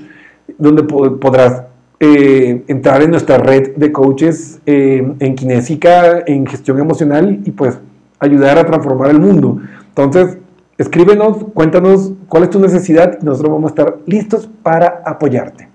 donde 0.57 0.83
podrás 0.83 1.63
eh, 1.99 2.63
entrar 2.67 3.01
en 3.01 3.11
nuestra 3.11 3.37
red 3.37 3.75
de 3.75 3.91
coaches 3.91 4.59
eh, 4.65 5.13
en 5.19 5.35
kinésica, 5.35 6.23
en 6.25 6.45
gestión 6.45 6.79
emocional 6.79 7.39
y 7.45 7.51
pues 7.51 7.79
ayudar 8.19 8.57
a 8.57 8.65
transformar 8.65 9.11
el 9.11 9.19
mundo. 9.19 9.59
Entonces, 9.89 10.37
escríbenos, 10.77 11.37
cuéntanos 11.53 12.11
cuál 12.27 12.43
es 12.43 12.49
tu 12.49 12.59
necesidad 12.59 13.17
y 13.21 13.25
nosotros 13.25 13.53
vamos 13.53 13.71
a 13.71 13.73
estar 13.73 13.97
listos 14.05 14.49
para 14.61 15.03
apoyarte. 15.05 15.69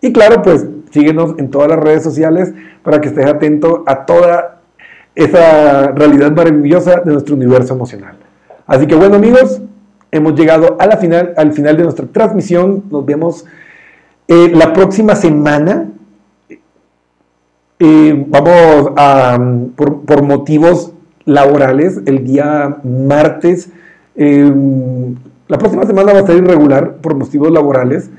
Y 0.00 0.12
claro, 0.12 0.42
pues 0.42 0.66
síguenos 0.90 1.34
en 1.38 1.50
todas 1.50 1.68
las 1.68 1.78
redes 1.78 2.02
sociales 2.02 2.52
para 2.82 3.00
que 3.00 3.08
estés 3.08 3.26
atento 3.26 3.84
a 3.86 4.06
toda 4.06 4.60
esa 5.14 5.88
realidad 5.88 6.32
maravillosa 6.32 7.00
de 7.00 7.12
nuestro 7.12 7.34
universo 7.34 7.74
emocional. 7.74 8.16
Así 8.66 8.86
que 8.86 8.94
bueno 8.94 9.16
amigos, 9.16 9.60
hemos 10.10 10.34
llegado 10.34 10.76
a 10.78 10.96
final, 10.96 11.34
al 11.36 11.52
final 11.52 11.76
de 11.76 11.82
nuestra 11.82 12.06
transmisión. 12.06 12.84
Nos 12.90 13.04
vemos 13.04 13.44
eh, 14.26 14.50
la 14.54 14.72
próxima 14.72 15.16
semana. 15.16 15.88
Eh, 17.80 18.24
vamos 18.28 18.92
a, 18.96 19.38
por, 19.76 20.02
por, 20.02 20.22
motivos 20.22 20.92
laborales, 21.24 22.00
el 22.06 22.24
día 22.24 22.78
martes. 22.82 23.70
Eh, 24.16 24.52
la 25.46 25.58
próxima 25.58 25.86
semana 25.86 26.12
va 26.12 26.20
a 26.20 26.26
ser 26.26 26.36
irregular 26.36 26.96
por 26.96 27.14
motivos 27.14 27.50
laborales 27.52 28.10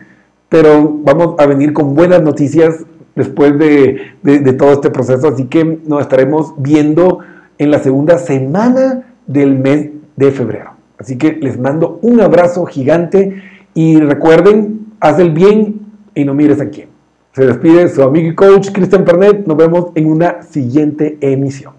pero 0.49 0.99
vamos 1.03 1.35
a 1.37 1.45
venir 1.45 1.73
con 1.73 1.95
buenas 1.95 2.21
noticias 2.21 2.85
después 3.15 3.57
de, 3.59 4.55
todo 4.57 4.73
este 4.73 4.89
proceso, 4.89 5.27
así 5.27 5.45
que 5.45 5.79
nos 5.85 6.01
estaremos 6.01 6.53
viendo 6.57 7.19
en 7.57 7.71
la 7.71 7.79
segunda 7.79 8.17
semana 8.17 9.13
del 9.27 9.57
mes 9.59 9.89
de 10.15 10.31
febrero. 10.31 10.71
Así 10.97 11.17
que 11.17 11.33
les 11.33 11.59
mando 11.59 11.99
un 12.01 12.19
abrazo 12.19 12.65
gigante 12.65 13.41
y 13.73 13.99
recuerden, 13.99 14.87
haz 14.99 15.19
el 15.19 15.31
bien 15.31 15.81
y 16.15 16.25
no 16.25 16.33
mires 16.33 16.59
a 16.59 16.69
quién. 16.69 16.89
Se 17.33 17.45
despide 17.45 17.87
su 17.87 18.01
amigo 18.03 18.29
y 18.29 18.35
coach 18.35 18.71
Cristian 18.71 19.05
Pernet. 19.05 19.45
Nos 19.45 19.55
vemos 19.55 19.91
en 19.95 20.07
una 20.07 20.41
siguiente 20.41 21.17
emisión. 21.21 21.78